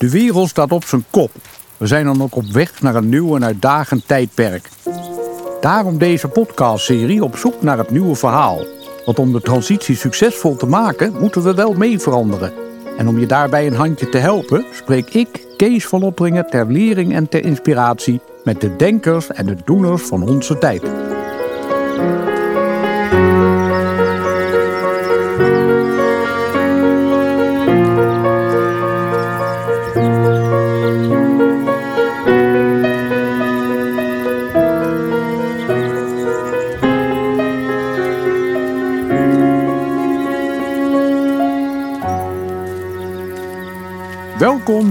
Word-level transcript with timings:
De 0.00 0.10
wereld 0.10 0.48
staat 0.48 0.72
op 0.72 0.84
zijn 0.84 1.04
kop. 1.10 1.30
We 1.76 1.86
zijn 1.86 2.04
dan 2.04 2.22
ook 2.22 2.36
op 2.36 2.44
weg 2.44 2.80
naar 2.80 2.94
een 2.94 3.08
nieuw 3.08 3.36
en 3.36 3.44
uitdagend 3.44 4.08
tijdperk. 4.08 4.68
Daarom 5.60 5.98
deze 5.98 6.28
podcastserie 6.28 7.24
op 7.24 7.36
zoek 7.36 7.62
naar 7.62 7.78
het 7.78 7.90
nieuwe 7.90 8.14
verhaal. 8.14 8.64
Want 9.04 9.18
om 9.18 9.32
de 9.32 9.40
transitie 9.40 9.96
succesvol 9.96 10.56
te 10.56 10.66
maken, 10.66 11.12
moeten 11.20 11.42
we 11.42 11.54
wel 11.54 11.72
mee 11.72 11.98
veranderen. 11.98 12.52
En 12.96 13.08
om 13.08 13.18
je 13.18 13.26
daarbij 13.26 13.66
een 13.66 13.74
handje 13.74 14.08
te 14.08 14.18
helpen, 14.18 14.64
spreek 14.72 15.08
ik, 15.08 15.46
Kees 15.56 15.86
van 15.86 16.02
Opperingen, 16.02 16.46
ter 16.46 16.72
lering 16.72 17.14
en 17.14 17.28
ter 17.28 17.44
inspiratie 17.44 18.20
met 18.44 18.60
de 18.60 18.76
denkers 18.76 19.26
en 19.26 19.46
de 19.46 19.56
doeners 19.64 20.02
van 20.02 20.28
onze 20.28 20.58
tijd. 20.58 21.09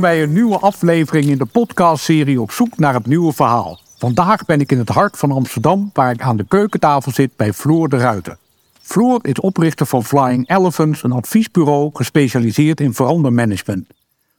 Bij 0.10 0.24
een 0.24 0.34
nieuwe 0.34 0.58
aflevering 0.58 1.26
in 1.26 1.38
de 1.38 1.46
podcastserie 1.46 2.42
Op 2.42 2.52
zoek 2.52 2.78
naar 2.78 2.94
het 2.94 3.06
nieuwe 3.06 3.34
verhaal. 3.34 3.80
Vandaag 3.98 4.46
ben 4.46 4.60
ik 4.60 4.72
in 4.72 4.78
het 4.78 4.90
hart 4.90 5.18
van 5.18 5.32
Amsterdam, 5.32 5.90
waar 5.94 6.12
ik 6.12 6.22
aan 6.22 6.38
de 6.38 6.46
keukentafel 6.48 7.12
zit 7.12 7.36
bij 7.36 7.54
Floor 7.54 7.90
de 7.90 7.98
Ruiter. 7.98 8.38
Floor 8.82 9.20
is 9.22 9.40
oprichter 9.40 9.86
van 9.86 10.04
Flying 10.04 10.50
Elephants, 10.50 11.04
een 11.04 11.12
adviesbureau 11.12 11.90
gespecialiseerd 11.94 12.82
in 12.82 12.94
verandermanagement. 12.94 13.88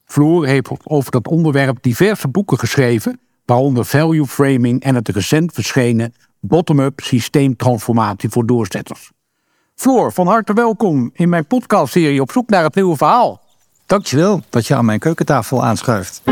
Floor 0.04 0.46
heeft 0.46 0.70
over 0.84 1.10
dat 1.10 1.28
onderwerp 1.28 1.78
diverse 1.80 2.28
boeken 2.28 2.58
geschreven, 2.58 3.20
waaronder 3.44 3.84
Value 3.84 4.26
Framing 4.26 4.82
en 4.82 4.94
het 4.94 5.08
recent 5.08 5.52
verschenen 5.52 6.14
Bottom-up 6.40 7.00
systeemtransformatie 7.00 8.28
voor 8.28 8.46
doorzetters. 8.46 9.10
Floor, 9.74 10.12
van 10.12 10.26
harte 10.26 10.52
welkom 10.52 11.10
in 11.12 11.28
mijn 11.28 11.46
podcastserie 11.46 12.20
Op 12.20 12.32
zoek 12.32 12.48
naar 12.48 12.64
het 12.64 12.74
nieuwe 12.74 12.96
verhaal. 12.96 13.48
Dankjewel 13.90 14.42
dat 14.50 14.66
je 14.66 14.74
aan 14.74 14.84
mijn 14.84 14.98
keukentafel 14.98 15.64
aanschuift. 15.64 16.22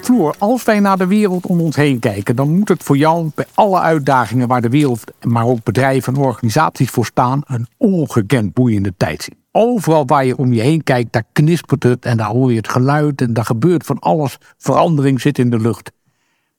Floor, 0.00 0.34
als 0.38 0.64
wij 0.64 0.80
naar 0.80 0.98
de 0.98 1.06
wereld 1.06 1.46
om 1.46 1.60
ons 1.60 1.76
heen 1.76 1.98
kijken, 1.98 2.36
dan 2.36 2.58
moet 2.58 2.68
het 2.68 2.82
voor 2.82 2.96
jou 2.96 3.30
bij 3.34 3.46
alle 3.54 3.80
uitdagingen 3.80 4.48
waar 4.48 4.60
de 4.60 4.68
wereld, 4.68 5.04
maar 5.22 5.46
ook 5.46 5.62
bedrijven 5.62 6.14
en 6.14 6.20
organisaties 6.20 6.90
voor 6.90 7.06
staan, 7.06 7.42
een 7.46 7.66
ongekend 7.76 8.52
boeiende 8.52 8.94
tijd 8.96 9.22
zien. 9.22 9.38
Overal 9.52 10.06
waar 10.06 10.24
je 10.24 10.36
om 10.36 10.52
je 10.52 10.60
heen 10.60 10.82
kijkt, 10.82 11.12
daar 11.12 11.24
knispert 11.32 11.82
het 11.82 12.04
en 12.04 12.16
daar 12.16 12.30
hoor 12.30 12.50
je 12.50 12.56
het 12.56 12.68
geluid 12.68 13.20
en 13.20 13.32
daar 13.32 13.44
gebeurt 13.44 13.86
van 13.86 13.98
alles. 13.98 14.38
Verandering 14.58 15.20
zit 15.20 15.38
in 15.38 15.50
de 15.50 15.60
lucht. 15.60 15.92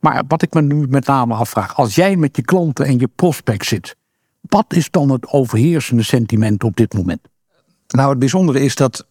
Maar 0.02 0.24
wat 0.28 0.42
ik 0.42 0.54
me 0.54 0.62
nu 0.62 0.88
met 0.88 1.06
name 1.06 1.34
afvraag, 1.34 1.76
als 1.76 1.96
jij 1.96 2.16
met 2.16 2.36
je 2.36 2.42
klanten 2.42 2.86
en 2.86 3.00
je 3.00 3.08
prospect 3.16 3.66
zit, 3.66 3.96
wat 4.42 4.74
is 4.74 4.92
dan 4.92 5.10
het 5.10 5.28
overheersende 5.28 6.04
sentiment 6.04 6.64
op 6.64 6.76
dit 6.76 6.94
moment? 6.94 7.20
Nou, 7.88 8.10
het 8.10 8.20
bijzondere 8.20 8.60
is 8.60 8.76
dat 8.76 9.08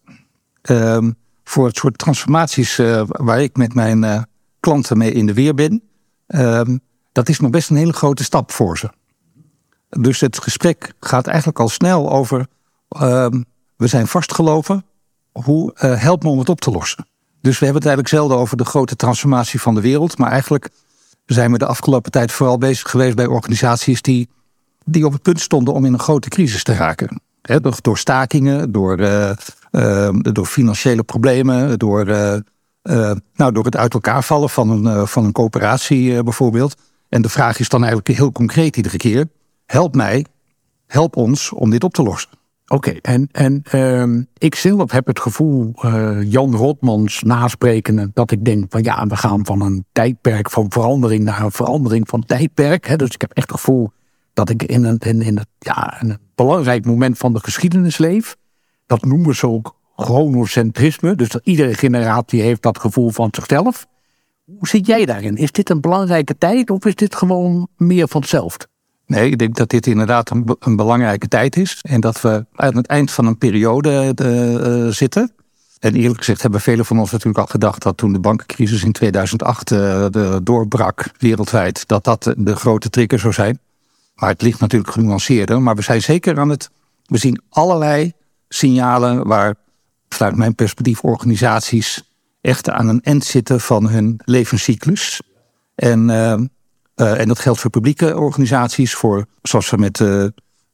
ehm, 0.61 1.11
voor 1.43 1.65
het 1.65 1.77
soort 1.77 1.97
transformaties 1.97 2.79
uh, 2.79 3.03
waar 3.05 3.41
ik 3.41 3.57
met 3.57 3.73
mijn 3.73 4.03
uh, 4.03 4.21
klanten 4.59 4.97
mee 4.97 5.11
in 5.11 5.25
de 5.25 5.33
weer 5.33 5.53
ben, 5.53 5.81
ehm, 6.27 6.77
dat 7.11 7.29
is 7.29 7.39
nog 7.39 7.49
best 7.49 7.69
een 7.69 7.75
hele 7.75 7.93
grote 7.93 8.23
stap 8.23 8.51
voor 8.51 8.77
ze. 8.77 8.89
Dus 9.89 10.19
het 10.19 10.37
gesprek 10.37 10.93
gaat 10.99 11.27
eigenlijk 11.27 11.59
al 11.59 11.69
snel 11.69 12.11
over, 12.11 12.47
ehm, 12.89 13.41
we 13.75 13.87
zijn 13.87 14.07
vastgelopen, 14.07 14.85
hoe 15.31 15.73
uh, 15.75 16.01
help 16.01 16.23
me 16.23 16.29
om 16.29 16.39
het 16.39 16.49
op 16.49 16.61
te 16.61 16.71
lossen? 16.71 17.05
Dus 17.41 17.59
we 17.59 17.65
hebben 17.65 17.83
het 17.83 17.91
eigenlijk 17.91 18.07
zelden 18.07 18.37
over 18.37 18.57
de 18.57 18.65
grote 18.65 18.95
transformatie 18.95 19.61
van 19.61 19.75
de 19.75 19.81
wereld. 19.81 20.17
Maar 20.17 20.31
eigenlijk 20.31 20.69
zijn 21.33 21.51
we 21.51 21.57
de 21.57 21.65
afgelopen 21.65 22.11
tijd 22.11 22.31
vooral 22.31 22.57
bezig 22.57 22.89
geweest 22.89 23.15
bij 23.15 23.25
organisaties 23.25 24.01
die, 24.01 24.29
die 24.85 25.05
op 25.05 25.11
het 25.11 25.21
punt 25.21 25.39
stonden 25.39 25.73
om 25.73 25.85
in 25.85 25.93
een 25.93 25.99
grote 25.99 26.29
crisis 26.29 26.63
te 26.63 26.73
raken. 26.73 27.21
door, 27.81 27.97
stakingen, 27.97 28.71
door, 28.71 28.99
uh, 28.99 29.31
uh, 29.71 30.09
door 30.11 30.45
financiële 30.45 31.03
problemen, 31.03 31.79
door, 31.79 32.07
uh, 32.07 33.11
nou, 33.33 33.51
door 33.51 33.65
het 33.65 33.77
uit 33.77 33.93
elkaar 33.93 34.23
vallen 34.23 34.49
van 34.49 34.85
een, 34.85 35.07
van 35.07 35.25
een 35.25 35.31
coöperatie 35.31 36.23
bijvoorbeeld. 36.23 36.75
En 37.09 37.21
de 37.21 37.29
vraag 37.29 37.59
is 37.59 37.69
dan 37.69 37.83
eigenlijk 37.83 38.17
heel 38.17 38.31
concreet 38.31 38.77
iedere 38.77 38.97
keer: 38.97 39.27
help 39.65 39.95
mij, 39.95 40.25
help 40.87 41.15
ons 41.15 41.51
om 41.51 41.69
dit 41.69 41.83
op 41.83 41.93
te 41.93 42.03
lossen. 42.03 42.40
Oké, 42.71 42.91
en, 43.01 43.29
en 43.31 43.63
uh, 43.73 44.23
ik 44.37 44.55
zelf 44.55 44.91
heb 44.91 45.07
het 45.07 45.19
gevoel, 45.19 45.73
uh, 45.85 46.31
Jan 46.31 46.55
Rotmans 46.55 47.23
nasprekende, 47.23 48.11
dat 48.13 48.31
ik 48.31 48.45
denk 48.45 48.65
van 48.69 48.83
ja, 48.83 49.07
we 49.07 49.15
gaan 49.15 49.45
van 49.45 49.61
een 49.61 49.85
tijdperk 49.91 50.49
van 50.49 50.71
verandering 50.71 51.23
naar 51.23 51.41
een 51.41 51.51
verandering 51.51 52.09
van 52.09 52.25
tijdperk. 52.25 52.87
Hè? 52.87 52.95
Dus 52.95 53.09
ik 53.09 53.21
heb 53.21 53.31
echt 53.31 53.51
het 53.51 53.59
gevoel 53.59 53.91
dat 54.33 54.49
ik 54.49 54.63
in 54.63 54.83
een, 54.83 54.97
in, 54.97 55.21
in 55.21 55.37
het, 55.37 55.47
ja, 55.59 56.01
een 56.01 56.17
belangrijk 56.35 56.85
moment 56.85 57.17
van 57.17 57.33
de 57.33 57.39
geschiedenis 57.39 57.97
leef. 57.97 58.35
Dat 58.85 59.05
noemen 59.05 59.35
ze 59.35 59.47
ook 59.47 59.75
chronocentrisme. 59.95 61.15
Dus 61.15 61.29
dat 61.29 61.41
iedere 61.43 61.73
generatie 61.73 62.41
heeft 62.41 62.61
dat 62.61 62.79
gevoel 62.79 63.09
van 63.09 63.27
zichzelf. 63.31 63.87
Hoe 64.45 64.67
zit 64.67 64.85
jij 64.85 65.05
daarin? 65.05 65.35
Is 65.35 65.51
dit 65.51 65.69
een 65.69 65.81
belangrijke 65.81 66.37
tijd 66.37 66.69
of 66.69 66.85
is 66.85 66.95
dit 66.95 67.15
gewoon 67.15 67.67
meer 67.77 68.07
van 68.07 68.21
hetzelfde? 68.21 68.67
Nee, 69.11 69.29
ik 69.29 69.37
denk 69.37 69.55
dat 69.55 69.69
dit 69.69 69.87
inderdaad 69.87 70.29
een, 70.29 70.55
een, 70.59 70.75
belangrijke 70.75 71.27
tijd 71.27 71.55
is. 71.55 71.79
En 71.81 72.01
dat 72.01 72.21
we 72.21 72.45
aan 72.55 72.75
het 72.75 72.87
eind 72.87 73.11
van 73.11 73.25
een 73.25 73.37
periode 73.37 74.13
uh, 74.21 74.87
zitten. 74.93 75.31
En 75.79 75.95
eerlijk 75.95 76.17
gezegd 76.17 76.41
hebben 76.41 76.61
velen 76.61 76.85
van 76.85 76.99
ons 76.99 77.11
natuurlijk 77.11 77.39
al 77.39 77.45
gedacht 77.45 77.81
dat 77.81 77.97
toen 77.97 78.13
de 78.13 78.19
bankencrisis 78.19 78.83
in 78.83 78.91
2008 78.91 79.71
uh, 79.71 79.77
de 80.09 80.39
doorbrak 80.43 81.11
wereldwijd, 81.17 81.87
dat 81.87 82.03
dat 82.03 82.33
de 82.37 82.55
grote 82.55 82.89
trigger 82.89 83.19
zou 83.19 83.33
zijn. 83.33 83.59
Maar 84.15 84.29
het 84.29 84.41
ligt 84.41 84.59
natuurlijk 84.59 84.91
genuanceerder. 84.91 85.61
Maar 85.61 85.75
we 85.75 85.81
zijn 85.81 86.01
zeker 86.01 86.39
aan 86.39 86.49
het. 86.49 86.69
We 87.05 87.17
zien 87.17 87.41
allerlei 87.49 88.13
signalen 88.49 89.27
waar, 89.27 89.55
vanuit 90.09 90.35
mijn 90.35 90.55
perspectief, 90.55 91.01
organisaties 91.01 92.03
echt 92.41 92.69
aan 92.69 92.87
een 92.87 93.01
eind 93.01 93.23
zitten 93.23 93.61
van 93.61 93.89
hun 93.89 94.19
levenscyclus. 94.25 95.21
En 95.75 96.09
uh, 96.09 96.39
en 97.01 97.27
dat 97.27 97.39
geldt 97.39 97.59
voor 97.59 97.69
publieke 97.69 98.17
organisaties, 98.17 98.93
voor 98.93 99.25
zoals 99.41 99.69
we 99.69 99.77
met 99.77 99.99
uh, 99.99 100.25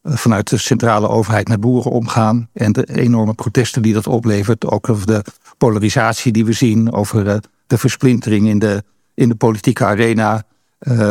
vanuit 0.03 0.49
de 0.49 0.57
centrale 0.57 1.09
overheid 1.09 1.47
met 1.47 1.59
boeren 1.59 1.91
omgaan. 1.91 2.49
En 2.53 2.71
de 2.71 2.95
enorme 2.95 3.33
protesten 3.33 3.81
die 3.81 3.93
dat 3.93 4.07
oplevert. 4.07 4.65
Ook 4.65 4.89
over 4.89 5.05
de 5.05 5.23
polarisatie 5.57 6.31
die 6.31 6.45
we 6.45 6.53
zien, 6.53 6.91
over 6.91 7.41
de 7.67 7.77
versplintering 7.77 8.47
in 8.47 8.59
de, 8.59 8.83
in 9.13 9.29
de 9.29 9.35
politieke 9.35 9.85
arena. 9.85 10.43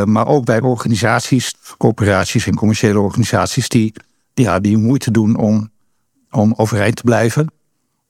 maar 0.04 0.26
ook 0.26 0.44
bij 0.44 0.60
organisaties, 0.60 1.54
corporaties 1.78 2.46
en 2.46 2.54
commerciële 2.54 3.00
organisaties 3.00 3.68
die, 3.68 3.92
die, 4.34 4.44
ja, 4.44 4.60
die 4.60 4.76
moeite 4.76 5.10
doen 5.10 5.36
om, 5.36 5.70
om 6.30 6.54
overeind 6.56 6.96
te 6.96 7.02
blijven. 7.02 7.52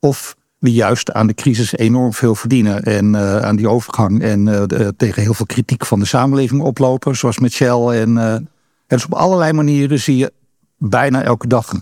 Of 0.01 0.37
die 0.59 0.75
juist 0.75 1.13
aan 1.13 1.27
de 1.27 1.35
crisis 1.35 1.77
enorm 1.77 2.13
veel 2.13 2.35
verdienen 2.35 2.83
en 2.83 3.15
uh, 3.15 3.37
aan 3.37 3.57
die 3.57 3.69
overgang 3.69 4.23
en 4.23 4.47
uh, 4.47 4.63
de, 4.67 4.95
tegen 4.97 5.23
heel 5.23 5.35
veel 5.35 5.47
kritiek 5.47 5.87
van 5.87 5.99
de 5.99 6.05
samenleving 6.05 6.63
oplopen, 6.63 7.17
zoals 7.17 7.39
met 7.39 7.53
Shell. 7.53 8.01
En, 8.01 8.49
dus 8.87 9.05
op 9.05 9.15
allerlei 9.15 9.53
manieren 9.53 10.01
zie 10.01 10.17
je 10.17 10.33
bijna 10.79 11.23
elke 11.23 11.47
dag 11.47 11.73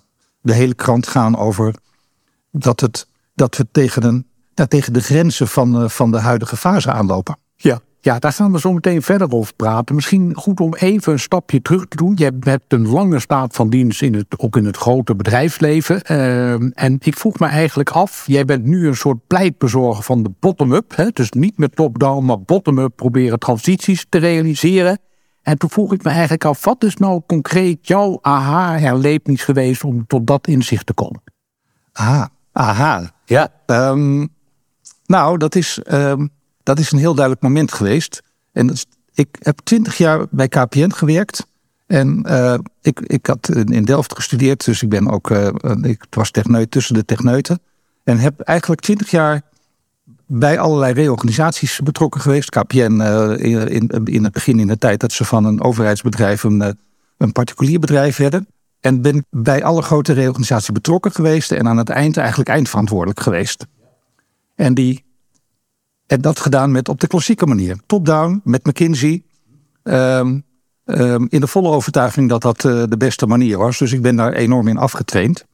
de 0.40 0.52
hele 0.52 0.74
krant 0.74 1.06
gaan 1.06 1.36
over 1.36 1.74
dat, 2.50 2.80
het, 2.80 3.06
dat 3.34 3.56
we 3.56 3.66
tegen, 3.72 4.04
een, 4.04 4.26
tegen 4.68 4.92
de 4.92 5.02
grenzen 5.02 5.48
van, 5.48 5.90
van 5.90 6.10
de 6.10 6.18
huidige 6.18 6.56
fase 6.56 6.92
aanlopen. 6.92 7.36
Ja. 7.56 7.80
Ja, 8.04 8.18
daar 8.18 8.32
gaan 8.32 8.52
we 8.52 8.58
zo 8.58 8.72
meteen 8.72 9.02
verder 9.02 9.32
over 9.32 9.54
praten. 9.54 9.94
Misschien 9.94 10.34
goed 10.36 10.60
om 10.60 10.74
even 10.74 11.12
een 11.12 11.18
stapje 11.18 11.62
terug 11.62 11.86
te 11.88 11.96
doen. 11.96 12.12
Je 12.16 12.32
hebt 12.40 12.72
een 12.72 12.88
lange 12.88 13.20
staat 13.20 13.54
van 13.54 13.70
dienst 13.70 14.02
in 14.02 14.14
het, 14.14 14.26
ook 14.36 14.56
in 14.56 14.64
het 14.64 14.76
grote 14.76 15.14
bedrijfsleven. 15.14 16.02
Uh, 16.10 16.52
en 16.52 16.96
ik 17.00 17.16
vroeg 17.16 17.38
me 17.38 17.46
eigenlijk 17.46 17.90
af, 17.90 18.24
jij 18.26 18.44
bent 18.44 18.64
nu 18.64 18.86
een 18.86 18.96
soort 18.96 19.26
pleitbezorger 19.26 20.02
van 20.02 20.22
de 20.22 20.30
bottom-up. 20.40 21.10
Dus 21.12 21.30
niet 21.30 21.58
meer 21.58 21.68
top-down, 21.68 22.24
maar 22.24 22.40
bottom-up 22.40 22.96
proberen 22.96 23.38
transities 23.38 24.06
te 24.08 24.18
realiseren. 24.18 24.98
En 25.42 25.58
toen 25.58 25.70
vroeg 25.70 25.92
ik 25.92 26.02
me 26.02 26.10
eigenlijk 26.10 26.44
af, 26.44 26.64
wat 26.64 26.84
is 26.84 26.96
nou 26.96 27.22
concreet 27.26 27.88
jouw 27.88 28.18
aha-herlevenis 28.22 29.42
geweest 29.42 29.84
om 29.84 30.06
tot 30.06 30.26
dat 30.26 30.46
inzicht 30.46 30.86
te 30.86 30.94
komen? 30.94 31.22
Aha, 31.92 32.30
aha. 32.52 33.10
Ja. 33.24 33.48
Um, 33.66 34.28
nou, 35.06 35.38
dat 35.38 35.54
is... 35.54 35.80
Um 35.90 36.30
dat 36.64 36.78
is 36.78 36.92
een 36.92 36.98
heel 36.98 37.14
duidelijk 37.14 37.44
moment 37.44 37.72
geweest. 37.72 38.22
En 38.52 38.74
ik 39.14 39.28
heb 39.38 39.60
twintig 39.64 39.96
jaar 39.96 40.26
bij 40.30 40.48
KPN 40.48 40.90
gewerkt. 40.90 41.46
En 41.86 42.24
uh, 42.28 42.54
ik, 42.80 43.00
ik 43.00 43.26
had 43.26 43.48
in 43.48 43.84
Delft 43.84 44.14
gestudeerd, 44.14 44.64
dus 44.64 44.82
ik 44.82 44.88
ben 44.88 45.10
ook, 45.10 45.30
uh, 45.30 45.48
ik 45.82 46.04
was 46.10 46.30
techneut 46.30 46.70
tussen 46.70 46.94
de 46.94 47.04
techneuten. 47.04 47.60
En 48.04 48.18
heb 48.18 48.40
eigenlijk 48.40 48.80
twintig 48.80 49.10
jaar 49.10 49.42
bij 50.26 50.58
allerlei 50.58 50.92
reorganisaties 50.92 51.80
betrokken 51.84 52.20
geweest. 52.20 52.50
KPN 52.50 53.00
uh, 53.00 53.30
in, 53.38 53.68
in, 53.68 54.04
in, 54.04 54.24
het 54.24 54.32
begin 54.32 54.58
in 54.58 54.66
de 54.66 54.78
tijd 54.78 55.00
dat 55.00 55.12
ze 55.12 55.24
van 55.24 55.44
een 55.44 55.62
overheidsbedrijf 55.62 56.42
een, 56.42 56.76
een 57.16 57.32
particulier 57.32 57.78
bedrijf 57.78 58.16
werden. 58.16 58.46
En 58.80 59.02
ben 59.02 59.26
bij 59.30 59.64
alle 59.64 59.82
grote 59.82 60.12
reorganisaties 60.12 60.72
betrokken 60.72 61.12
geweest 61.12 61.52
en 61.52 61.68
aan 61.68 61.76
het 61.76 61.88
eind 61.88 62.16
eigenlijk 62.16 62.48
eindverantwoordelijk 62.48 63.20
geweest. 63.20 63.66
En, 64.54 64.74
die, 64.74 65.04
en 66.06 66.20
dat 66.20 66.40
gedaan 66.40 66.72
met 66.72 66.88
op 66.88 67.00
de 67.00 67.06
klassieke 67.06 67.46
manier. 67.46 67.76
Top-down, 67.86 68.40
met 68.44 68.66
McKinsey. 68.66 69.22
Um, 69.82 70.44
um, 70.84 71.26
in 71.30 71.40
de 71.40 71.46
volle 71.46 71.68
overtuiging 71.68 72.28
dat 72.28 72.42
dat 72.42 72.64
uh, 72.64 72.82
de 72.88 72.96
beste 72.96 73.26
manier 73.26 73.58
was. 73.58 73.78
Dus 73.78 73.92
ik 73.92 74.02
ben 74.02 74.16
daar 74.16 74.32
enorm 74.32 74.68
in 74.68 74.76
afgetraind. 74.76 75.44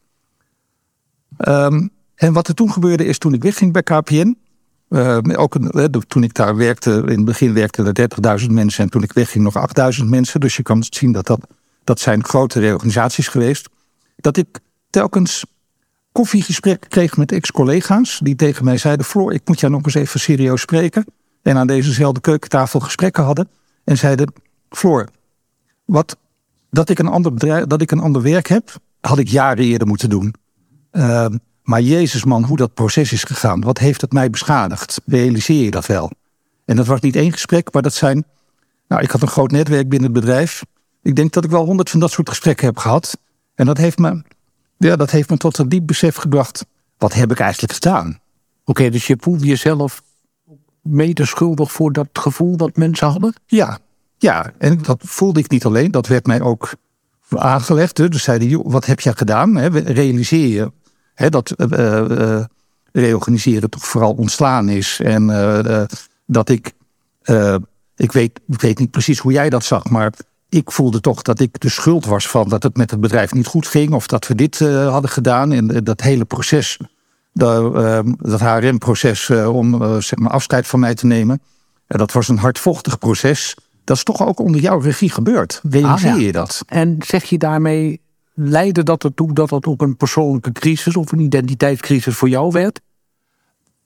Um, 1.38 1.91
en 2.14 2.32
wat 2.32 2.49
er 2.49 2.55
toen 2.55 2.73
gebeurde 2.73 3.05
is 3.05 3.19
toen 3.19 3.35
ik 3.35 3.43
wegging 3.43 3.73
bij 3.73 3.82
KPN. 3.82 4.38
Uh, 4.88 5.19
ook 5.32 5.55
een, 5.55 5.91
toen 6.06 6.23
ik 6.23 6.35
daar 6.35 6.56
werkte, 6.56 6.91
in 6.91 7.17
het 7.17 7.25
begin 7.25 7.53
werkten 7.53 7.87
er 7.87 8.41
30.000 8.41 8.46
mensen 8.50 8.85
en 8.85 8.91
toen 8.91 9.03
ik 9.03 9.12
wegging 9.12 9.44
nog 9.44 9.70
8.000 10.00 10.05
mensen. 10.05 10.41
Dus 10.41 10.56
je 10.56 10.62
kan 10.62 10.85
zien 10.88 11.12
dat, 11.12 11.26
dat 11.26 11.46
dat 11.85 12.00
zijn 12.00 12.25
grote 12.25 12.61
reorganisaties 12.61 13.29
geweest. 13.29 13.69
Dat 14.17 14.37
ik 14.37 14.58
telkens 14.91 15.44
koffiegesprekken 16.12 16.91
kreeg 16.91 17.17
met 17.17 17.33
ex-collega's 17.33 18.21
die 18.23 18.37
tegen 18.37 18.65
mij 18.65 18.77
zeiden: 18.77 19.07
Floor, 19.07 19.33
ik 19.33 19.43
moet 19.45 19.61
jou 19.61 19.73
nog 19.73 19.85
eens 19.85 19.95
even 19.95 20.21
serieus 20.21 20.61
spreken. 20.61 21.05
En 21.43 21.57
aan 21.57 21.67
dezezelfde 21.67 22.21
keukentafel 22.21 22.81
gesprekken 22.81 23.25
hadden. 23.25 23.49
En 23.85 23.99
zeiden: 23.99 24.33
Floor, 24.71 25.09
wat, 25.85 26.17
dat, 26.71 26.89
ik 26.89 26.99
een 26.99 27.07
ander 27.07 27.33
bedrijf, 27.33 27.65
dat 27.65 27.81
ik 27.81 27.91
een 27.91 28.01
ander 28.01 28.23
werk 28.23 28.47
heb, 28.47 28.77
had 29.01 29.19
ik 29.19 29.29
jaren 29.29 29.65
eerder 29.65 29.87
moeten 29.87 30.11
doen. 30.11 30.35
Uh, 30.93 31.27
maar 31.62 31.81
Jezus 31.81 32.25
man, 32.25 32.45
hoe 32.45 32.56
dat 32.56 32.75
proces 32.75 33.13
is 33.13 33.25
gegaan. 33.25 33.61
Wat 33.61 33.79
heeft 33.79 34.01
het 34.01 34.13
mij 34.13 34.31
beschadigd? 34.31 35.01
Realiseer 35.06 35.65
je 35.65 35.71
dat 35.71 35.87
wel? 35.87 36.11
En 36.65 36.77
dat 36.77 36.87
was 36.87 37.01
niet 37.01 37.17
één 37.17 37.33
gesprek, 37.33 37.73
maar 37.73 37.83
dat 37.83 37.95
zijn... 37.95 38.25
Nou, 38.89 39.03
ik 39.03 39.11
had 39.11 39.23
een 39.23 39.29
groot 39.29 39.51
netwerk 39.51 39.89
binnen 39.89 40.13
het 40.13 40.21
bedrijf. 40.21 40.65
Ik 41.03 41.17
denk 41.17 41.33
dat 41.33 41.45
ik 41.45 41.51
wel 41.51 41.65
honderd 41.65 41.91
van 41.91 42.01
dat 42.01 42.11
soort 42.11 42.29
gesprekken 42.29 42.67
heb 42.67 42.77
gehad. 42.77 43.19
En 43.55 43.67
dat 43.67 43.77
heeft 43.77 43.99
me, 43.99 44.23
ja, 44.88 44.97
dat 44.97 45.11
heeft 45.11 45.31
me 45.31 45.37
tot 45.37 45.59
een 45.59 45.69
diep 45.69 45.87
besef 45.87 46.17
gebracht. 46.17 46.67
Wat 46.99 47.12
heb 47.12 47.31
ik 47.31 47.38
eigenlijk 47.41 47.73
gedaan? 47.73 48.19
Oké, 48.65 48.91
dus 48.91 49.06
je 49.06 49.17
voelde 49.21 49.47
jezelf 49.47 50.03
mede 50.82 51.25
schuldig 51.25 51.73
voor 51.73 51.93
dat 51.93 52.09
gevoel 52.12 52.56
dat 52.56 52.77
mensen 52.77 53.09
hadden? 53.09 53.35
Ja, 53.47 53.79
ja. 54.19 54.53
En 54.59 54.82
dat 54.82 55.03
voelde 55.05 55.41
ik 55.41 55.50
niet 55.50 55.65
alleen. 55.65 55.91
Dat 55.91 56.06
werd 56.06 56.27
mij 56.27 56.41
ook 56.41 56.75
aangelegd. 57.29 57.97
Dus 57.97 58.23
zeiden, 58.23 58.49
joh, 58.49 58.71
wat 58.71 58.87
heb 58.87 59.00
je 59.00 59.17
gedaan? 59.17 59.59
Realiseer 59.69 60.49
je 60.49 61.31
dat 61.31 61.55
uh, 61.56 62.05
uh, 62.11 62.44
reorganiseren 62.93 63.71
toch 63.71 63.87
vooral 63.87 64.12
ontslaan 64.12 64.69
is. 64.69 65.00
En 65.00 65.27
dat 66.27 66.49
ik, 66.49 66.73
ik, 67.97 68.12
weet, 68.12 68.41
ik 68.49 68.61
weet 68.61 68.79
niet 68.79 68.91
precies 68.91 69.19
hoe 69.19 69.32
jij 69.32 69.50
dat 69.50 69.65
zag, 69.65 69.88
maar 69.88 70.12
ik 70.50 70.70
voelde 70.70 71.00
toch 71.00 71.23
dat 71.23 71.41
ik 71.41 71.61
de 71.61 71.69
schuld 71.69 72.06
was 72.06 72.29
van 72.29 72.49
dat 72.49 72.62
het 72.62 72.76
met 72.76 72.91
het 72.91 73.00
bedrijf 73.00 73.32
niet 73.32 73.47
goed 73.47 73.67
ging. 73.67 73.93
Of 73.93 74.06
dat 74.06 74.26
we 74.26 74.35
dit 74.35 74.58
hadden 74.58 75.11
gedaan. 75.11 75.52
En 75.52 75.67
dat 75.67 76.00
hele 76.00 76.25
proces, 76.25 76.79
dat, 77.32 77.75
dat 78.19 78.41
HRM-proces 78.41 79.31
om 79.31 80.00
zeg 80.02 80.19
maar 80.19 80.31
afscheid 80.31 80.67
van 80.67 80.81
mij 80.81 80.94
te 80.94 81.06
nemen. 81.06 81.41
dat 81.87 82.12
was 82.12 82.29
een 82.29 82.38
hardvochtig 82.38 82.99
proces. 82.99 83.55
Dat 83.85 83.97
is 83.97 84.02
toch 84.02 84.26
ook 84.26 84.41
onder 84.41 84.61
jouw 84.61 84.79
regie 84.79 85.11
gebeurd. 85.11 85.61
Realiseer 85.70 86.11
ah, 86.11 86.19
ja. 86.19 86.26
je 86.26 86.32
dat? 86.32 86.62
En 86.67 86.96
zeg 86.99 87.25
je 87.25 87.38
daarmee 87.38 88.00
leidde 88.35 88.82
dat 88.82 89.05
ertoe 89.05 89.32
dat 89.32 89.49
dat 89.49 89.67
ook 89.67 89.82
een 89.82 89.96
persoonlijke 89.96 90.53
crisis 90.53 90.96
of 90.96 91.12
een 91.12 91.20
identiteitscrisis 91.20 92.14
voor 92.14 92.29
jou 92.29 92.53
werd? 92.53 92.81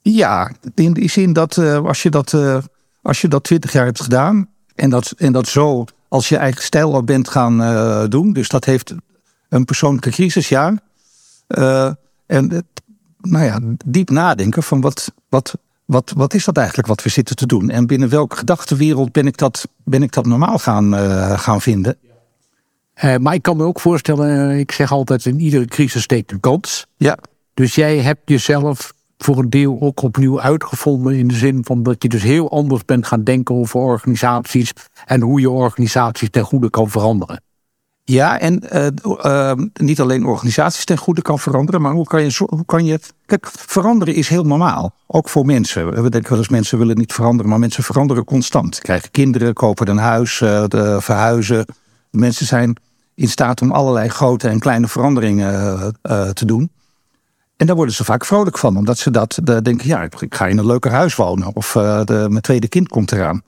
Ja, 0.03 0.53
in 0.75 0.93
die 0.93 1.11
zin 1.11 1.33
dat 1.33 1.57
uh, 1.57 1.85
als, 1.85 2.03
je 2.03 2.11
dat, 2.11 2.33
uh, 2.33 2.59
als 3.03 3.21
je 3.21 3.29
dat 3.29 3.45
twintig 3.45 3.73
jaar 3.73 3.85
hebt 3.85 4.01
gedaan 4.01 4.49
en 4.75 4.91
dat, 4.91 5.11
en 5.17 5.33
dat 5.33 5.49
zo 5.49 5.85
als 6.15 6.29
je 6.29 6.37
eigen 6.37 6.63
stijl 6.63 6.95
al 6.95 7.05
bent 7.05 7.29
gaan 7.29 7.61
uh, 7.61 8.05
doen, 8.09 8.33
dus 8.33 8.49
dat 8.49 8.65
heeft 8.65 8.95
een 9.49 9.65
persoonlijke 9.65 10.11
crisis, 10.11 10.49
ja. 10.49 10.79
en 12.27 12.67
nou 13.21 13.45
ja, 13.45 13.61
diep 13.85 14.11
nadenken 14.11 14.63
van 14.63 14.81
wat, 14.81 15.13
wat, 15.29 15.55
wat, 15.85 16.13
wat 16.17 16.35
is 16.35 16.45
dat 16.45 16.57
eigenlijk 16.57 16.89
wat 16.89 17.03
we 17.03 17.09
zitten 17.09 17.37
te 17.37 17.47
doen? 17.47 17.71
En 17.71 17.87
binnen 17.87 18.09
welke 18.09 18.37
gedachtenwereld 18.37 19.13
ben 19.13 19.27
ik 19.27 19.37
dat, 19.37 19.69
ben 19.85 20.03
ik 20.03 20.13
dat 20.13 20.27
normaal 20.27 20.59
gaan, 20.59 20.95
gaan 21.39 21.61
vinden? 21.61 21.97
Uh, 23.05 23.17
maar 23.17 23.35
ik 23.35 23.43
kan 23.43 23.57
me 23.57 23.65
ook 23.65 23.81
voorstellen, 23.81 24.51
uh, 24.51 24.59
ik 24.59 24.73
zeg 24.73 24.93
altijd, 24.93 25.27
in 25.27 25.41
iedere 25.41 25.65
crisis 25.65 26.03
steekt 26.03 26.33
een 26.33 26.41
kans. 26.41 26.87
Ja. 26.97 27.19
Dus 27.55 27.75
jij 27.75 27.99
hebt 27.99 28.21
jezelf 28.25 28.94
voor 29.19 29.39
een 29.39 29.51
deel 29.51 29.77
ook 29.81 30.03
opnieuw 30.03 30.41
uitgevonden. 30.41 31.15
In 31.15 31.29
de 31.29 31.35
zin 31.35 31.65
van 31.65 31.83
dat 31.83 32.03
je 32.03 32.09
dus 32.09 32.23
heel 32.23 32.51
anders 32.51 32.85
bent 32.85 33.07
gaan 33.07 33.25
denken 33.25 33.55
over 33.55 33.81
organisaties. 33.81 34.73
En 35.05 35.21
hoe 35.21 35.41
je 35.41 35.51
organisaties 35.51 36.31
ten 36.31 36.45
goede 36.45 36.71
kan 36.71 36.91
veranderen. 36.91 37.43
Ja, 38.07 38.39
en 38.39 38.63
uh, 38.73 39.53
niet 39.73 40.01
alleen 40.01 40.27
organisaties 40.27 40.85
ten 40.85 40.99
goede 40.99 41.23
kan 41.23 41.39
veranderen, 41.39 41.81
maar 41.81 41.93
hoe 41.93 42.05
kan 42.05 42.23
je, 42.23 42.35
hoe 42.47 42.65
kan 42.65 42.85
je. 42.85 43.01
Kijk, 43.27 43.47
veranderen 43.47 44.15
is 44.15 44.29
heel 44.29 44.45
normaal. 44.45 44.95
Ook 45.07 45.29
voor 45.29 45.47
mensen. 45.47 46.03
We 46.03 46.11
denken 46.11 46.31
wel 46.31 46.39
eens 46.39 46.49
mensen 46.49 46.79
willen 46.79 46.97
niet 46.97 47.13
veranderen, 47.13 47.51
maar 47.51 47.59
mensen 47.59 47.83
veranderen 47.83 48.25
constant. 48.25 48.79
Krijgen 48.79 49.11
kinderen, 49.11 49.53
kopen 49.53 49.89
een 49.89 49.97
huis, 49.97 50.39
de, 50.39 50.97
verhuizen. 51.01 51.67
Mensen 52.11 52.47
zijn 52.47 52.77
in 53.15 53.29
staat 53.29 53.63
om 53.63 53.73
allerlei 53.73 54.09
grote 54.09 54.49
en 54.49 54.59
kleine 54.59 54.89
veranderingen 54.89 55.53
uh, 56.03 56.29
te 56.29 56.45
doen. 56.45 56.71
En 57.65 57.71
daar 57.71 57.79
worden 57.79 57.95
ze 57.95 58.05
vaak 58.05 58.25
vrolijk 58.25 58.59
van, 58.59 58.77
omdat 58.77 58.99
ze 58.99 59.11
dat 59.11 59.39
de, 59.43 59.63
denken: 59.63 59.87
ja, 59.87 60.03
ik 60.03 60.35
ga 60.35 60.47
in 60.47 60.59
een 60.59 60.67
leuker 60.67 60.91
huis 60.91 61.15
wonen 61.15 61.57
of 61.57 61.75
uh, 61.75 62.05
de, 62.05 62.27
mijn 62.29 62.43
tweede 62.43 62.69
kind 62.69 62.89
komt 62.89 63.13
eraan. 63.13 63.43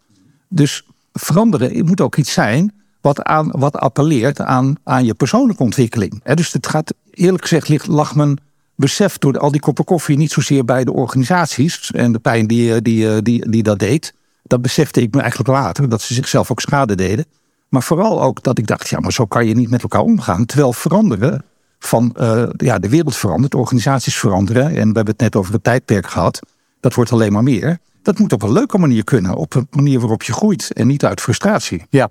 Dus 0.48 0.86
veranderen 1.12 1.86
moet 1.86 2.00
ook 2.00 2.16
iets 2.16 2.32
zijn 2.32 2.72
wat, 3.00 3.22
aan, 3.22 3.50
wat 3.50 3.76
appelleert 3.76 4.40
aan, 4.40 4.74
aan 4.84 5.04
je 5.04 5.14
persoonlijke 5.14 5.62
ontwikkeling. 5.62 6.24
dus 6.34 6.52
het 6.52 6.66
gaat, 6.66 6.94
eerlijk 7.10 7.42
gezegd, 7.42 7.68
ligt, 7.68 7.86
lag 7.86 8.14
mijn 8.14 8.38
besef 8.74 9.18
door 9.18 9.38
al 9.38 9.50
die 9.50 9.60
koppen 9.60 9.84
koffie 9.84 10.16
niet 10.16 10.32
zozeer 10.32 10.64
bij 10.64 10.84
de 10.84 10.92
organisaties 10.92 11.90
en 11.90 12.12
de 12.12 12.18
pijn 12.18 12.46
die, 12.46 12.82
die, 12.82 13.22
die, 13.22 13.50
die 13.50 13.62
dat 13.62 13.78
deed. 13.78 14.14
Dat 14.42 14.62
besefte 14.62 15.00
ik 15.00 15.14
me 15.14 15.20
eigenlijk 15.20 15.50
later, 15.50 15.88
dat 15.88 16.02
ze 16.02 16.14
zichzelf 16.14 16.50
ook 16.50 16.60
schade 16.60 16.94
deden. 16.94 17.24
Maar 17.68 17.82
vooral 17.82 18.22
ook 18.22 18.42
dat 18.42 18.58
ik 18.58 18.66
dacht, 18.66 18.88
ja, 18.88 19.00
maar 19.00 19.12
zo 19.12 19.24
kan 19.24 19.46
je 19.46 19.54
niet 19.54 19.70
met 19.70 19.82
elkaar 19.82 20.00
omgaan. 20.00 20.46
Terwijl 20.46 20.72
veranderen 20.72 21.44
van, 21.78 22.16
uh, 22.20 22.48
ja, 22.56 22.78
de 22.78 22.88
wereld 22.88 23.16
verandert, 23.16 23.54
organisaties 23.54 24.16
veranderen. 24.16 24.64
En 24.64 24.72
we 24.72 24.78
hebben 24.78 25.06
het 25.06 25.20
net 25.20 25.36
over 25.36 25.52
het 25.52 25.64
tijdperk 25.64 26.06
gehad. 26.06 26.40
Dat 26.80 26.94
wordt 26.94 27.12
alleen 27.12 27.32
maar 27.32 27.42
meer. 27.42 27.78
Dat 28.02 28.18
moet 28.18 28.32
op 28.32 28.42
een 28.42 28.52
leuke 28.52 28.78
manier 28.78 29.04
kunnen. 29.04 29.34
Op 29.34 29.54
een 29.54 29.66
manier 29.70 30.00
waarop 30.00 30.22
je 30.22 30.32
groeit 30.32 30.72
en 30.72 30.86
niet 30.86 31.04
uit 31.04 31.20
frustratie. 31.20 31.86
Ja. 31.90 32.08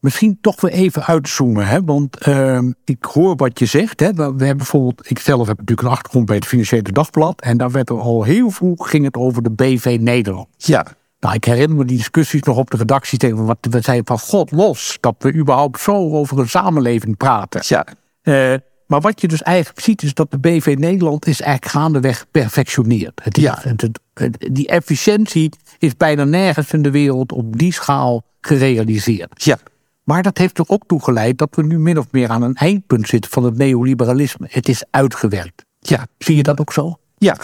Misschien 0.00 0.38
toch 0.40 0.60
weer 0.60 0.70
even 0.70 1.04
uitzoomen, 1.04 1.66
hè? 1.66 1.84
want 1.84 2.26
uh, 2.26 2.58
ik 2.84 3.04
hoor 3.04 3.36
wat 3.36 3.58
je 3.58 3.66
zegt. 3.66 4.00
Hè? 4.00 4.12
We 4.12 4.22
hebben 4.22 4.56
bijvoorbeeld, 4.56 5.10
ik 5.10 5.18
zelf 5.18 5.46
heb 5.46 5.58
natuurlijk 5.58 5.88
een 5.88 5.94
achtergrond 5.94 6.26
bij 6.26 6.36
het 6.36 6.46
Financiële 6.46 6.92
Dagblad. 6.92 7.40
En 7.40 7.56
daar 7.56 7.70
werd 7.70 7.88
er 7.88 8.00
al 8.00 8.22
heel 8.22 8.50
vroeg 8.50 8.90
ging 8.90 9.04
het 9.04 9.16
over 9.16 9.42
de 9.42 9.50
BV 9.50 9.96
Nederland. 10.00 10.48
Ja. 10.56 10.86
Nou, 11.20 11.34
ik 11.34 11.44
herinner 11.44 11.76
me 11.76 11.84
die 11.84 11.96
discussies 11.96 12.42
nog 12.42 12.56
op 12.56 12.70
de 12.70 12.76
redactie 12.76 13.18
tegen 13.18 13.44
wat 13.44 13.58
we 13.70 13.80
zeiden 13.80 14.06
van 14.06 14.18
God 14.18 14.50
los 14.50 14.98
dat 15.00 15.14
we 15.18 15.34
überhaupt 15.34 15.80
zo 15.80 16.10
over 16.12 16.38
een 16.38 16.48
samenleving 16.48 17.16
praten. 17.16 17.60
Ja. 17.64 17.86
Uh, 18.22 18.58
maar 18.86 19.00
wat 19.00 19.20
je 19.20 19.28
dus 19.28 19.42
eigenlijk 19.42 19.80
ziet 19.80 20.02
is 20.02 20.14
dat 20.14 20.30
de 20.30 20.38
BV 20.38 20.74
Nederland 20.78 21.26
is 21.26 21.40
eigenlijk 21.40 21.72
gaandeweg 21.72 22.18
geperfectioneerd. 22.18 23.20
Het, 23.22 23.36
ja. 23.36 23.58
Het, 23.60 23.88
het, 24.14 24.46
die 24.52 24.68
efficiëntie 24.68 25.52
is 25.78 25.96
bijna 25.96 26.24
nergens 26.24 26.72
in 26.72 26.82
de 26.82 26.90
wereld 26.90 27.32
op 27.32 27.58
die 27.58 27.72
schaal 27.72 28.24
gerealiseerd. 28.40 29.44
Ja. 29.44 29.58
Maar 30.04 30.22
dat 30.22 30.38
heeft 30.38 30.58
er 30.58 30.64
ook 30.68 30.82
toe 30.86 31.02
geleid 31.02 31.38
dat 31.38 31.48
we 31.54 31.62
nu 31.62 31.78
min 31.78 31.98
of 31.98 32.06
meer 32.10 32.28
aan 32.28 32.42
een 32.42 32.54
eindpunt 32.54 33.08
zitten 33.08 33.30
van 33.30 33.44
het 33.44 33.56
neoliberalisme. 33.56 34.46
Het 34.50 34.68
is 34.68 34.84
uitgewerkt. 34.90 35.64
Ja. 35.78 36.06
Zie 36.18 36.36
je 36.36 36.42
dat 36.42 36.60
ook 36.60 36.72
zo? 36.72 36.98
Ja. 37.18 37.36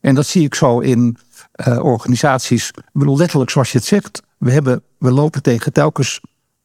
En 0.00 0.14
dat 0.14 0.26
zie 0.26 0.44
ik 0.44 0.54
zo 0.54 0.78
in 0.78 1.16
uh, 1.68 1.84
organisaties. 1.84 2.68
Ik 2.68 2.84
bedoel, 2.92 3.16
letterlijk 3.16 3.50
zoals 3.50 3.72
je 3.72 3.78
het 3.78 3.86
zegt. 3.86 4.22
We, 4.38 4.50
hebben, 4.50 4.82
we 4.98 5.10
lopen 5.10 5.42
tegen 5.42 5.72
telkens 5.72 6.20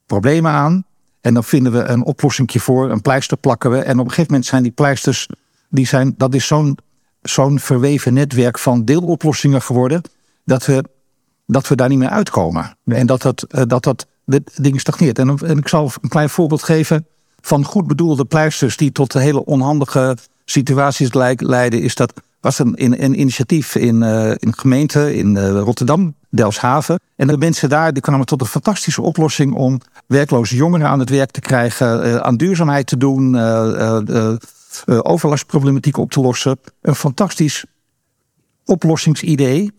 problemen 0.06 0.52
aan. 0.52 0.86
En 1.26 1.34
dan 1.34 1.44
vinden 1.44 1.72
we 1.72 1.84
een 1.84 2.04
oplossing 2.04 2.52
voor, 2.62 2.92
een 2.92 3.02
pleister 3.02 3.38
plakken 3.38 3.72
we. 3.72 3.78
En 3.78 4.00
op 4.00 4.06
een 4.06 4.10
gegeven 4.10 4.32
moment 4.32 4.46
zijn 4.46 4.64
die 4.64 4.72
pleisters, 4.72 5.28
die 5.70 5.88
zijn, 5.88 6.14
dat 6.18 6.34
is 6.34 6.48
zo'n 6.48 6.78
zo'n 7.22 7.60
verweven 7.60 8.14
netwerk 8.14 8.60
van 8.60 8.86
deeloplossingen 8.86 9.62
geworden. 9.62 10.02
Dat 10.44 10.66
we, 10.66 10.84
dat 11.46 11.68
we 11.68 11.76
daar 11.76 11.90
niet 11.90 11.98
meer 11.98 12.10
uitkomen. 12.10 12.78
En 12.86 13.06
dat 13.06 13.22
dat, 13.22 13.44
eh, 13.44 13.64
dat, 13.68 13.84
dat 13.84 14.08
de 14.24 14.44
ding 14.56 14.80
stagneert. 14.80 15.20
En, 15.20 15.58
ik 15.58 15.68
zal 15.68 15.92
een 16.02 16.10
klein 16.10 16.30
voorbeeld 16.30 16.64
geven 16.64 17.06
van 17.42 17.64
goed 17.64 17.88
bedoelde 17.88 18.26
pleisters 18.26 18.78
die 18.78 18.92
tot 18.92 19.14
hele 19.14 19.46
onhandige 19.46 20.18
situaties 20.46 21.14
leiden. 21.38 21.82
Is 21.82 21.96
dat 21.96 22.14
was 22.40 22.60
een, 22.60 23.04
een, 23.04 23.20
initiatief 23.20 23.76
in, 23.76 24.02
uh, 24.02 24.32
in 24.38 24.54
gemeente 24.58 25.16
in 25.16 25.36
uh, 25.36 25.50
Rotterdam, 25.50 26.16
Delfshaven. 26.36 27.00
En 27.16 27.28
de 27.28 27.38
mensen 27.38 27.70
daar 27.70 27.94
die 27.94 28.02
kwamen 28.02 28.26
tot 28.26 28.42
een 28.42 28.48
fantastische 28.48 29.02
oplossing 29.02 29.54
om 29.54 29.80
werkloze 30.08 30.56
jongeren 30.56 30.88
aan 30.88 31.00
het 31.00 31.10
werk 31.10 31.32
te 31.32 31.40
krijgen, 31.40 32.08
uh, 32.08 32.16
aan 32.16 32.38
duurzaamheid 32.38 32.88
te 32.88 32.98
doen, 32.98 33.38
overlastproblematiek 34.86 35.98
op 35.98 36.12
te 36.12 36.20
lossen. 36.20 36.60
Een 36.82 36.96
fantastisch 36.96 37.66
oplossingsidee. 38.66 39.72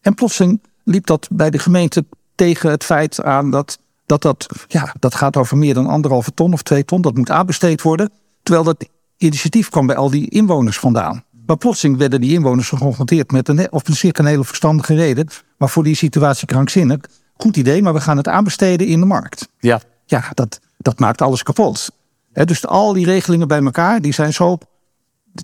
En 0.00 0.14
plotseling 0.14 0.60
liep 0.84 1.06
dat 1.06 1.28
bij 1.32 1.50
de 1.50 1.58
gemeente 1.58 2.04
tegen 2.34 2.70
het 2.70 2.84
feit 2.84 3.22
aan 3.22 3.50
dat 3.50 3.78
dat 4.06 4.22
dat, 4.22 4.46
ja, 4.68 4.94
dat 4.98 5.14
gaat 5.14 5.36
over 5.36 5.56
meer 5.56 5.74
dan 5.74 5.86
anderhalve 5.86 6.34
ton 6.34 6.52
of 6.52 6.62
twee 6.62 6.84
ton. 6.84 7.00
Dat 7.00 7.16
moet 7.16 7.30
aanbesteed 7.30 7.82
worden. 7.82 8.10
Terwijl 8.42 8.64
dat 8.64 8.88
initiatief 9.16 9.68
kwam 9.68 9.86
bij 9.86 9.96
al 9.96 10.10
die 10.10 10.30
inwoners 10.30 10.78
vandaan. 10.78 11.24
Maar 11.46 11.56
plotseling 11.56 11.98
werden 11.98 12.20
die 12.20 12.32
inwoners 12.32 12.68
geconfronteerd 12.68 13.32
met 13.32 13.48
een, 13.48 13.68
zich 13.82 14.18
een 14.18 14.26
hele 14.26 14.44
verstandige 14.44 14.94
reden. 14.94 15.28
Maar 15.56 15.68
voor 15.68 15.84
die 15.84 15.94
situatie 15.94 16.46
krankzinnig. 16.46 16.98
Goed 17.36 17.56
idee, 17.56 17.82
maar 17.82 17.94
we 17.94 18.00
gaan 18.00 18.16
het 18.16 18.28
aanbesteden 18.28 18.86
in 18.86 19.00
de 19.00 19.06
markt. 19.06 19.48
Ja. 19.58 19.80
Ja, 20.04 20.30
dat, 20.34 20.60
dat 20.76 20.98
maakt 20.98 21.22
alles 21.22 21.42
kapot. 21.42 21.90
dus 22.32 22.66
al 22.66 22.92
die 22.92 23.04
regelingen 23.04 23.48
bij 23.48 23.62
elkaar, 23.62 24.00
die 24.00 24.12
zijn 24.12 24.32
zo 24.32 24.58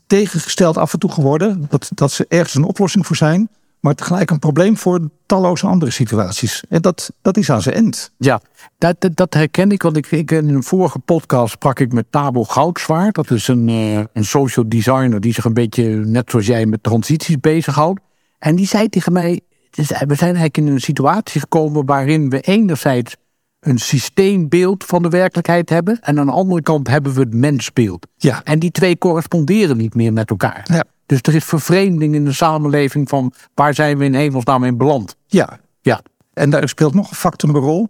tegengesteld 0.07 0.77
af 0.77 0.93
en 0.93 0.99
toe 0.99 1.11
geworden. 1.11 1.67
Dat, 1.69 1.91
dat 1.95 2.13
ze 2.13 2.27
ergens 2.29 2.55
een 2.55 2.65
oplossing 2.65 3.07
voor 3.07 3.17
zijn. 3.17 3.49
Maar 3.83 3.95
tegelijk 3.95 4.31
een 4.31 4.39
probleem 4.39 4.77
voor 4.77 5.09
talloze 5.27 5.67
andere 5.67 5.91
situaties. 5.91 6.65
En 6.69 6.83
dat, 6.83 7.13
dat 7.23 7.37
is 7.37 7.51
aan 7.51 7.63
zijn 7.63 7.75
end. 7.75 8.13
Ja, 8.17 8.41
dat, 8.79 8.97
dat, 9.15 9.35
herken 9.35 9.71
ik. 9.71 9.83
Want 9.83 9.97
ik, 9.97 10.11
ik, 10.11 10.31
in 10.31 10.49
een 10.49 10.63
vorige 10.63 10.99
podcast 10.99 11.53
sprak 11.53 11.81
ik 11.81 11.93
met 11.93 12.07
Tabo 12.11 12.45
Goudzwaard. 12.45 13.15
Dat 13.15 13.31
is 13.31 13.49
een, 13.49 13.69
uh, 13.69 13.99
een 14.13 14.25
social 14.25 14.69
designer 14.69 15.21
die 15.21 15.35
zich 15.35 15.45
een 15.45 15.55
beetje, 15.55 15.85
net 15.87 16.31
zoals 16.31 16.47
jij, 16.47 16.67
met 16.67 16.83
transities 16.83 17.41
bezighoudt. 17.41 18.01
En 18.39 18.57
die 18.57 18.67
zei 18.67 18.89
tegen 18.89 19.13
mij, 19.13 19.41
we 19.71 20.15
zijn 20.15 20.19
eigenlijk 20.21 20.57
in 20.57 20.67
een 20.67 20.81
situatie 20.81 21.41
gekomen 21.41 21.87
waarin 21.87 22.31
we 22.31 22.41
enerzijds 22.41 23.17
een 23.63 23.79
systeembeeld 23.79 24.85
van 24.85 25.03
de 25.03 25.09
werkelijkheid 25.09 25.69
hebben. 25.69 25.99
En 26.01 26.19
aan 26.19 26.27
de 26.27 26.33
andere 26.33 26.63
kant 26.63 26.89
hebben 26.89 27.15
we 27.15 27.21
het 27.21 27.35
mensbeeld. 27.35 28.07
Ja. 28.17 28.41
En 28.45 28.59
die 28.59 28.71
twee 28.71 28.99
corresponderen 28.99 29.77
niet 29.77 29.95
meer 29.95 30.13
met 30.13 30.31
elkaar. 30.31 30.63
Ja. 30.65 30.85
Dus 31.07 31.19
er 31.23 31.35
is 31.35 31.45
vervreemding 31.45 32.15
in 32.15 32.25
de 32.25 32.33
samenleving 32.33 33.09
van 33.09 33.33
waar 33.55 33.75
zijn 33.75 33.99
we 33.99 34.05
in 34.05 34.15
hemelsnaam 34.15 34.65
in 34.65 34.77
beland. 34.77 35.17
Ja. 35.27 35.59
ja. 35.81 36.01
En 36.33 36.51
daar 36.51 36.69
speelt 36.69 36.95
nog 36.95 37.11
een 37.11 37.17
factor 37.17 37.49
een 37.49 37.57
rol. 37.57 37.89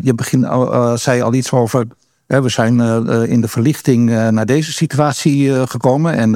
Je 0.00 0.14
begin, 0.14 0.40
uh, 0.40 0.96
zei 0.96 1.22
al 1.22 1.34
iets 1.34 1.50
over. 1.52 1.86
we 2.26 2.48
zijn 2.48 2.78
uh, 2.78 3.22
in 3.30 3.40
de 3.40 3.48
verlichting 3.48 4.10
naar 4.10 4.46
deze 4.46 4.72
situatie 4.72 5.66
gekomen. 5.66 6.14
En 6.14 6.34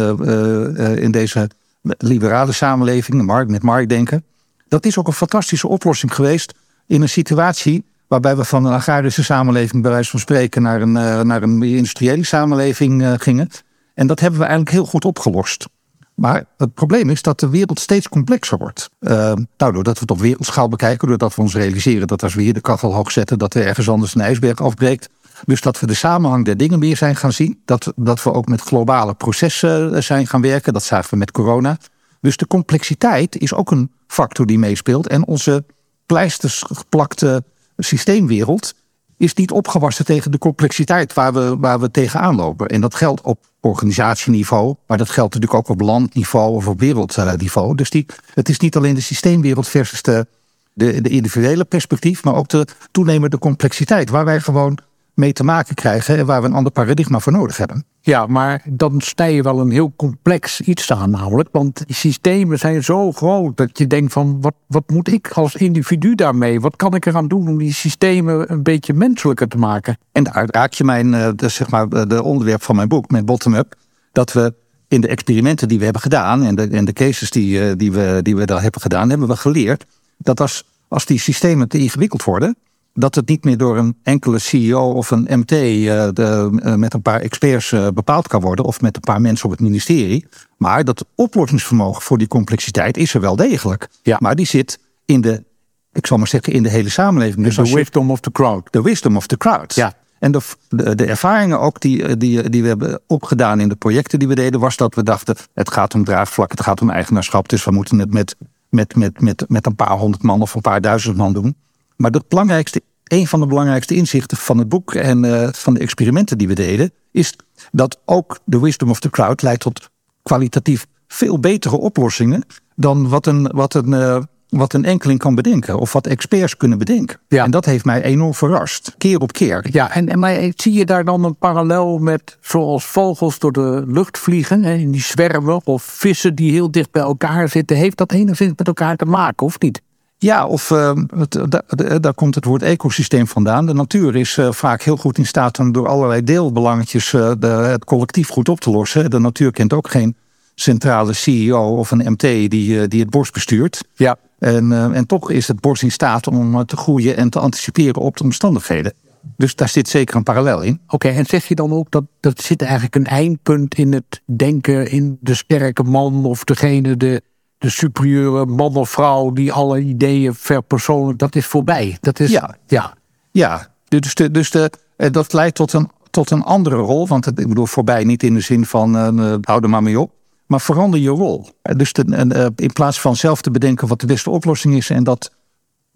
in 0.99 1.11
deze 1.11 1.51
liberale 1.99 2.53
samenleving, 2.53 3.19
de 3.19 3.25
markt, 3.25 3.51
met 3.51 3.63
marktdenken. 3.63 4.25
Dat 4.69 4.87
is 4.87 4.99
ook 4.99 5.07
een 5.07 5.13
fantastische 5.13 5.69
oplossing 5.69 6.15
geweest 6.15 6.55
in 6.87 7.03
een 7.03 7.09
situatie 7.09 7.85
waarbij 8.15 8.37
we 8.37 8.45
van 8.45 8.65
een 8.65 8.73
agrarische 8.73 9.25
samenleving, 9.25 9.83
bij 9.83 9.91
wijze 9.91 10.11
van 10.11 10.21
spreken, 10.21 10.63
naar 10.63 10.81
een, 10.81 10.93
naar 11.27 11.43
een 11.43 11.63
industriële 11.63 12.25
samenleving 12.25 13.15
gingen. 13.19 13.49
En 13.95 14.07
dat 14.07 14.21
hebben 14.21 14.39
we 14.39 14.47
eigenlijk 14.47 14.77
heel 14.77 14.87
goed 14.87 15.05
opgelost. 15.05 15.67
Maar 16.15 16.45
het 16.57 16.75
probleem 16.75 17.11
is 17.11 17.23
dat 17.23 17.41
de 17.41 17.49
wereld 17.49 17.81
steeds 17.81 18.09
complexer 18.09 18.59
wordt. 18.59 18.91
Uh, 19.01 19.11
nou, 19.57 19.73
doordat 19.73 19.95
we 19.95 20.01
het 20.01 20.11
op 20.11 20.19
wereldschaal 20.19 20.69
bekijken, 20.69 21.09
doordat 21.09 21.35
we 21.35 21.43
ons 21.43 21.55
realiseren 21.55 22.07
dat 22.07 22.23
als 22.23 22.35
we 22.35 22.43
hier 22.43 22.55
de 22.55 22.61
kachel 22.61 22.95
hoog 22.95 23.11
zetten, 23.11 23.39
dat 23.39 23.55
er 23.55 23.67
ergens 23.67 23.89
anders 23.89 24.15
een 24.15 24.21
ijsberg 24.21 24.61
afbreekt. 24.61 25.09
Dus 25.45 25.61
dat 25.61 25.81
we 25.81 25.87
de 25.87 25.95
samenhang 25.95 26.45
der 26.45 26.57
dingen 26.57 26.79
meer 26.79 26.97
zijn 26.97 27.17
gaan 27.17 27.33
zien. 27.33 27.61
Dat, 27.65 27.93
dat 27.97 28.23
we 28.23 28.33
ook 28.33 28.47
met 28.47 28.61
globale 28.61 29.15
processen 29.15 30.03
zijn 30.03 30.27
gaan 30.27 30.41
werken. 30.41 30.73
Dat 30.73 30.85
zagen 30.85 31.11
we 31.11 31.17
met 31.17 31.31
corona. 31.31 31.79
Dus 32.21 32.37
de 32.37 32.47
complexiteit 32.47 33.37
is 33.39 33.55
ook 33.55 33.71
een 33.71 33.91
factor 34.07 34.47
die 34.47 34.59
meespeelt. 34.59 35.09
En 35.09 35.27
onze 35.27 35.65
pleisters 36.07 36.65
geplakte 36.67 37.45
systeemwereld 37.77 38.75
is 39.17 39.35
niet 39.35 39.51
opgewassen 39.51 40.05
tegen 40.05 40.31
de 40.31 40.39
complexiteit 40.39 41.13
waar 41.13 41.33
we, 41.33 41.57
waar 41.59 41.81
we 41.81 41.91
tegenaan 41.91 42.35
lopen. 42.35 42.69
En 42.69 42.81
dat 42.81 42.95
geldt 42.95 43.21
op 43.21 43.39
organisatieniveau, 43.61 44.75
maar 44.87 44.99
dat 44.99 45.11
geldt 45.11 45.35
natuurlijk 45.35 45.61
ook 45.61 45.75
op 45.77 45.81
landniveau 45.81 46.55
of 46.55 46.69
op 46.69 46.81
wereldniveau. 46.81 47.75
Dus 47.75 47.91
die, 47.91 48.07
het 48.35 48.49
is 48.49 48.59
niet 48.59 48.77
alleen 48.77 48.95
de 48.95 49.01
systeemwereld 49.01 49.69
versus 49.69 50.03
de, 50.03 50.27
de, 50.73 51.01
de 51.01 51.09
individuele 51.09 51.65
perspectief, 51.65 52.25
maar 52.25 52.35
ook 52.35 52.49
de 52.49 52.67
toenemende 52.91 53.39
complexiteit 53.39 54.11
waar 54.11 54.25
wij 54.25 54.41
gewoon 54.41 54.79
mee 55.15 55.33
te 55.33 55.45
maken 55.45 55.75
krijgen 55.75 56.17
en 56.17 56.27
waar 56.27 56.41
we 56.41 56.49
een 56.49 56.55
ander 56.55 56.73
paradigma 56.73 57.19
voor 57.19 57.33
nodig 57.33 57.57
hebben. 57.57 57.85
Ja, 58.01 58.27
maar 58.27 58.63
dan 58.69 59.01
sta 59.01 59.25
je 59.25 59.43
wel 59.43 59.61
een 59.61 59.71
heel 59.71 59.93
complex 59.97 60.61
iets 60.61 60.93
aan 60.93 61.11
namelijk. 61.11 61.49
Want 61.53 61.87
die 61.87 61.97
systemen 61.97 62.59
zijn 62.59 62.85
zo 62.85 63.13
groot 63.13 63.57
dat 63.57 63.79
je 63.79 63.87
denkt 63.87 64.13
van 64.13 64.41
wat, 64.41 64.55
wat 64.67 64.91
moet 64.91 65.13
ik 65.13 65.31
als 65.31 65.55
individu 65.55 66.15
daarmee? 66.15 66.61
Wat 66.61 66.77
kan 66.77 66.95
ik 66.95 67.07
eraan 67.07 67.29
doen 67.29 67.49
om 67.49 67.59
die 67.59 67.73
systemen 67.73 68.53
een 68.53 68.63
beetje 68.63 68.95
menselijker 68.95 69.49
te 69.49 69.59
maken? 69.59 69.99
En 70.13 70.25
daar 70.25 70.49
raak 70.51 70.73
je 70.73 70.85
mijn, 70.85 71.15
eh, 71.15 71.29
de, 71.37 71.49
zeg 71.49 71.71
maar, 71.71 71.89
de 72.09 72.23
onderwerp 72.23 72.63
van 72.63 72.77
mijn 72.77 72.89
boek, 72.89 73.11
met 73.11 73.27
bottom-up. 73.27 73.75
Dat 74.13 74.33
we 74.33 74.55
in 74.89 75.01
de 75.01 75.09
experimenten 75.09 75.69
die 75.69 75.79
we 75.79 75.85
hebben 75.85 76.03
gedaan 76.03 76.43
en 76.43 76.55
de, 76.55 76.69
en 76.69 76.85
de 76.85 76.93
cases 76.93 77.31
die, 77.31 77.61
eh, 77.61 77.73
die, 77.77 77.93
we, 77.93 78.21
die 78.23 78.37
we 78.37 78.45
daar 78.45 78.63
hebben 78.63 78.81
gedaan, 78.81 79.11
hebben 79.11 79.29
we 79.29 79.37
geleerd 79.37 79.85
dat 80.19 80.41
als, 80.41 80.65
als 80.89 81.07
die 81.07 81.19
systemen 81.19 81.69
te 81.69 81.79
ingewikkeld 81.79 82.25
worden, 82.25 82.57
dat 82.95 83.15
het 83.15 83.29
niet 83.29 83.45
meer 83.45 83.57
door 83.57 83.79
een 83.79 83.97
enkele 84.03 84.39
CEO 84.39 84.91
of 84.91 85.11
een 85.11 85.27
MT 85.31 85.53
uh, 85.53 86.07
eh, 86.07 86.15
de, 86.15 86.61
uh, 86.65 86.75
met 86.75 86.95
een 86.95 87.03
paar 87.03 87.21
experts 87.21 87.73
uh, 87.73 87.89
bepaald 87.95 88.29
kan 88.29 88.41
worden, 88.41 88.65
of 88.65 88.81
met 88.81 88.97
een 88.97 89.03
paar 89.03 89.21
mensen 89.21 89.45
op 89.45 89.51
het 89.51 89.61
ministerie. 89.61 90.27
Maar 90.57 90.85
dat 90.85 91.07
oplossingsvermogen 91.15 92.03
voor 92.03 92.19
die 92.19 92.29
complexiteit 92.29 92.97
is 92.97 93.15
er 93.15 93.21
wel 93.21 93.37
degelijk. 93.37 93.89
Ja. 94.03 94.17
Maar 94.21 94.35
die 94.35 94.47
zit 94.47 94.79
in 95.05 95.21
de, 95.21 95.45
ik 95.93 96.07
zal 96.07 96.19
maar 96.19 96.29
zeggen, 96.29 96.53
in 96.53 96.63
de 96.63 96.71
hele 96.71 96.89
samenleving. 96.89 97.45
Dus 97.45 97.57
de 97.57 97.75
wisdom 97.75 98.11
of 98.11 98.21
the 98.21 98.33
crowd. 98.33 98.73
De 98.73 98.83
wisdom 98.83 99.17
of 99.17 99.27
the 99.27 99.37
crowd. 99.37 99.75
Ja. 99.75 99.93
En 100.19 100.33
de, 100.33 100.41
de, 100.69 100.95
de, 100.95 101.05
ervaringen 101.05 101.61
ook 101.61 101.81
die, 101.81 102.17
die, 102.17 102.51
die 102.51 102.63
we 102.63 102.69
hebben 102.69 103.01
opgedaan 103.07 103.61
in 103.61 103.69
de 103.69 103.75
projecten 103.75 104.19
die 104.19 104.29
we 104.29 104.35
deden, 104.35 104.61
was 104.61 104.77
dat 104.77 104.95
we 104.95 105.03
dachten: 105.03 105.37
het 105.55 105.71
gaat 105.71 105.95
om 105.95 106.05
draagvlak, 106.05 106.51
het 106.51 106.61
gaat 106.61 106.81
om 106.81 106.91
eigenaarschap. 106.91 107.49
Dus 107.49 107.65
we 107.65 107.71
moeten 107.71 107.99
het 107.99 108.13
met, 108.13 108.37
met, 108.69 108.97
met, 108.97 109.21
met, 109.21 109.45
met 109.49 109.67
een 109.67 109.77
paar 109.77 109.99
honderd 109.99 110.23
man 110.23 110.41
of 110.41 110.55
een 110.55 110.61
paar 110.61 110.81
duizend 110.81 111.17
man 111.17 111.33
doen. 111.33 111.57
Maar 111.97 112.11
het 112.11 112.29
belangrijkste, 112.29 112.83
een 113.05 113.27
van 113.27 113.41
de 113.41 113.47
belangrijkste 113.47 113.95
inzichten 113.95 114.37
van 114.37 114.59
het 114.59 114.69
boek 114.69 114.95
en 114.95 115.25
uh, 115.25 115.49
van 115.53 115.75
de 115.75 115.81
experimenten 115.81 116.39
die 116.39 116.49
we 116.49 116.55
deden, 116.55 116.93
is 117.11 117.37
dat 117.73 118.01
ook 118.05 118.39
de 118.45 118.61
wisdom 118.61 118.91
of 118.91 119.01
the 119.01 119.11
crowd 119.11 119.43
leidt 119.43 119.61
tot 119.61 119.91
kwalitatief 120.23 120.87
veel 121.09 121.41
betere 121.41 121.77
oplossingen 121.77 122.45
dan 122.77 123.09
wat 123.09 123.27
een, 123.27 123.51
wat 123.55 123.75
een, 123.75 123.91
uh, 123.91 124.23
wat 124.49 124.73
een 124.73 124.85
enkeling 124.85 125.19
kan 125.19 125.35
bedenken 125.35 125.79
of 125.79 125.93
wat 125.93 126.07
experts 126.07 126.57
kunnen 126.57 126.79
bedenken. 126.79 127.21
Ja. 127.29 127.45
En 127.45 127.51
dat 127.51 127.65
heeft 127.65 127.85
mij 127.85 128.03
enorm 128.03 128.35
verrast, 128.35 128.95
keer 128.99 129.19
op 129.19 129.33
keer. 129.33 129.67
Ja, 129.71 129.91
en, 129.91 130.09
en 130.09 130.19
maar 130.19 130.53
zie 130.57 130.73
je 130.73 130.85
daar 130.85 131.05
dan 131.05 131.25
een 131.25 131.37
parallel 131.37 131.99
met 131.99 132.39
zoals 132.41 132.85
vogels 132.85 133.39
door 133.39 133.53
de 133.53 133.83
lucht 133.87 134.19
vliegen, 134.19 134.63
hè, 134.63 134.75
in 134.75 134.91
die 134.91 135.03
zwermen, 135.03 135.67
of 135.67 135.83
vissen 135.83 136.35
die 136.35 136.53
heel 136.53 136.71
dicht 136.71 136.91
bij 136.91 137.03
elkaar 137.03 137.49
zitten? 137.49 137.77
Heeft 137.77 137.97
dat 137.97 138.13
enigszins 138.13 138.53
met 138.57 138.67
elkaar 138.67 138.97
te 138.97 139.05
maken, 139.05 139.47
of 139.47 139.61
niet? 139.61 139.83
Ja, 140.25 140.47
of 140.47 140.71
uh, 140.71 140.93
het, 141.17 141.39
da, 141.49 141.63
daar 141.99 142.15
komt 142.15 142.35
het 142.35 142.45
woord 142.45 142.63
ecosysteem 142.63 143.27
vandaan. 143.27 143.67
De 143.67 143.75
natuur 143.75 144.17
is 144.17 144.37
uh, 144.37 144.53
vaak 144.53 144.83
heel 144.83 144.97
goed 144.97 145.19
in 145.19 145.27
staat 145.27 145.59
om 145.59 145.73
door 145.73 145.89
allerlei 145.89 146.23
deelbelangetjes 146.23 147.13
uh, 147.13 147.33
de, 147.39 147.47
het 147.47 147.85
collectief 147.85 148.29
goed 148.29 148.49
op 148.49 148.61
te 148.61 148.71
lossen. 148.71 149.11
De 149.11 149.19
natuur 149.19 149.51
kent 149.51 149.73
ook 149.73 149.91
geen 149.91 150.17
centrale 150.55 151.13
CEO 151.13 151.77
of 151.77 151.91
een 151.91 152.13
MT 152.13 152.21
die, 152.21 152.89
die 152.89 153.01
het 153.01 153.11
bos 153.11 153.31
bestuurt. 153.31 153.85
Ja. 153.95 154.17
En, 154.39 154.95
en 154.95 155.07
toch 155.07 155.31
is 155.31 155.49
het 155.49 155.61
bos 155.61 155.83
in 155.83 155.93
staat 155.93 156.27
om 156.27 156.67
te 156.67 156.77
groeien 156.77 157.17
en 157.17 157.31
te 157.31 157.39
anticiperen 157.39 158.03
op 158.03 158.17
de 158.17 158.25
omstandigheden. 158.25 158.93
Dus 159.37 159.55
daar 159.55 159.69
zit 159.69 159.89
zeker 159.89 160.17
een 160.17 160.23
parallel 160.23 160.63
in. 160.63 160.81
Oké, 160.85 160.95
okay, 160.95 161.17
en 161.17 161.27
zeg 161.27 161.45
je 161.45 161.55
dan 161.55 161.73
ook 161.73 161.91
dat 161.91 162.05
dat 162.21 162.41
zit 162.41 162.63
eigenlijk 162.63 162.95
een 162.95 163.07
eindpunt 163.07 163.75
in 163.75 163.93
het 163.93 164.23
denken 164.25 164.91
in 164.91 165.19
de 165.21 165.35
sterke 165.35 165.83
man 165.83 166.25
of 166.25 166.45
degene, 166.45 166.97
de, 166.97 167.23
de 167.65 167.71
superieure 167.71 168.47
man 168.47 168.75
of 168.75 168.91
vrouw 168.91 169.33
die 169.33 169.53
alle 169.53 169.81
ideeën 169.81 170.35
verpersoonlijk, 170.35 171.19
dat 171.19 171.35
is 171.35 171.47
voorbij. 171.47 171.99
Dat 172.01 172.21
is, 172.21 172.31
ja. 172.31 172.57
ja. 172.67 172.95
Ja, 173.31 173.67
dus, 173.89 174.15
de, 174.15 174.31
dus 174.31 174.51
de, 174.51 174.71
dat 174.97 175.33
leidt 175.33 175.55
tot 175.55 175.73
een, 175.73 175.91
tot 176.11 176.31
een 176.31 176.43
andere 176.43 176.77
rol. 176.77 177.09
Want 177.09 177.25
het, 177.25 177.39
ik 177.39 177.49
bedoel, 177.49 177.67
voorbij 177.67 178.05
niet 178.05 178.23
in 178.23 178.35
de 178.35 178.41
zin 178.41 178.67
van 178.67 179.19
uh, 179.21 179.35
hou 179.41 179.63
er 179.63 179.71
maar 179.71 179.83
mee 179.83 180.01
op. 180.01 180.13
Maar 180.47 180.61
verander 180.61 181.01
je 181.01 181.09
rol. 181.09 181.49
Dus 181.63 181.93
de, 181.93 182.05
uh, 182.35 182.47
in 182.57 182.73
plaats 182.73 183.01
van 183.01 183.17
zelf 183.17 183.43
te 183.43 183.51
bedenken 183.51 183.89
wat 183.89 184.01
de 184.01 184.07
beste 184.07 184.31
oplossing 184.31 184.75
is 184.75 184.91
en 184.91 185.05
dat 185.05 185.31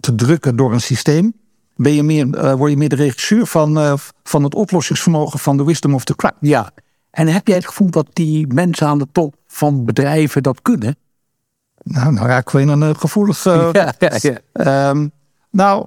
te 0.01 0.15
drukken 0.15 0.57
door 0.57 0.73
een 0.73 0.81
systeem, 0.81 1.33
ben 1.77 1.93
je 1.93 2.03
meer, 2.03 2.27
uh, 2.27 2.53
word 2.53 2.71
je 2.71 2.77
meer 2.77 2.89
de 2.89 2.97
regisseur 2.97 3.47
van, 3.47 3.99
van 4.23 4.43
het 4.45 4.55
oplossingsvermogen 4.55 5.39
van 5.39 5.57
de 5.57 5.65
wisdom 5.65 5.95
of 5.95 6.05
the 6.05 6.17
crowd. 6.17 6.35
Ja, 6.41 6.71
en 7.11 7.29
heb 7.29 7.47
jij 7.47 7.57
het 7.57 7.67
gevoel 7.67 7.91
dat 7.91 8.07
die 8.13 8.47
mensen 8.47 8.87
aan 8.87 8.99
de 8.99 9.09
top 9.13 9.35
van 9.47 9.85
bedrijven 9.85 10.43
dat 10.43 10.63
kunnen? 10.63 10.97
Nou, 11.89 12.13
nou 12.13 12.27
raak 12.27 12.53
ik 12.53 12.61
in 12.61 12.69
een 12.69 12.97
gevoelig. 12.97 13.45
Ja, 13.45 13.95
ja, 13.99 14.19
ja. 14.21 14.91
Um, 14.91 15.11
nou, 15.51 15.87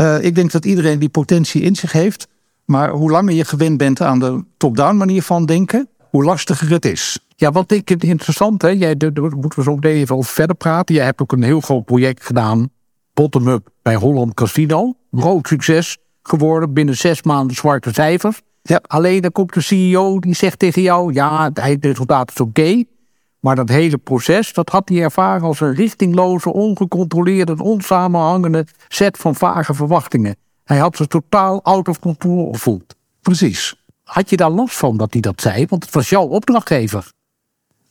uh, 0.00 0.24
ik 0.24 0.34
denk 0.34 0.50
dat 0.50 0.64
iedereen 0.64 0.98
die 0.98 1.08
potentie 1.08 1.62
in 1.62 1.76
zich 1.76 1.92
heeft. 1.92 2.28
Maar 2.64 2.90
hoe 2.90 3.10
langer 3.10 3.34
je 3.34 3.44
gewend 3.44 3.76
bent 3.78 4.00
aan 4.00 4.18
de 4.18 4.44
top-down 4.56 4.96
manier 4.96 5.22
van 5.22 5.46
denken, 5.46 5.88
hoe 6.10 6.24
lastiger 6.24 6.70
het 6.70 6.84
is. 6.84 7.18
Ja, 7.36 7.52
wat 7.52 7.70
ik 7.70 7.90
interessant, 7.90 8.62
hè, 8.62 8.68
jij, 8.68 8.96
daar 8.96 9.12
moeten 9.12 9.54
we 9.54 9.62
zo 9.62 9.78
even 9.80 10.16
over 10.16 10.32
verder 10.32 10.56
praten. 10.56 10.94
Jij 10.94 11.04
hebt 11.04 11.20
ook 11.20 11.32
een 11.32 11.42
heel 11.42 11.60
groot 11.60 11.84
project 11.84 12.26
gedaan, 12.26 12.70
bottom-up, 13.14 13.68
bij 13.82 13.94
Holland 13.94 14.34
Casino. 14.34 14.94
Groot 15.10 15.46
succes 15.46 15.98
geworden, 16.22 16.72
binnen 16.72 16.96
zes 16.96 17.22
maanden 17.22 17.56
zwarte 17.56 17.92
cijfers. 17.92 18.40
Ja. 18.62 18.80
Alleen 18.86 19.20
dan 19.20 19.32
komt 19.32 19.54
de 19.54 19.60
CEO 19.60 20.18
die 20.18 20.34
zegt 20.34 20.58
tegen 20.58 20.82
jou, 20.82 21.12
ja, 21.12 21.50
het 21.52 21.84
resultaat 21.84 22.30
is 22.30 22.40
oké. 22.40 22.60
Okay, 22.60 22.86
maar 23.40 23.56
dat 23.56 23.68
hele 23.68 23.98
proces, 23.98 24.52
dat 24.52 24.68
had 24.68 24.88
hij 24.88 25.02
ervaren 25.02 25.42
als 25.42 25.60
een 25.60 25.74
richtingloze, 25.74 26.52
ongecontroleerde, 26.52 27.62
onsamenhangende 27.62 28.66
set 28.88 29.18
van 29.18 29.34
vage 29.34 29.74
verwachtingen. 29.74 30.36
Hij 30.64 30.78
had 30.78 30.96
zich 30.96 31.06
totaal 31.06 31.62
out 31.62 31.88
of 31.88 31.98
control 31.98 32.52
gevoeld. 32.52 32.96
Precies. 33.22 33.84
Had 34.04 34.30
je 34.30 34.36
daar 34.36 34.50
last 34.50 34.76
van 34.76 34.96
dat 34.96 35.12
hij 35.12 35.20
dat 35.20 35.40
zei? 35.40 35.66
Want 35.68 35.84
het 35.84 35.94
was 35.94 36.08
jouw 36.08 36.26
opdrachtgever. 36.26 37.12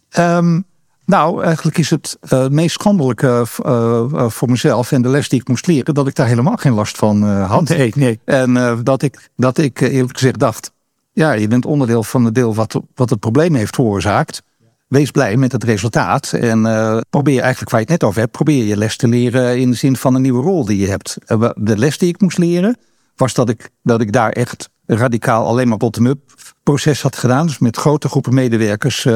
Ehm, 0.09 0.61
nou, 1.05 1.43
eigenlijk 1.43 1.77
is 1.77 1.89
het 1.89 2.17
uh, 2.33 2.47
meest 2.47 2.73
schandelijke 2.73 3.45
uh, 3.65 4.29
voor 4.29 4.49
mezelf 4.49 4.91
en 4.91 5.01
de 5.01 5.09
les 5.09 5.29
die 5.29 5.39
ik 5.39 5.47
moest 5.47 5.67
leren, 5.67 5.93
dat 5.93 6.07
ik 6.07 6.15
daar 6.15 6.27
helemaal 6.27 6.55
geen 6.55 6.73
last 6.73 6.97
van 6.97 7.23
had. 7.23 7.69
Nee, 7.69 7.93
nee. 7.95 8.19
En 8.25 8.79
dat 8.83 9.01
ik, 9.01 9.29
dat 9.35 9.57
ik 9.57 9.81
eerlijk 9.81 10.17
gezegd 10.17 10.39
dacht, 10.39 10.71
ja, 11.11 11.31
je 11.31 11.47
bent 11.47 11.65
onderdeel 11.65 12.03
van 12.03 12.25
het 12.25 12.35
deel 12.35 12.55
wat, 12.55 12.81
wat 12.95 13.09
het 13.09 13.19
probleem 13.19 13.55
heeft 13.55 13.75
veroorzaakt. 13.75 14.43
Wees 14.89 15.11
blij 15.11 15.37
met 15.37 15.51
het 15.51 15.63
resultaat 15.63 16.33
en 16.33 16.61
probeer 17.09 17.41
eigenlijk 17.41 17.71
waar 17.71 17.79
je 17.79 17.85
het 17.85 18.01
net 18.01 18.03
over 18.03 18.19
hebt, 18.19 18.31
probeer 18.31 18.63
je 18.63 18.77
les 18.77 18.97
te 18.97 19.07
leren 19.07 19.59
in 19.59 19.69
de 19.69 19.75
zin 19.75 19.95
van 19.97 20.15
een 20.15 20.21
nieuwe 20.21 20.41
rol 20.41 20.65
die 20.65 20.77
je 20.77 20.87
hebt. 20.87 21.17
de 21.55 21.77
les 21.77 21.97
die 21.97 22.09
ik 22.09 22.21
moest 22.21 22.37
leren 22.37 22.77
was 23.15 23.33
dat 23.33 23.49
ik, 23.49 23.69
dat 23.83 24.01
ik 24.01 24.11
daar 24.11 24.31
echt 24.31 24.69
radicaal 24.85 25.47
alleen 25.47 25.67
maar 25.67 25.77
bottom-up 25.77 26.19
proces 26.63 27.01
had 27.01 27.15
gedaan. 27.15 27.45
Dus 27.47 27.59
met 27.59 27.77
grote 27.77 28.09
groepen 28.09 28.33
medewerkers 28.33 29.07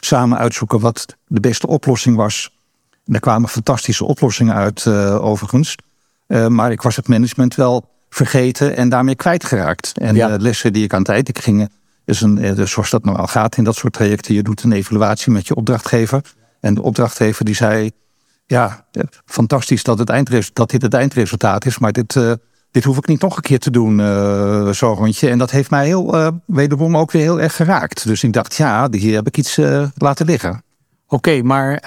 samen 0.00 0.38
uitzoeken 0.38 0.80
wat 0.80 1.16
de 1.26 1.40
beste 1.40 1.66
oplossing 1.66 2.16
was. 2.16 2.56
En 2.92 3.12
daar 3.12 3.20
kwamen 3.20 3.48
fantastische 3.48 4.04
oplossingen 4.04 4.54
uit, 4.54 4.84
uh, 4.84 5.24
overigens. 5.24 5.74
Maar 6.48 6.70
ik 6.70 6.82
was 6.82 6.96
het 6.96 7.08
management 7.08 7.54
wel 7.54 7.88
vergeten 8.10 8.76
en 8.76 8.88
daarmee 8.88 9.14
kwijtgeraakt. 9.14 9.92
En 9.98 10.14
ja. 10.14 10.28
de 10.28 10.42
lessen 10.42 10.72
die 10.72 10.84
ik 10.84 10.92
aan 10.92 10.98
het 10.98 11.08
eind 11.08 11.28
ik 11.28 11.38
ging, 11.38 11.68
is 12.08 12.20
een, 12.20 12.38
eh, 12.38 12.54
dus 12.54 12.70
zoals 12.70 12.90
dat 12.90 13.04
normaal 13.04 13.26
gaat 13.26 13.56
in 13.56 13.64
dat 13.64 13.76
soort 13.76 13.92
trajecten. 13.92 14.34
Je 14.34 14.42
doet 14.42 14.62
een 14.62 14.72
evaluatie 14.72 15.32
met 15.32 15.46
je 15.46 15.54
opdrachtgever. 15.54 16.22
En 16.60 16.74
de 16.74 16.82
opdrachtgever 16.82 17.44
die 17.44 17.54
zei, 17.54 17.90
ja, 18.46 18.86
fantastisch 19.24 19.82
dat, 19.82 19.98
het 19.98 20.08
eindresultaat, 20.08 20.56
dat 20.56 20.70
dit 20.70 20.82
het 20.82 20.94
eindresultaat 20.94 21.66
is, 21.66 21.78
maar 21.78 21.92
dit, 21.92 22.14
uh, 22.14 22.32
dit 22.70 22.84
hoef 22.84 22.96
ik 22.96 23.06
niet 23.06 23.20
nog 23.20 23.36
een 23.36 23.42
keer 23.42 23.58
te 23.58 23.70
doen, 23.70 23.98
uh, 23.98 24.70
zo 24.70 24.92
rondje. 24.92 25.28
En 25.28 25.38
dat 25.38 25.50
heeft 25.50 25.70
mij 25.70 25.86
heel, 25.86 26.14
uh, 26.14 26.28
wederom 26.46 26.96
ook 26.96 27.10
weer 27.10 27.22
heel 27.22 27.40
erg 27.40 27.56
geraakt. 27.56 28.06
Dus 28.06 28.22
ik 28.22 28.32
dacht, 28.32 28.54
ja, 28.54 28.88
hier 28.90 29.14
heb 29.14 29.26
ik 29.26 29.36
iets 29.36 29.60
laten 29.94 30.26
liggen. 30.26 30.50
Oké, 30.50 31.14
okay, 31.14 31.40
maar 31.40 31.82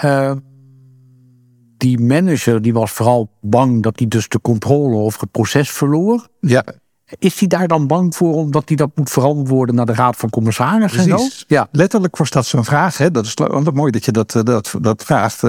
die 1.77 1.99
manager 1.99 2.61
die 2.61 2.73
was 2.73 2.91
vooral 2.91 3.29
bang 3.41 3.83
dat 3.83 3.99
hij 3.99 4.07
dus 4.07 4.27
de 4.27 4.41
controle 4.41 4.95
over 4.95 5.21
het 5.21 5.31
proces 5.31 5.71
verloor. 5.71 6.27
Ja. 6.39 6.63
Is 7.19 7.39
hij 7.39 7.47
daar 7.47 7.67
dan 7.67 7.87
bang 7.87 8.15
voor 8.15 8.33
omdat 8.33 8.63
hij 8.65 8.77
dat 8.77 8.89
moet 8.95 9.09
verantwoorden 9.09 9.75
naar 9.75 9.85
de 9.85 9.93
Raad 9.93 10.15
van 10.15 10.29
Commissarissen? 10.29 11.05
Precies. 11.05 11.43
Ja, 11.47 11.67
letterlijk 11.71 12.17
was 12.17 12.29
dat 12.29 12.45
zo'n 12.45 12.65
vraag. 12.65 12.97
Hè? 12.97 13.11
Dat 13.11 13.25
is 13.25 13.35
mooi 13.73 13.91
dat 13.91 14.05
je 14.05 14.11
dat, 14.11 14.31
dat, 14.43 14.73
dat 14.81 15.03
vraagt. 15.03 15.41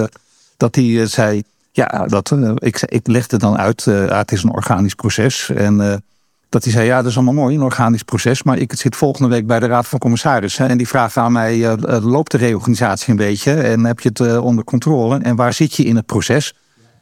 dat 0.57 0.75
hij 0.75 1.07
zei, 1.07 1.43
ja, 1.73 2.07
dat, 2.07 2.37
ik, 2.55 2.83
ik 2.83 3.07
legde 3.07 3.37
dan 3.37 3.59
uit, 3.59 3.85
het 3.85 4.33
is 4.33 4.43
een 4.43 4.53
organisch 4.53 4.95
proces. 4.95 5.51
En 5.51 6.03
dat 6.49 6.65
hij 6.65 6.73
zei, 6.73 6.87
ja, 6.87 6.97
dat 6.97 7.11
is 7.11 7.17
allemaal 7.17 7.35
mooi, 7.35 7.55
een 7.55 7.63
organisch 7.63 8.03
proces. 8.03 8.43
Maar 8.43 8.59
ik 8.59 8.73
zit 8.77 8.97
volgende 8.97 9.29
week 9.29 9.47
bij 9.47 9.61
de 9.61 9.67
Raad 9.67 9.87
van 9.87 9.99
Commissarissen. 9.99 10.69
En 10.69 10.77
die 10.79 10.89
vraagt 10.89 11.17
aan 11.17 11.33
mij, 11.33 11.77
loopt 12.01 12.31
de 12.31 12.39
reorganisatie 12.39 13.11
een 13.11 13.17
beetje? 13.17 13.55
En 13.55 13.85
heb 13.85 14.01
je 14.01 14.09
het 14.09 14.39
onder 14.39 14.65
controle? 14.65 15.19
En 15.19 15.37
waar 15.37 15.53
zit 15.53 15.75
je 15.75 15.85
in 15.85 15.97
het 15.97 16.07
proces? 16.07 16.55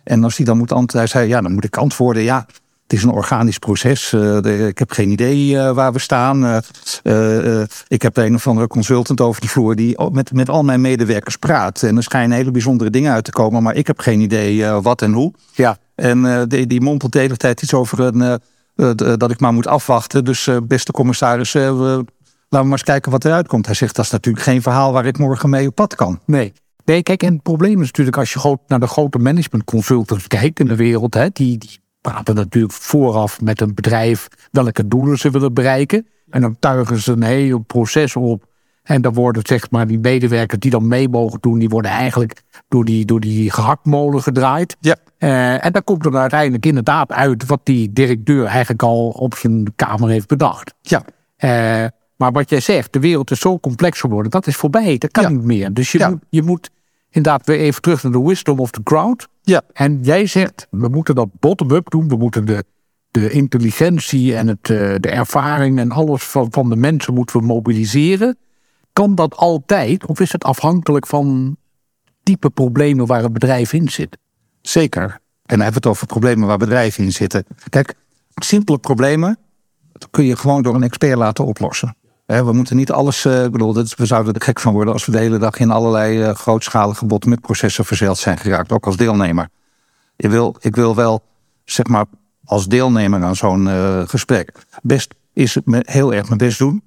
En 0.04 0.24
als 0.24 0.36
hij 0.36 0.46
dan 0.46 0.58
moet 0.58 0.72
antwoorden, 0.72 0.98
hij 0.98 1.06
zei, 1.06 1.28
ja, 1.28 1.40
dan 1.40 1.52
moet 1.52 1.64
ik 1.64 1.76
antwoorden, 1.76 2.22
ja, 2.22 2.46
het 2.90 2.98
is 2.98 3.04
een 3.04 3.14
organisch 3.14 3.58
proces. 3.58 4.12
Uh, 4.12 4.68
ik 4.68 4.78
heb 4.78 4.90
geen 4.90 5.10
idee 5.10 5.46
uh, 5.46 5.70
waar 5.70 5.92
we 5.92 5.98
staan. 5.98 6.44
Uh, 7.02 7.62
ik 7.88 8.02
heb 8.02 8.16
een 8.16 8.34
of 8.34 8.46
andere 8.46 8.66
consultant 8.66 9.20
over 9.20 9.40
de 9.40 9.48
vloer 9.48 9.76
die 9.76 10.10
met, 10.12 10.32
met 10.32 10.48
al 10.48 10.62
mijn 10.62 10.80
medewerkers 10.80 11.36
praat. 11.36 11.82
En 11.82 11.96
er 11.96 12.02
schijnen 12.02 12.36
hele 12.36 12.50
bijzondere 12.50 12.90
dingen 12.90 13.12
uit 13.12 13.24
te 13.24 13.30
komen, 13.30 13.62
maar 13.62 13.74
ik 13.74 13.86
heb 13.86 13.98
geen 13.98 14.20
idee 14.20 14.66
wat 14.66 15.02
en 15.02 15.12
hoe. 15.12 15.32
Ja. 15.54 15.76
En 15.94 16.48
die, 16.48 16.66
die 16.66 16.80
mompelt 16.80 17.12
de 17.12 17.18
hele 17.18 17.36
tijd 17.36 17.62
iets 17.62 17.74
over 17.74 18.00
een, 18.00 18.40
dat 19.18 19.30
ik 19.30 19.40
maar 19.40 19.52
moet 19.52 19.66
afwachten. 19.66 20.24
Dus 20.24 20.48
beste 20.62 20.92
commissaris, 20.92 21.52
laten 21.52 21.76
we 21.76 22.04
maar 22.48 22.64
eens 22.64 22.82
kijken 22.82 23.10
wat 23.10 23.24
eruit 23.24 23.48
komt. 23.48 23.66
Hij 23.66 23.74
zegt, 23.74 23.96
dat 23.96 24.04
is 24.04 24.10
natuurlijk 24.10 24.44
geen 24.44 24.62
verhaal 24.62 24.92
waar 24.92 25.06
ik 25.06 25.18
morgen 25.18 25.50
mee 25.50 25.66
op 25.66 25.74
pad 25.74 25.94
kan. 25.94 26.20
Nee. 26.26 26.52
Nee, 26.84 27.02
kijk, 27.02 27.22
en 27.22 27.32
het 27.32 27.42
probleem 27.42 27.80
is 27.80 27.86
natuurlijk 27.86 28.16
als 28.16 28.32
je 28.32 28.58
naar 28.66 28.80
de 28.80 28.86
grote 28.86 29.18
management 29.18 29.64
consultants 29.64 30.26
kijkt 30.26 30.60
in 30.60 30.66
de 30.66 30.76
wereld, 30.76 31.14
hè, 31.14 31.28
die, 31.32 31.58
die 31.58 31.78
praten 32.00 32.34
natuurlijk 32.34 32.72
vooraf 32.72 33.40
met 33.40 33.60
een 33.60 33.74
bedrijf 33.74 34.28
welke 34.50 34.88
doelen 34.88 35.18
ze 35.18 35.30
willen 35.30 35.54
bereiken. 35.54 36.06
En 36.30 36.40
dan 36.40 36.56
tuigen 36.58 36.98
ze 36.98 37.12
een 37.12 37.22
heel 37.22 37.58
proces 37.58 38.16
op. 38.16 38.48
En 38.82 39.02
dan 39.02 39.14
worden 39.14 39.42
zeg 39.46 39.70
maar 39.70 39.86
die 39.86 39.98
medewerkers 39.98 40.60
die 40.60 40.70
dan 40.70 40.88
mee 40.88 41.08
mogen 41.08 41.40
doen, 41.40 41.58
die 41.58 41.68
worden 41.68 41.90
eigenlijk 41.90 42.42
door 42.68 42.84
die, 42.84 43.04
door 43.04 43.20
die 43.20 43.50
gehaktmolen 43.50 44.22
gedraaid. 44.22 44.76
Ja. 44.80 44.96
Uh, 45.18 45.64
en 45.64 45.72
dan 45.72 45.84
komt 45.84 46.06
er 46.06 46.16
uiteindelijk 46.16 46.66
inderdaad 46.66 47.12
uit 47.12 47.46
wat 47.46 47.60
die 47.62 47.92
directeur 47.92 48.46
eigenlijk 48.46 48.82
al 48.82 49.08
op 49.08 49.34
zijn 49.34 49.72
kamer 49.76 50.08
heeft 50.08 50.28
bedacht. 50.28 50.74
Ja. 50.80 51.02
Uh, 51.38 51.88
maar 52.16 52.32
wat 52.32 52.50
jij 52.50 52.60
zegt, 52.60 52.92
de 52.92 53.00
wereld 53.00 53.30
is 53.30 53.40
zo 53.40 53.58
complex 53.58 54.00
geworden, 54.00 54.30
dat 54.30 54.46
is 54.46 54.56
voorbij. 54.56 54.98
Dat 54.98 55.10
kan 55.10 55.32
niet 55.32 55.44
meer. 55.44 55.74
Dus 55.74 55.92
je, 55.92 55.98
ja. 55.98 56.08
moet, 56.08 56.24
je 56.28 56.42
moet 56.42 56.70
inderdaad 57.10 57.46
weer 57.46 57.58
even 57.58 57.82
terug 57.82 58.02
naar 58.02 58.12
de 58.12 58.22
wisdom 58.22 58.58
of 58.58 58.70
the 58.70 58.82
crowd. 58.82 59.28
Ja. 59.42 59.62
En 59.72 59.98
jij 60.02 60.26
zegt, 60.26 60.66
we 60.70 60.88
moeten 60.88 61.14
dat 61.14 61.28
bottom-up 61.38 61.90
doen. 61.90 62.08
We 62.08 62.16
moeten 62.16 62.44
de, 62.44 62.64
de 63.10 63.30
intelligentie 63.30 64.36
en 64.36 64.46
het, 64.46 64.68
uh, 64.68 64.94
de 64.98 65.10
ervaring 65.10 65.78
en 65.78 65.90
alles 65.90 66.22
van, 66.22 66.46
van 66.50 66.68
de 66.68 66.76
mensen 66.76 67.14
moeten 67.14 67.40
we 67.40 67.46
mobiliseren. 67.46 68.38
Kan 68.92 69.14
dat 69.14 69.36
altijd? 69.36 70.06
Of 70.06 70.20
is 70.20 70.32
het 70.32 70.44
afhankelijk 70.44 71.06
van 71.06 71.56
type 72.22 72.50
problemen 72.50 73.06
waar 73.06 73.24
een 73.24 73.32
bedrijf 73.32 73.72
in 73.72 73.88
zit? 73.88 74.18
Zeker. 74.60 75.02
En 75.02 75.56
dan 75.56 75.60
hebben 75.60 75.82
we 75.82 75.88
het 75.88 75.96
over 75.96 76.06
problemen 76.06 76.46
waar 76.46 76.58
bedrijven 76.58 77.04
in 77.04 77.12
zitten. 77.12 77.44
Kijk, 77.68 77.94
simpele 78.34 78.78
problemen 78.78 79.38
kun 80.10 80.24
je 80.24 80.36
gewoon 80.36 80.62
door 80.62 80.74
een 80.74 80.82
expert 80.82 81.16
laten 81.16 81.44
oplossen. 81.44 81.96
We 82.30 82.52
moeten 82.52 82.76
niet 82.76 82.92
alles, 82.92 83.24
eh, 83.24 83.42
bedoel, 83.48 83.74
we 83.74 84.06
zouden 84.06 84.34
er 84.34 84.42
gek 84.42 84.60
van 84.60 84.72
worden 84.72 84.92
als 84.92 85.06
we 85.06 85.12
de 85.12 85.18
hele 85.18 85.38
dag 85.38 85.58
in 85.58 85.70
allerlei 85.70 86.22
uh, 86.22 86.34
grootschalige 86.34 87.06
bottom-up-processen 87.06 87.84
verzeild 87.84 88.18
zijn 88.18 88.38
geraakt, 88.38 88.72
ook 88.72 88.86
als 88.86 88.96
deelnemer. 88.96 89.48
Ik 90.16 90.30
wil, 90.30 90.56
ik 90.60 90.76
wil 90.76 90.94
wel, 90.94 91.22
zeg 91.64 91.86
maar, 91.86 92.04
als 92.44 92.66
deelnemer 92.66 93.22
aan 93.22 93.36
zo'n 93.36 93.66
uh, 93.66 94.02
gesprek, 94.06 94.52
best 94.82 95.14
is 95.32 95.58
heel 95.64 96.14
erg 96.14 96.26
mijn 96.26 96.38
best 96.38 96.58
doen. 96.58 96.82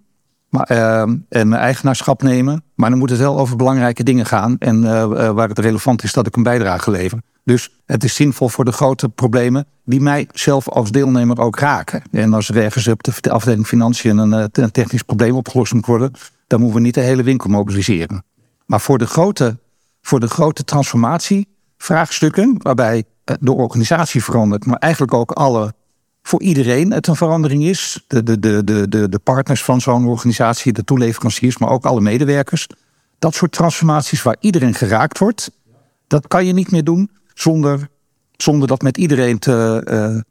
Maar, 0.54 0.68
en 0.68 1.26
mijn 1.30 1.62
eigenaarschap 1.62 2.22
nemen. 2.22 2.64
Maar 2.76 2.90
dan 2.90 3.00
moet 3.00 3.10
het 3.10 3.20
wel 3.20 3.40
over 3.40 3.56
belangrijke 3.56 4.04
dingen 4.04 4.26
gaan. 4.26 4.58
En 4.58 4.82
waar 5.36 5.50
het 5.50 5.60
relevant 5.60 6.04
is 6.04 6.14
dat 6.14 6.28
ik 6.28 6.36
een 6.36 6.44
bijdrage 6.44 6.92
lever. 6.92 7.20
Dus 7.44 7.70
het 7.86 8.04
is 8.04 8.16
zinvol 8.16 8.50
voor 8.50 8.66
de 8.66 8.72
grote 8.72 9.10
problemen 9.10 9.66
die 9.86 10.02
mij 10.02 10.28
zelf 10.34 10.70
als 10.70 10.92
deelnemer 10.92 11.40
ook 11.40 11.60
raken. 11.60 12.04
En 12.12 12.34
als 12.34 12.50
er 12.50 12.58
ergens 12.58 12.88
op 12.88 13.04
de 13.04 13.32
afdeling 13.32 13.68
financiën 13.68 14.18
een, 14.18 14.34
eh, 14.34 14.46
een 14.52 14.72
technisch 14.72 15.02
probleem 15.02 15.36
opgelost 15.36 15.74
moet 15.74 15.86
worden, 15.86 16.12
dan 16.48 16.60
moeten 16.60 16.78
we 16.78 16.86
niet 16.86 16.94
de 16.94 17.02
hele 17.02 17.24
winkel 17.24 17.50
mobiliseren. 17.50 18.24
Maar 18.66 18.82
voor 18.82 18.98
de 18.98 19.08
grote, 19.08 19.58
voor 20.02 20.20
de 20.20 20.28
grote 20.28 20.64
transformatievraagstukken, 20.64 22.56
waarbij 22.58 23.04
eh, 23.24 23.36
de 23.40 23.52
organisatie 23.52 24.24
verandert, 24.24 24.66
maar 24.66 24.78
eigenlijk 24.78 25.14
ook 25.14 25.32
alle, 25.32 25.74
voor 26.24 26.42
iedereen 26.42 26.92
het 26.92 27.08
een 27.08 27.16
verandering 27.16 27.64
is. 27.64 28.04
De, 28.08 28.24
de, 28.24 28.40
de, 28.40 28.90
de, 28.90 29.10
de 29.10 29.20
partners 29.20 29.64
van 29.64 29.82
zo'n 29.82 30.06
organisatie, 30.06 30.74
de 30.74 30.84
toeleveranciers, 30.84 31.58
maar 31.58 31.70
ook 31.70 31.86
alle 31.86 32.02
medewerkers. 32.02 32.68
Dat 33.20 33.36
soort 33.36 33.52
transformaties 33.52 34.22
waar 34.22 34.36
iedereen 34.40 34.74
geraakt 34.74 35.18
wordt, 35.18 35.52
dat 36.08 36.28
kan 36.28 36.46
je 36.46 36.54
niet 36.54 36.72
meer 36.72 36.84
doen 36.84 37.10
zonder, 37.34 37.90
zonder 38.38 38.68
dat 38.68 38.82
met 38.82 38.98
iedereen 38.98 39.40
te, 39.40 39.88
uh, 40.16 40.22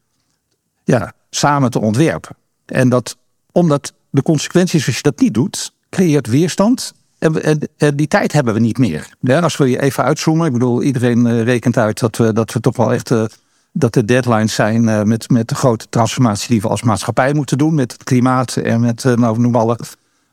ja, 0.85 1.13
samen 1.31 1.71
te 1.71 1.81
ontwerpen. 1.81 2.37
En 2.67 2.89
dat, 2.89 3.17
omdat 3.53 3.93
de 4.11 4.23
consequenties 4.23 4.87
als 4.87 4.97
je 4.97 5.03
dat 5.03 5.21
niet 5.21 5.35
doet, 5.35 5.73
creëert 5.91 6.27
weerstand. 6.27 6.93
En, 7.19 7.43
en, 7.43 7.69
en 7.77 7.97
die 7.97 8.09
tijd 8.09 8.33
hebben 8.33 8.55
we 8.55 8.61
niet 8.61 8.79
meer. 8.79 9.15
Ja, 9.21 9.41
als 9.41 9.57
we 9.57 9.71
je 9.71 9.81
even 9.81 10.05
uitzoomen, 10.05 10.47
ik 10.47 10.53
bedoel, 10.53 10.83
iedereen 10.83 11.27
uh, 11.27 11.43
rekent 11.43 11.77
uit 11.77 11.99
dat 11.99 12.17
we, 12.17 12.33
dat 12.33 12.53
we 12.53 12.61
toch 12.61 12.77
wel 12.77 12.93
echt. 12.93 13.11
Uh, 13.11 13.25
dat 13.73 13.97
er 13.97 14.07
deadlines 14.07 14.55
zijn 14.55 14.83
uh, 14.83 15.03
met, 15.03 15.31
met 15.31 15.49
de 15.49 15.55
grote 15.55 15.87
transformatie 15.89 16.49
die 16.49 16.61
we 16.61 16.69
als 16.69 16.83
maatschappij 16.83 17.35
moeten 17.35 17.59
doen. 17.59 17.75
Met 17.75 17.93
het 17.93 18.05
klimaat 18.05 18.57
en 18.57 18.81
met, 18.81 19.05
nou, 19.05 19.39
noem, 19.39 19.55
alle, 19.55 19.79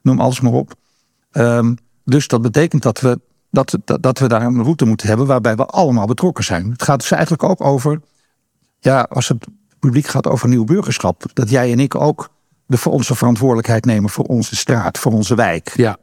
noem 0.02 0.19
alles 0.19 0.41
maar 0.41 0.52
op. 0.52 0.73
Um, 1.32 1.78
dus 2.04 2.28
dat 2.28 2.41
betekent 2.41 2.82
dat 2.82 2.99
we 2.99 3.19
dat, 3.52 3.78
dat, 3.84 4.19
we 4.19 4.28
daar 4.28 4.41
een 4.41 4.63
route 4.63 4.86
moeten 4.86 5.08
hebben 5.08 5.25
waarbij 5.25 5.56
we 5.56 5.65
allemaal 5.65 6.06
betrokken 6.06 6.43
zijn. 6.43 6.71
Het 6.71 6.84
gaat 6.84 6.99
dus 6.99 7.12
eigenlijk 7.12 7.43
ook 7.43 7.62
over, 7.62 8.02
ja, 8.80 9.02
als 9.02 9.28
het 9.28 9.47
publiek 9.80 10.08
gaat 10.08 10.28
over 10.28 10.49
nieuw 10.49 10.63
burgerschap, 10.63 11.23
dat 11.34 11.49
jij 11.49 11.71
en 11.71 11.80
ik 11.80 11.95
ook 11.95 12.30
de, 12.65 12.89
onze 12.89 13.15
verantwoordelijkheid 13.15 13.86
nemen 13.86 14.10
voor 14.10 14.25
onze 14.25 14.56
straat, 14.56 14.97
voor 14.97 15.12
onze 15.12 15.36
wijk. 15.36 15.73
Ja. 15.75 15.97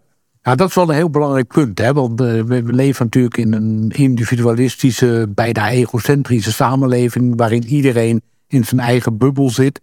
Ja, 0.46 0.54
dat 0.54 0.68
is 0.68 0.74
wel 0.74 0.88
een 0.88 0.94
heel 0.94 1.10
belangrijk 1.10 1.46
punt. 1.48 1.78
Hè? 1.78 1.92
Want 1.92 2.20
uh, 2.20 2.42
we 2.42 2.62
leven 2.62 3.04
natuurlijk 3.04 3.36
in 3.36 3.52
een 3.52 3.90
individualistische, 3.90 5.28
bijna 5.34 5.68
egocentrische 5.70 6.52
samenleving. 6.52 7.36
waarin 7.36 7.64
iedereen 7.64 8.22
in 8.48 8.64
zijn 8.64 8.80
eigen 8.80 9.18
bubbel 9.18 9.50
zit. 9.50 9.80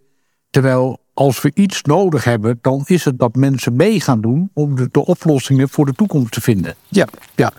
Terwijl 0.50 0.98
als 1.14 1.42
we 1.42 1.50
iets 1.54 1.82
nodig 1.82 2.24
hebben, 2.24 2.58
dan 2.60 2.82
is 2.86 3.04
het 3.04 3.18
dat 3.18 3.34
mensen 3.34 3.76
mee 3.76 4.00
gaan 4.00 4.20
doen 4.20 4.50
om 4.54 4.76
de, 4.76 4.88
de 4.90 5.06
oplossingen 5.06 5.68
voor 5.68 5.86
de 5.86 5.92
toekomst 5.92 6.32
te 6.32 6.40
vinden. 6.40 6.74
Ja, 6.88 7.06
ja. 7.34 7.52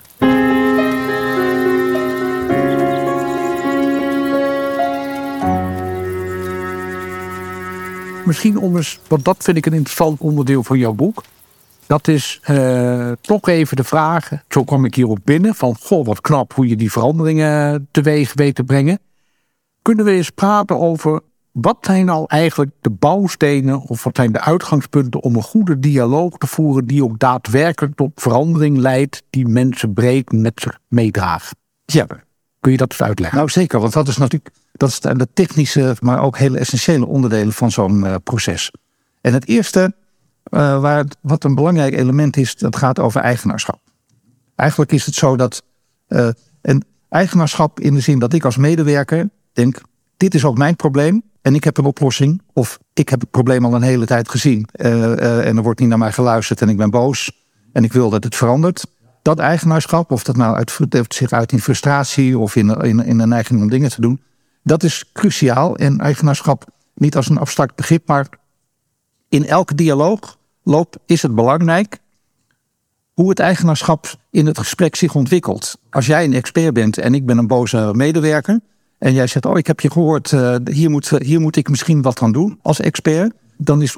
misschien 8.24 8.58
om 8.58 8.76
eens, 8.76 8.98
want 9.08 9.24
dat 9.24 9.36
vind 9.44 9.56
ik 9.56 9.66
een 9.66 9.72
interessant 9.72 10.20
onderdeel 10.20 10.62
van 10.62 10.78
jouw 10.78 10.92
boek. 10.92 11.22
Dat 11.86 12.08
is 12.08 12.40
uh, 12.50 13.12
toch 13.20 13.48
even 13.48 13.76
de 13.76 13.84
vraag, 13.84 14.30
zo 14.48 14.64
kwam 14.64 14.84
ik 14.84 14.94
hierop 14.94 15.18
binnen, 15.24 15.54
van 15.54 15.76
goh, 15.80 16.06
wat 16.06 16.20
knap 16.20 16.54
hoe 16.54 16.68
je 16.68 16.76
die 16.76 16.92
veranderingen 16.92 17.88
teweeg 17.90 18.32
weet 18.34 18.54
te 18.54 18.64
brengen. 18.64 18.98
Kunnen 19.82 20.04
we 20.04 20.10
eens 20.10 20.30
praten 20.30 20.78
over 20.78 21.20
wat 21.52 21.76
zijn 21.80 22.04
nou 22.04 22.24
eigenlijk 22.26 22.70
de 22.80 22.90
bouwstenen 22.90 23.80
of 23.80 24.04
wat 24.04 24.16
zijn 24.16 24.32
de 24.32 24.40
uitgangspunten 24.40 25.22
om 25.22 25.36
een 25.36 25.42
goede 25.42 25.78
dialoog 25.78 26.38
te 26.38 26.46
voeren 26.46 26.86
die 26.86 27.04
ook 27.04 27.18
daadwerkelijk 27.18 27.96
tot 27.96 28.10
verandering 28.14 28.78
leidt 28.78 29.22
die 29.30 29.46
mensen 29.48 29.92
breed 29.92 30.32
met 30.32 30.60
zich 30.60 30.78
meedragen? 30.88 31.56
Ja. 31.84 32.06
Kun 32.60 32.72
je 32.72 32.76
dat 32.76 32.90
eens 32.90 33.02
uitleggen? 33.02 33.38
Nou 33.38 33.50
zeker, 33.50 33.80
want 33.80 33.92
dat 33.92 34.08
is 34.08 34.16
natuurlijk 34.16 34.54
dat 34.72 34.88
is 34.88 35.00
de 35.00 35.28
technische, 35.34 35.96
maar 36.00 36.22
ook 36.22 36.38
hele 36.38 36.58
essentiële 36.58 37.06
onderdelen 37.06 37.52
van 37.52 37.70
zo'n 37.70 38.04
uh, 38.04 38.14
proces. 38.24 38.70
En 39.20 39.32
het 39.32 39.48
eerste, 39.48 39.94
uh, 40.50 40.80
waar, 40.80 41.04
wat 41.20 41.44
een 41.44 41.54
belangrijk 41.54 41.94
element 41.94 42.36
is, 42.36 42.56
dat 42.56 42.76
gaat 42.76 42.98
over 42.98 43.20
eigenaarschap. 43.20 43.80
Eigenlijk 44.54 44.92
is 44.92 45.06
het 45.06 45.14
zo 45.14 45.36
dat 45.36 45.62
uh, 46.08 46.28
een 46.62 46.84
eigenaarschap 47.08 47.80
in 47.80 47.94
de 47.94 48.00
zin 48.00 48.18
dat 48.18 48.32
ik 48.32 48.44
als 48.44 48.56
medewerker 48.56 49.28
denk, 49.52 49.80
dit 50.16 50.34
is 50.34 50.44
ook 50.44 50.58
mijn 50.58 50.76
probleem 50.76 51.22
en 51.42 51.54
ik 51.54 51.64
heb 51.64 51.76
een 51.76 51.84
oplossing. 51.84 52.42
Of 52.52 52.78
ik 52.92 53.08
heb 53.08 53.20
het 53.20 53.30
probleem 53.30 53.64
al 53.64 53.74
een 53.74 53.82
hele 53.82 54.06
tijd 54.06 54.28
gezien 54.28 54.68
en 54.72 55.56
er 55.56 55.62
wordt 55.62 55.80
niet 55.80 55.88
naar 55.88 55.98
mij 55.98 56.12
geluisterd 56.12 56.60
en 56.60 56.68
ik 56.68 56.76
ben 56.76 56.90
boos 56.90 57.44
en 57.72 57.84
ik 57.84 57.92
wil 57.92 58.10
dat 58.10 58.24
het 58.24 58.36
verandert 58.36 58.84
dat 59.26 59.38
eigenaarschap, 59.38 60.10
of 60.10 60.22
dat 60.24 60.36
nou 60.36 60.56
uit, 60.56 60.78
zich 61.08 61.32
uit 61.32 61.52
in 61.52 61.60
frustratie 61.60 62.38
of 62.38 62.56
in, 62.56 62.70
in, 62.70 63.04
in 63.04 63.18
een 63.18 63.28
neiging 63.28 63.60
om 63.60 63.68
dingen 63.68 63.90
te 63.90 64.00
doen, 64.00 64.22
dat 64.62 64.82
is 64.82 65.10
cruciaal. 65.12 65.76
En 65.76 66.00
eigenaarschap 66.00 66.64
niet 66.94 67.16
als 67.16 67.28
een 67.28 67.38
abstract 67.38 67.74
begrip, 67.74 68.06
maar 68.06 68.26
in 69.28 69.46
elke 69.46 69.74
dialoog 69.74 70.38
loopt, 70.62 70.98
is 71.06 71.22
het 71.22 71.34
belangrijk 71.34 71.98
hoe 73.12 73.28
het 73.28 73.38
eigenaarschap 73.38 74.14
in 74.30 74.46
het 74.46 74.58
gesprek 74.58 74.96
zich 74.96 75.14
ontwikkelt. 75.14 75.78
Als 75.90 76.06
jij 76.06 76.24
een 76.24 76.34
expert 76.34 76.74
bent 76.74 76.98
en 76.98 77.14
ik 77.14 77.26
ben 77.26 77.38
een 77.38 77.46
boze 77.46 77.90
medewerker. 77.92 78.60
En 78.98 79.12
jij 79.12 79.26
zegt, 79.26 79.46
oh 79.46 79.58
ik 79.58 79.66
heb 79.66 79.80
je 79.80 79.90
gehoord, 79.90 80.32
uh, 80.32 80.56
hier, 80.64 80.90
moet, 80.90 81.08
hier 81.08 81.40
moet 81.40 81.56
ik 81.56 81.68
misschien 81.68 82.02
wat 82.02 82.22
aan 82.22 82.32
doen 82.32 82.58
als 82.62 82.80
expert. 82.80 83.32
Dan 83.56 83.82
is 83.82 83.96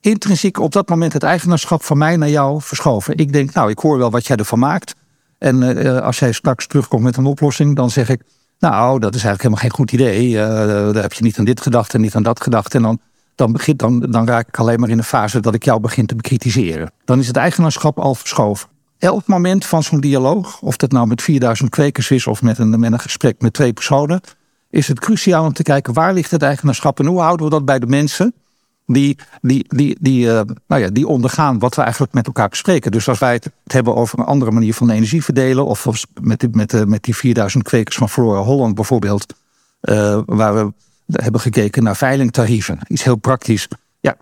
intrinsiek 0.00 0.58
op 0.58 0.72
dat 0.72 0.88
moment 0.88 1.12
het 1.12 1.22
eigenaarschap 1.22 1.82
van 1.82 1.98
mij 1.98 2.16
naar 2.16 2.28
jou 2.28 2.62
verschoven. 2.62 3.16
Ik 3.16 3.32
denk, 3.32 3.52
nou, 3.52 3.70
ik 3.70 3.78
hoor 3.78 3.98
wel 3.98 4.10
wat 4.10 4.26
jij 4.26 4.36
ervan 4.36 4.58
maakt. 4.58 4.94
En 5.38 5.62
uh, 5.62 5.98
als 5.98 6.18
jij 6.18 6.32
straks 6.32 6.66
terugkomt 6.66 7.02
met 7.02 7.16
een 7.16 7.26
oplossing, 7.26 7.76
dan 7.76 7.90
zeg 7.90 8.08
ik, 8.08 8.22
nou, 8.58 8.98
dat 9.00 9.14
is 9.14 9.24
eigenlijk 9.24 9.42
helemaal 9.42 9.62
geen 9.62 9.70
goed 9.70 9.92
idee. 9.92 10.30
Uh, 10.30 10.92
daar 10.92 11.02
heb 11.02 11.12
je 11.12 11.22
niet 11.22 11.38
aan 11.38 11.44
dit 11.44 11.60
gedacht 11.60 11.94
en 11.94 12.00
niet 12.00 12.14
aan 12.14 12.22
dat 12.22 12.40
gedacht. 12.40 12.74
En 12.74 12.82
dan, 12.82 13.00
dan, 13.34 13.52
begint, 13.52 13.78
dan, 13.78 14.00
dan 14.00 14.26
raak 14.26 14.48
ik 14.48 14.58
alleen 14.58 14.80
maar 14.80 14.88
in 14.88 14.98
een 14.98 15.04
fase 15.04 15.40
dat 15.40 15.54
ik 15.54 15.64
jou 15.64 15.80
begin 15.80 16.06
te 16.06 16.14
bekritiseren. 16.14 16.90
Dan 17.04 17.18
is 17.18 17.26
het 17.26 17.36
eigenaarschap 17.36 17.98
al 17.98 18.14
verschoven. 18.14 18.68
Elk 18.98 19.26
moment 19.26 19.66
van 19.66 19.82
zo'n 19.82 20.00
dialoog, 20.00 20.60
of 20.60 20.76
dat 20.76 20.92
nou 20.92 21.06
met 21.06 21.22
4000 21.22 21.70
kwekers 21.70 22.10
is 22.10 22.26
of 22.26 22.42
met 22.42 22.58
een, 22.58 22.80
met 22.80 22.92
een 22.92 23.00
gesprek 23.00 23.40
met 23.40 23.52
twee 23.52 23.72
personen, 23.72 24.20
is 24.70 24.88
het 24.88 25.00
cruciaal 25.00 25.44
om 25.44 25.52
te 25.52 25.62
kijken 25.62 25.92
waar 25.92 26.12
ligt 26.12 26.30
het 26.30 26.42
eigenaarschap 26.42 27.00
en 27.00 27.06
hoe 27.06 27.20
houden 27.20 27.46
we 27.46 27.52
dat 27.52 27.64
bij 27.64 27.78
de 27.78 27.86
mensen 27.86 28.34
die, 28.86 29.18
die, 29.40 29.64
die, 29.68 29.96
die, 30.00 30.26
uh, 30.26 30.40
nou 30.66 30.82
ja, 30.82 30.88
die 30.88 31.06
ondergaan 31.06 31.58
wat 31.58 31.74
we 31.74 31.82
eigenlijk 31.82 32.12
met 32.12 32.26
elkaar 32.26 32.48
bespreken. 32.48 32.90
Dus 32.90 33.08
als 33.08 33.18
wij 33.18 33.32
het 33.32 33.50
hebben 33.64 33.94
over 33.94 34.18
een 34.18 34.24
andere 34.24 34.50
manier 34.50 34.74
van 34.74 34.90
energie 34.90 35.24
verdelen, 35.24 35.66
of 35.66 35.86
met, 36.20 36.40
die, 36.40 36.48
met, 36.52 36.72
uh, 36.72 36.82
met 36.82 37.02
die 37.02 37.16
4000 37.16 37.64
kwekers 37.64 37.96
van 37.96 38.08
Flora 38.08 38.40
Holland 38.40 38.74
bijvoorbeeld, 38.74 39.34
uh, 39.82 40.20
waar 40.26 40.54
we 40.54 40.72
hebben 41.06 41.40
gekeken 41.40 41.82
naar 41.82 41.96
veilingtarieven. 41.96 42.78
Iets 42.88 43.04
heel 43.04 43.16
praktisch. 43.16 43.68
Ja, 44.00 44.16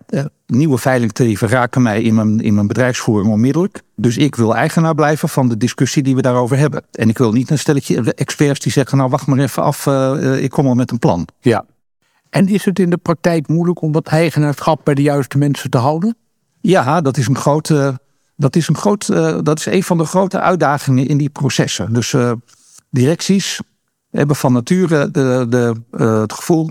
nieuwe 0.47 0.79
veilingtarieven 0.79 1.49
raken 1.49 1.83
mij 1.83 2.03
in 2.03 2.15
mijn, 2.15 2.41
in 2.41 2.55
mijn 2.55 2.67
bedrijfsvoering 2.67 3.33
onmiddellijk. 3.33 3.83
Dus 3.97 4.17
ik 4.17 4.35
wil 4.35 4.55
eigenaar 4.55 4.95
blijven 4.95 5.29
van 5.29 5.49
de 5.49 5.57
discussie 5.57 6.03
die 6.03 6.15
we 6.15 6.23
daarover 6.23 6.57
hebben. 6.57 6.85
En 6.93 7.09
ik 7.09 7.19
wil 7.19 7.33
niet 7.33 7.51
een 7.51 7.59
stelletje 7.59 8.15
experts 8.15 8.61
die 8.61 8.73
zeggen: 8.73 8.99
Nou, 8.99 9.11
wacht 9.11 9.27
maar 9.27 9.39
even 9.39 9.63
af, 9.63 9.87
ik 10.39 10.51
kom 10.51 10.67
al 10.67 10.75
met 10.75 10.91
een 10.91 10.99
plan. 10.99 11.29
Ja, 11.41 11.65
en 12.33 12.49
is 12.49 12.65
het 12.65 12.79
in 12.79 12.91
de 12.91 12.97
praktijk 12.97 13.49
moeilijk 13.49 13.83
om 13.83 13.93
dat 13.93 14.07
eigenaarschap 14.07 14.81
bij 14.85 14.95
de 14.95 15.03
juiste 15.03 15.39
mensen 15.39 15.71
te 15.71 15.79
houden? 15.79 16.17
Ja, 16.61 17.01
dat 17.01 17.17
is 17.17 17.27
een 17.27 17.37
grote. 17.37 18.01
Dat 18.37 18.57
is, 18.57 18.69
een 18.69 18.77
groot, 18.77 19.09
uh, 19.09 19.39
dat 19.43 19.59
is 19.59 19.67
een 19.67 19.83
van 19.83 19.99
de 19.99 20.05
grote 20.05 20.41
uitdagingen 20.41 21.07
in 21.07 21.19
die 21.19 21.31
processen. 21.31 21.93
Dus 21.93 22.13
uh, 22.13 22.33
directies 22.91 23.61
hebben 24.19 24.37
van 24.37 24.53
nature 24.53 25.11
de, 25.11 25.47
de, 25.49 25.75
uh, 25.93 26.21
het 26.21 26.33
gevoel. 26.33 26.71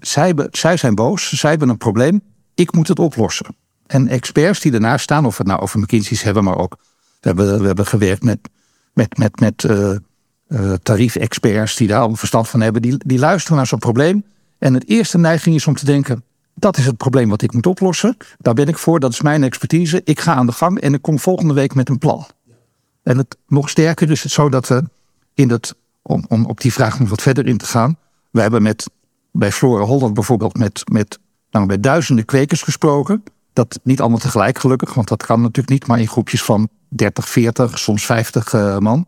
Zij, 0.00 0.34
zij 0.50 0.76
zijn 0.76 0.94
boos, 0.94 1.32
zij 1.32 1.50
hebben 1.50 1.68
een 1.68 1.78
probleem, 1.78 2.22
ik 2.54 2.72
moet 2.72 2.88
het 2.88 2.98
oplossen. 2.98 3.56
En 3.86 4.08
experts 4.08 4.60
die 4.60 4.72
ernaast 4.72 5.02
staan, 5.02 5.26
of 5.26 5.36
we 5.36 5.42
het 5.42 5.46
nou 5.46 5.60
over 5.60 5.78
McKinsey's 5.78 6.22
hebben, 6.22 6.44
maar 6.44 6.58
ook. 6.58 6.76
We 7.20 7.28
hebben, 7.28 7.60
we 7.60 7.66
hebben 7.66 7.86
gewerkt 7.86 8.22
met, 8.22 8.38
met, 8.92 9.18
met, 9.18 9.40
met 9.40 9.66
tariefexperts 10.82 11.76
die 11.76 11.88
daar 11.88 12.00
al 12.00 12.14
verstand 12.14 12.48
van 12.48 12.60
hebben. 12.60 12.82
Die, 12.82 12.96
die 13.06 13.18
luisteren 13.18 13.56
naar 13.56 13.66
zo'n 13.66 13.78
probleem 13.78 14.24
en 14.58 14.74
het 14.74 14.88
eerste 14.88 15.18
neiging 15.18 15.54
is 15.54 15.66
om 15.66 15.74
te 15.74 15.84
denken: 15.84 16.24
dat 16.54 16.76
is 16.76 16.86
het 16.86 16.96
probleem 16.96 17.28
wat 17.28 17.42
ik 17.42 17.52
moet 17.52 17.66
oplossen. 17.66 18.16
Daar 18.38 18.54
ben 18.54 18.68
ik 18.68 18.78
voor, 18.78 19.00
dat 19.00 19.12
is 19.12 19.20
mijn 19.20 19.42
expertise. 19.42 20.00
Ik 20.04 20.20
ga 20.20 20.34
aan 20.34 20.46
de 20.46 20.52
gang 20.52 20.80
en 20.80 20.94
ik 20.94 21.02
kom 21.02 21.18
volgende 21.18 21.54
week 21.54 21.74
met 21.74 21.88
een 21.88 21.98
plan. 21.98 22.26
En 23.02 23.18
het 23.18 23.36
nog 23.46 23.68
sterker 23.68 24.10
is 24.10 24.22
het 24.22 24.32
zo 24.32 24.48
dat 24.48 24.68
we 24.68 24.84
in 25.34 25.50
het, 25.50 25.74
om, 26.02 26.24
om 26.28 26.44
op 26.44 26.60
die 26.60 26.72
vraag 26.72 26.98
nog 26.98 27.08
wat 27.08 27.22
verder 27.22 27.46
in 27.46 27.56
te 27.56 27.66
gaan. 27.66 27.96
We 28.30 28.40
hebben 28.40 28.62
met, 28.62 28.90
bij 29.32 29.52
Flora 29.52 29.84
Holland 29.84 30.14
bijvoorbeeld 30.14 30.56
met, 30.56 30.82
met, 30.92 31.18
nou, 31.50 31.66
met 31.66 31.82
duizenden 31.82 32.24
kwekers 32.24 32.62
gesproken. 32.62 33.22
Dat 33.52 33.80
niet 33.82 34.00
allemaal 34.00 34.18
tegelijk 34.18 34.58
gelukkig, 34.58 34.94
want 34.94 35.08
dat 35.08 35.26
kan 35.26 35.40
natuurlijk 35.40 35.68
niet, 35.68 35.86
maar 35.86 36.00
in 36.00 36.08
groepjes 36.08 36.42
van 36.42 36.68
30, 36.88 37.28
40, 37.28 37.78
soms 37.78 38.06
50 38.06 38.52
uh, 38.52 38.78
man. 38.78 39.06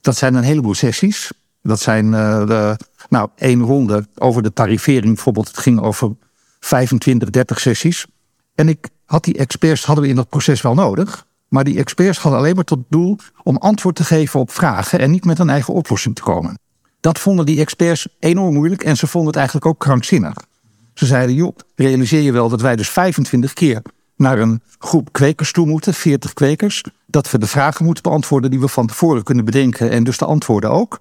Dat 0.00 0.16
zijn 0.16 0.34
een 0.34 0.42
heleboel 0.42 0.74
sessies. 0.74 1.32
Dat 1.62 1.80
zijn 1.80 2.04
uh, 2.06 2.46
de, 2.46 2.76
nou, 3.08 3.28
één 3.34 3.62
ronde 3.62 4.06
over 4.14 4.42
de 4.42 4.52
tarivering 4.52 5.14
bijvoorbeeld. 5.14 5.48
Het 5.48 5.58
ging 5.58 5.80
over 5.80 6.16
25, 6.60 7.30
30 7.30 7.60
sessies. 7.60 8.06
En 8.54 8.68
ik 8.68 8.88
had 9.04 9.24
die 9.24 9.38
experts 9.38 9.84
hadden 9.84 10.04
we 10.04 10.10
in 10.10 10.16
dat 10.16 10.28
proces 10.28 10.62
wel 10.62 10.74
nodig. 10.74 11.26
Maar 11.48 11.64
die 11.64 11.78
experts 11.78 12.18
hadden 12.18 12.40
alleen 12.40 12.54
maar 12.54 12.64
tot 12.64 12.84
doel 12.88 13.18
om 13.42 13.56
antwoord 13.56 13.96
te 13.96 14.04
geven 14.04 14.40
op 14.40 14.50
vragen 14.50 14.98
en 14.98 15.10
niet 15.10 15.24
met 15.24 15.38
een 15.38 15.50
eigen 15.50 15.74
oplossing 15.74 16.14
te 16.14 16.22
komen. 16.22 16.58
Dat 17.00 17.18
vonden 17.18 17.46
die 17.46 17.60
experts 17.60 18.08
enorm 18.18 18.54
moeilijk 18.54 18.82
en 18.82 18.96
ze 18.96 19.06
vonden 19.06 19.28
het 19.28 19.36
eigenlijk 19.36 19.66
ook 19.66 19.78
krankzinnig. 19.78 20.34
Ze 20.94 21.06
zeiden, 21.06 21.34
joh, 21.34 21.56
realiseer 21.74 22.20
je 22.20 22.32
wel 22.32 22.48
dat 22.48 22.60
wij 22.60 22.76
dus 22.76 22.90
25 22.90 23.52
keer 23.52 23.82
naar 24.16 24.38
een 24.38 24.62
groep 24.78 25.12
kwekers 25.12 25.52
toe 25.52 25.66
moeten, 25.66 25.94
40 25.94 26.32
kwekers, 26.32 26.84
dat 27.06 27.30
we 27.30 27.38
de 27.38 27.46
vragen 27.46 27.84
moeten 27.84 28.02
beantwoorden 28.02 28.50
die 28.50 28.60
we 28.60 28.68
van 28.68 28.86
tevoren 28.86 29.22
kunnen 29.22 29.44
bedenken 29.44 29.90
en 29.90 30.04
dus 30.04 30.18
de 30.18 30.24
antwoorden 30.24 30.70
ook. 30.70 31.00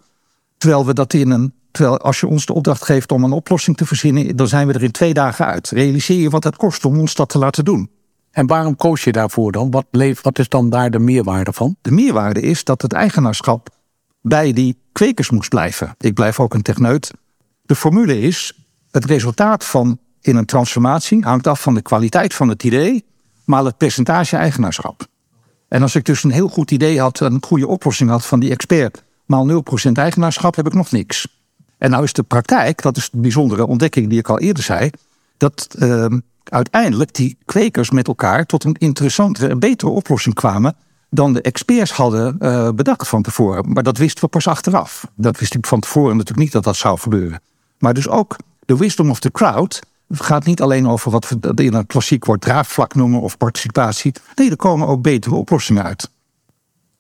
Terwijl 0.58 0.86
we 0.86 0.94
dat 0.94 1.14
in 1.14 1.32
een. 1.32 1.54
Terwijl 1.72 1.98
als 1.98 2.20
je 2.20 2.28
ons 2.28 2.46
de 2.46 2.54
opdracht 2.54 2.84
geeft 2.84 3.12
om 3.12 3.24
een 3.24 3.32
oplossing 3.32 3.78
te 3.78 3.86
verzinnen, 3.86 4.36
dan 4.36 4.48
zijn 4.48 4.68
we 4.68 4.74
er 4.74 4.84
in 4.84 4.92
twee 4.92 5.14
dagen 5.14 5.46
uit. 5.46 5.70
Realiseer 5.70 6.20
je 6.20 6.30
wat 6.30 6.44
het 6.44 6.56
kost 6.56 6.86
om 6.86 7.00
ons 7.00 7.14
dat 7.16 7.30
te 7.30 7.38
laten 7.38 7.66
doen. 7.66 7.90
En 8.38 8.48
waarom 8.48 8.76
koos 8.76 9.04
je 9.04 9.12
daarvoor 9.12 9.52
dan? 9.52 9.72
Wat, 9.72 9.86
leef, 9.92 10.22
wat 10.22 10.40
is 10.40 10.50
dan 10.50 10.70
daar 10.70 10.92
de 10.92 11.00
meerwaarde 11.00 11.54
van? 11.54 11.76
De 11.82 11.92
meerwaarde 11.92 12.42
is 12.42 12.64
dat 12.64 12.82
het 12.82 12.94
eigenaarschap 12.94 13.70
bij 14.22 14.54
die 14.54 14.78
kwekers 14.92 15.30
moest 15.30 15.50
blijven. 15.50 15.96
Ik 15.98 16.14
blijf 16.14 16.40
ook 16.40 16.54
een 16.54 16.62
techneut. 16.62 17.12
De 17.62 17.76
formule 17.76 18.20
is: 18.20 18.68
het 18.92 19.06
resultaat 19.06 19.66
van 19.66 20.00
in 20.22 20.36
een 20.36 20.46
transformatie 20.46 21.24
hangt 21.24 21.48
af 21.48 21.62
van 21.62 21.74
de 21.74 21.82
kwaliteit 21.82 22.34
van 22.34 22.48
het 22.48 22.64
idee, 22.64 23.06
maar 23.46 23.66
het 23.66 23.78
percentage 23.78 24.36
eigenaarschap. 24.36 25.06
En 25.68 25.82
als 25.82 25.96
ik 25.96 26.06
dus 26.06 26.24
een 26.24 26.32
heel 26.32 26.50
goed 26.50 26.72
idee 26.72 27.00
had, 27.00 27.20
een 27.20 27.44
goede 27.44 27.68
oplossing 27.68 28.10
had 28.10 28.26
van 28.26 28.40
die 28.40 28.52
expert, 28.52 29.04
maal 29.26 29.64
0% 29.90 29.92
eigenaarschap 29.92 30.56
heb 30.56 30.68
ik 30.68 30.74
nog 30.74 30.92
niks. 30.92 31.28
En 31.78 31.90
nou 31.90 32.04
is 32.04 32.14
de 32.14 32.24
praktijk, 32.24 32.82
dat 32.82 32.98
is 32.98 33.10
de 33.10 33.18
bijzondere 33.18 33.68
ontdekking 33.68 34.10
die 34.10 34.20
ik 34.20 34.30
al 34.30 34.40
eerder 34.40 34.64
zei, 34.64 34.90
dat 35.38 35.76
uh, 35.80 36.06
uiteindelijk 36.50 37.14
die 37.14 37.38
kwekers 37.46 37.90
met 37.90 38.08
elkaar 38.08 38.46
tot 38.46 38.64
een 38.64 38.76
interessantere 38.80 39.48
en 39.48 39.60
betere 39.60 39.92
oplossing 39.92 40.36
kwamen 40.36 40.76
dan 41.10 41.34
de 41.34 41.42
experts 41.42 41.92
hadden 41.92 42.36
uh, 42.40 42.70
bedacht 42.72 43.08
van 43.08 43.22
tevoren. 43.22 43.72
Maar 43.72 43.84
dat 43.84 43.98
wisten 43.98 44.24
we 44.24 44.30
pas 44.30 44.48
achteraf. 44.48 45.08
Dat 45.16 45.40
wist 45.40 45.56
ik 45.56 45.66
van 45.66 45.80
tevoren 45.80 46.12
natuurlijk 46.12 46.40
niet 46.40 46.52
dat 46.52 46.64
dat 46.64 46.76
zou 46.76 47.00
gebeuren. 47.00 47.42
Maar 47.80 47.94
dus 47.94 48.08
ook 48.08 48.36
de 48.66 48.78
wisdom 48.78 49.10
of 49.10 49.20
the 49.20 49.32
crowd 49.32 49.80
gaat 50.10 50.46
niet 50.46 50.62
alleen 50.62 50.88
over 50.88 51.12
wat 51.12 51.30
we 51.30 51.64
in 51.64 51.74
een 51.74 51.86
klassiek 51.86 52.26
woord 52.26 52.42
draagvlak 52.42 52.96
noemen 52.96 53.22
of 53.22 53.38
participatie. 53.38 54.14
Nee, 54.36 54.50
er 54.50 54.56
komen 54.56 54.88
ook 54.88 55.02
betere 55.02 55.36
oplossingen 55.36 55.84
uit. 55.84 56.10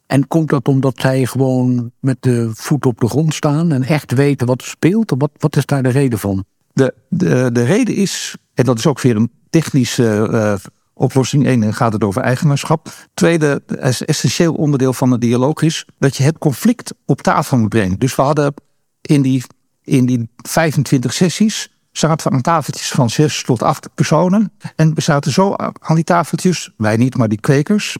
En 0.05 0.27
komt 0.27 0.49
dat 0.49 0.67
omdat 0.67 0.99
zij 0.99 1.25
gewoon 1.25 1.91
met 1.99 2.17
de 2.19 2.51
voet 2.53 2.85
op 2.85 2.99
de 2.99 3.07
grond 3.07 3.33
staan 3.33 3.71
en 3.71 3.83
echt 3.83 4.11
weten 4.11 4.47
wat 4.47 4.61
er 4.61 4.67
speelt? 4.67 5.13
Wat, 5.17 5.31
wat 5.37 5.55
is 5.55 5.65
daar 5.65 5.83
de 5.83 5.89
reden 5.89 6.19
van? 6.19 6.45
De, 6.77 6.93
de, 7.09 7.49
de 7.51 7.63
reden 7.63 7.95
is, 7.95 8.35
en 8.53 8.65
dat 8.65 8.77
is 8.77 8.87
ook 8.87 9.01
weer 9.01 9.15
een 9.15 9.31
technische 9.49 10.27
uh, 10.31 10.53
oplossing. 10.93 11.45
Eén 11.45 11.73
gaat 11.73 11.93
het 11.93 12.03
over 12.03 12.21
eigenaarschap. 12.21 12.93
Tweede, 13.13 13.61
essentieel 14.05 14.53
onderdeel 14.53 14.93
van 14.93 15.09
de 15.09 15.17
dialoog 15.17 15.61
is 15.61 15.87
dat 15.99 16.17
je 16.17 16.23
het 16.23 16.37
conflict 16.37 16.93
op 17.05 17.21
tafel 17.21 17.57
moet 17.57 17.69
brengen. 17.69 17.99
Dus 17.99 18.15
we 18.15 18.21
hadden 18.21 18.53
in 19.01 19.21
die, 19.21 19.43
in 19.83 20.05
die 20.05 20.29
25 20.35 21.13
sessies 21.13 21.71
zaten 21.91 22.27
we 22.27 22.35
aan 22.35 22.41
tafeltjes 22.41 22.89
van 22.89 23.09
zes 23.09 23.43
tot 23.43 23.63
acht 23.63 23.89
personen. 23.95 24.51
En 24.75 24.93
we 24.93 25.01
zaten 25.01 25.31
zo 25.31 25.53
aan 25.55 25.95
die 25.95 26.03
tafeltjes, 26.03 26.73
wij 26.77 26.97
niet, 26.97 27.17
maar 27.17 27.29
die 27.29 27.39
kwekers, 27.39 27.97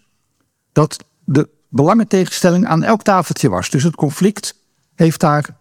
dat 0.72 1.04
de 1.24 1.50
belangentegenstelling 1.70 2.66
aan 2.66 2.84
elk 2.84 3.04
tafeltje 3.04 3.50
was. 3.50 3.70
Dus 3.70 3.84
het 3.84 3.96
conflict 3.96 4.56
heeft 4.96 5.20
daar 5.20 5.58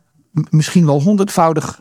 misschien 0.51 0.87
wel 0.87 1.03
honderdvoudig 1.03 1.81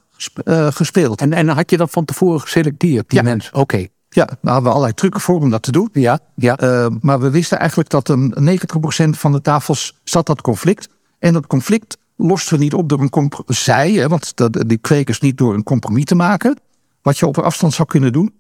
gespeeld. 0.70 1.22
En, 1.22 1.34
en 1.34 1.48
had 1.48 1.70
je 1.70 1.78
dat 1.78 1.92
van 1.92 2.06
tevoren 2.06 2.42
geselecteerd, 2.42 3.10
die 3.10 3.20
ja. 3.20 3.24
mensen? 3.24 3.56
Oké. 3.56 3.88
Ja, 4.10 4.26
daar 4.26 4.38
hadden 4.42 4.64
we 4.64 4.70
allerlei 4.70 4.94
trucken 4.94 5.22
voor 5.22 5.40
om 5.40 5.50
dat 5.50 5.64
te 5.64 5.72
doen. 5.72 5.90
Ja, 5.94 6.20
ja. 6.36 6.62
Uh, 6.64 6.88
maar 7.02 7.20
we 7.20 7.30
wisten 7.30 7.60
eigenlijk 7.60 7.90
dat 7.90 8.10
een 8.10 8.60
90% 9.06 9.10
van 9.10 9.32
de 9.32 9.42
tafels 9.42 10.00
zat 10.04 10.26
dat 10.26 10.42
conflict. 10.42 10.90
En 11.20 11.34
dat 11.34 11.48
conflict 11.48 11.98
losten 12.16 12.58
we 12.58 12.64
niet 12.64 12.74
op 12.74 12.90
door 12.90 13.00
een 13.00 13.10
compromis. 13.10 13.64
Zij, 13.64 13.92
hè, 13.92 14.08
want 14.08 14.36
dat, 14.36 14.64
die 14.68 14.78
kwekers 14.78 15.20
niet 15.20 15.38
door 15.38 15.54
een 15.54 15.64
compromis 15.64 16.06
te 16.06 16.16
maken. 16.16 16.60
Wat 17.02 17.18
je 17.18 17.28
op 17.28 17.38
een 17.38 17.44
afstand 17.44 17.74
zou 17.74 17.88
kunnen 17.88 18.14
doen. 18.14 18.34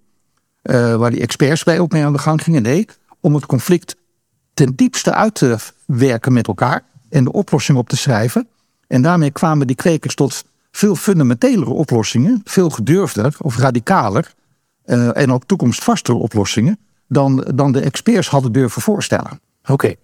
Uh, 0.63 0.95
waar 0.95 1.11
die 1.11 1.21
experts 1.21 1.63
bij 1.63 1.79
ook 1.79 1.91
mee 1.91 2.05
aan 2.05 2.13
de 2.13 2.19
gang 2.19 2.43
gingen. 2.43 2.61
Nee, 2.61 2.87
om 3.19 3.35
het 3.35 3.45
conflict 3.45 3.95
ten 4.53 4.75
diepste 4.75 5.13
uit 5.13 5.35
te 5.35 5.57
werken 5.85 6.33
met 6.33 6.47
elkaar. 6.47 6.83
En 7.09 7.23
de 7.23 7.31
oplossing 7.31 7.77
op 7.77 7.89
te 7.89 7.97
schrijven. 7.97 8.47
En 8.87 9.01
daarmee 9.01 9.31
kwamen 9.31 9.67
die 9.67 9.75
kwekers 9.75 10.15
tot 10.15 10.45
veel 10.75 10.95
fundamentelere 10.95 11.69
oplossingen. 11.69 12.41
Veel 12.43 12.69
gedurfder 12.69 13.35
of 13.41 13.57
radicaler. 13.57 14.33
Uh, 14.85 15.17
en 15.17 15.31
ook 15.31 15.45
toekomstvastere 15.45 16.17
oplossingen. 16.17 16.77
Dan, 17.07 17.47
dan 17.55 17.71
de 17.71 17.79
experts 17.79 18.29
hadden 18.29 18.51
durven 18.51 18.81
voorstellen. 18.81 19.39
Oké. 19.61 19.71
Okay. 19.71 19.97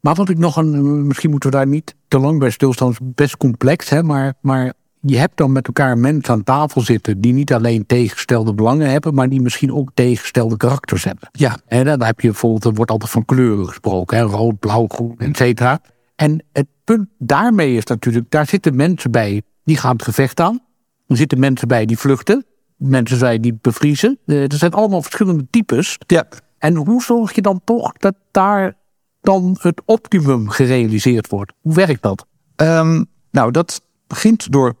Maar 0.00 0.14
wat 0.14 0.28
ik 0.28 0.38
nog 0.38 0.56
een, 0.56 1.06
misschien 1.06 1.30
moeten 1.30 1.50
we 1.50 1.56
daar 1.56 1.66
niet 1.66 1.94
te 2.08 2.18
lang 2.18 2.38
bij 2.38 2.50
stilstaan, 2.50 2.90
is 2.90 2.98
best 3.02 3.36
complex, 3.36 3.88
hè? 3.88 4.02
Maar, 4.02 4.34
maar 4.40 4.72
je 5.00 5.18
hebt 5.18 5.36
dan 5.36 5.52
met 5.52 5.66
elkaar 5.66 5.98
mensen 5.98 6.34
aan 6.34 6.44
tafel 6.44 6.80
zitten 6.80 7.20
die 7.20 7.32
niet 7.32 7.52
alleen 7.52 7.86
tegengestelde 7.86 8.54
belangen 8.54 8.90
hebben, 8.90 9.14
maar 9.14 9.28
die 9.28 9.40
misschien 9.40 9.72
ook 9.72 9.90
tegengestelde 9.94 10.56
karakters 10.56 11.04
hebben. 11.04 11.28
Ja. 11.32 11.58
En 11.66 11.84
dan 11.84 12.02
heb 12.02 12.20
je 12.20 12.28
bijvoorbeeld, 12.28 12.64
er 12.64 12.74
wordt 12.74 12.90
altijd 12.90 13.10
van 13.10 13.24
kleuren 13.24 13.66
gesproken, 13.66 14.16
hè? 14.16 14.22
rood, 14.22 14.58
blauw, 14.58 14.86
groen, 14.88 15.14
et 15.18 15.36
cetera. 15.36 15.80
En 16.16 16.42
het 16.52 16.66
punt 16.84 17.08
daarmee 17.18 17.76
is 17.76 17.84
natuurlijk, 17.84 18.30
daar 18.30 18.46
zitten 18.46 18.76
mensen 18.76 19.10
bij 19.10 19.42
die 19.66 19.76
gaan 19.76 19.92
het 19.92 20.02
gevecht 20.02 20.40
aan. 20.40 20.60
Er 21.06 21.16
zitten 21.16 21.38
mensen 21.38 21.68
bij 21.68 21.86
die 21.86 21.98
vluchten. 21.98 22.44
Mensen 22.76 23.18
bij 23.18 23.40
die 23.40 23.58
bevriezen. 23.60 24.18
Er 24.26 24.54
zijn 24.54 24.72
allemaal 24.72 25.02
verschillende 25.02 25.46
types. 25.50 25.98
Ja. 26.06 26.28
En 26.58 26.74
hoe 26.74 27.02
zorg 27.02 27.32
je 27.34 27.42
dan 27.42 27.60
toch 27.64 27.92
dat 27.92 28.14
daar 28.30 28.76
dan 29.20 29.56
het 29.60 29.82
optimum 29.84 30.48
gerealiseerd 30.48 31.28
wordt? 31.28 31.52
Hoe 31.60 31.74
werkt 31.74 32.02
dat? 32.02 32.26
Um, 32.56 33.06
nou, 33.30 33.50
dat 33.50 33.82
begint 34.06 34.52
door 34.52 34.74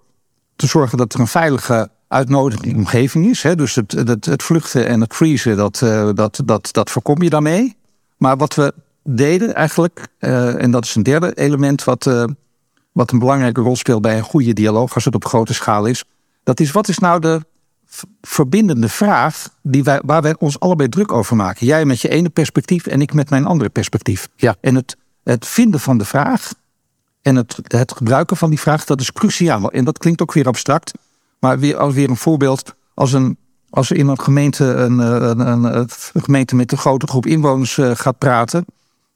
te 0.56 0.66
zorgen 0.66 0.98
dat 0.98 1.14
er 1.14 1.20
een 1.20 1.26
veilige 1.26 1.90
uitnodigende 2.08 2.74
omgeving 2.74 3.26
is. 3.26 3.42
Hè? 3.42 3.54
Dus 3.54 3.74
het, 3.74 3.92
het, 3.92 4.24
het, 4.24 4.42
vluchten 4.42 4.86
en 4.86 5.00
het 5.00 5.14
freezen, 5.14 5.56
dat, 5.56 5.80
uh, 5.84 6.10
dat, 6.14 6.42
dat, 6.44 6.68
dat 6.72 6.90
voorkom 6.90 7.22
je 7.22 7.30
daarmee. 7.30 7.76
Maar 8.16 8.36
wat 8.36 8.54
we 8.54 8.74
deden 9.02 9.54
eigenlijk, 9.54 10.06
uh, 10.20 10.62
en 10.62 10.70
dat 10.70 10.84
is 10.84 10.94
een 10.94 11.02
derde 11.02 11.34
element 11.34 11.84
wat, 11.84 12.06
uh, 12.06 12.24
wat 12.96 13.10
een 13.10 13.18
belangrijke 13.18 13.60
rol 13.60 13.76
speelt 13.76 14.02
bij 14.02 14.16
een 14.16 14.22
goede 14.22 14.52
dialoog, 14.52 14.94
als 14.94 15.04
het 15.04 15.14
op 15.14 15.24
grote 15.24 15.54
schaal 15.54 15.86
is, 15.86 16.04
dat 16.42 16.60
is 16.60 16.70
wat 16.70 16.88
is 16.88 16.98
nou 16.98 17.20
de 17.20 17.40
verbindende 18.20 18.88
vraag 18.88 19.48
die 19.62 19.84
wij, 19.84 20.00
waar 20.04 20.22
wij 20.22 20.34
ons 20.38 20.60
allebei 20.60 20.88
druk 20.88 21.12
over 21.12 21.36
maken. 21.36 21.66
Jij 21.66 21.84
met 21.84 22.00
je 22.00 22.08
ene 22.08 22.28
perspectief 22.28 22.86
en 22.86 23.00
ik 23.00 23.12
met 23.12 23.30
mijn 23.30 23.46
andere 23.46 23.70
perspectief. 23.70 24.28
Ja. 24.36 24.56
En 24.60 24.74
het, 24.74 24.96
het 25.22 25.46
vinden 25.46 25.80
van 25.80 25.98
de 25.98 26.04
vraag 26.04 26.52
en 27.22 27.36
het, 27.36 27.58
het 27.62 27.92
gebruiken 27.92 28.36
van 28.36 28.50
die 28.50 28.60
vraag, 28.60 28.84
dat 28.84 29.00
is 29.00 29.12
cruciaal. 29.12 29.70
En 29.70 29.84
dat 29.84 29.98
klinkt 29.98 30.22
ook 30.22 30.32
weer 30.32 30.46
abstract, 30.46 30.92
maar 31.38 31.58
weer, 31.58 31.76
als 31.76 31.94
weer 31.94 32.10
een 32.10 32.16
voorbeeld. 32.16 32.74
Als, 32.94 33.12
een, 33.12 33.38
als 33.70 33.90
er 33.90 33.96
in 33.96 34.08
een 34.08 34.20
gemeente, 34.20 34.64
een, 34.64 34.98
een, 34.98 35.40
een, 35.40 35.64
een 35.74 35.88
gemeente 36.22 36.56
met 36.56 36.72
een 36.72 36.78
grote 36.78 37.06
groep 37.06 37.26
inwoners 37.26 37.76
uh, 37.76 37.90
gaat 37.94 38.18
praten. 38.18 38.64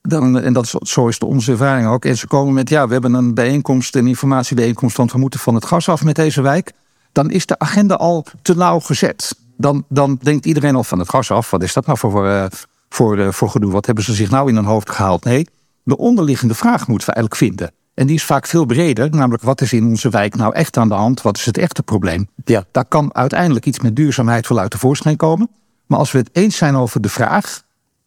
Dan, 0.03 0.41
en 0.41 0.53
dat 0.53 0.65
is, 0.65 0.71
zo 0.71 1.09
is 1.09 1.19
de 1.19 1.27
onze 1.27 1.51
ervaring 1.51 1.89
ook. 1.89 2.05
En 2.05 2.17
ze 2.17 2.27
komen 2.27 2.55
met, 2.55 2.69
ja, 2.69 2.87
we 2.87 2.93
hebben 2.93 3.15
een 3.15 3.35
bijeenkomst, 3.35 3.97
een 3.97 4.07
informatiebijeenkomst, 4.07 4.97
want 4.97 5.13
we 5.13 5.19
moeten 5.19 5.41
van 5.41 5.55
het 5.55 5.65
gas 5.65 5.89
af 5.89 6.05
met 6.05 6.17
deze 6.17 6.43
wijk 6.43 6.73
dan 7.13 7.31
is 7.31 7.47
de 7.47 7.59
agenda 7.59 7.95
al 7.95 8.25
te 8.43 8.55
nauw 8.55 8.81
gezet. 8.81 9.37
Dan, 9.57 9.85
dan 9.89 10.19
denkt 10.23 10.47
iedereen 10.47 10.75
al 10.77 10.85
van 10.85 10.99
het 10.99 11.09
gas 11.09 11.31
af. 11.31 11.51
Wat 11.51 11.63
is 11.63 11.73
dat 11.73 11.87
nou 11.87 11.99
voor, 11.99 12.27
uh, 12.27 12.47
voor, 12.89 13.19
uh, 13.19 13.29
voor 13.33 13.51
gedoe? 13.51 13.73
Wat 13.73 13.87
hebben 13.87 14.05
ze 14.05 14.15
zich 14.15 14.31
nou 14.31 14.49
in 14.49 14.55
hun 14.55 14.65
hoofd 14.65 14.91
gehaald? 14.91 15.25
Nee, 15.25 15.47
de 15.83 15.97
onderliggende 15.97 16.55
vraag 16.55 16.87
moeten 16.87 17.09
we 17.09 17.15
eigenlijk 17.15 17.45
vinden. 17.45 17.73
En 17.95 18.07
die 18.07 18.17
is 18.17 18.25
vaak 18.25 18.47
veel 18.47 18.65
breder, 18.65 19.11
namelijk 19.11 19.43
wat 19.43 19.61
is 19.61 19.73
in 19.73 19.87
onze 19.87 20.09
wijk 20.09 20.37
nou 20.37 20.55
echt 20.55 20.77
aan 20.77 20.89
de 20.89 20.95
hand? 20.95 21.23
Wat 21.23 21.37
is 21.37 21.47
het 21.47 21.59
echte 21.59 21.83
probleem? 21.83 22.29
Ja. 22.45 22.65
Daar 22.71 22.85
kan 22.85 23.15
uiteindelijk 23.15 23.67
iets 23.67 23.81
met 23.81 23.97
duurzaamheid 23.97 24.49
wel 24.49 24.59
uit 24.59 24.71
tevoorschijn 24.71 25.17
komen. 25.17 25.51
Maar 25.87 25.99
als 25.99 26.13
we 26.13 26.19
het 26.19 26.31
eens 26.33 26.57
zijn 26.57 26.77
over 26.77 27.01
de 27.01 27.09
vraag, 27.09 27.63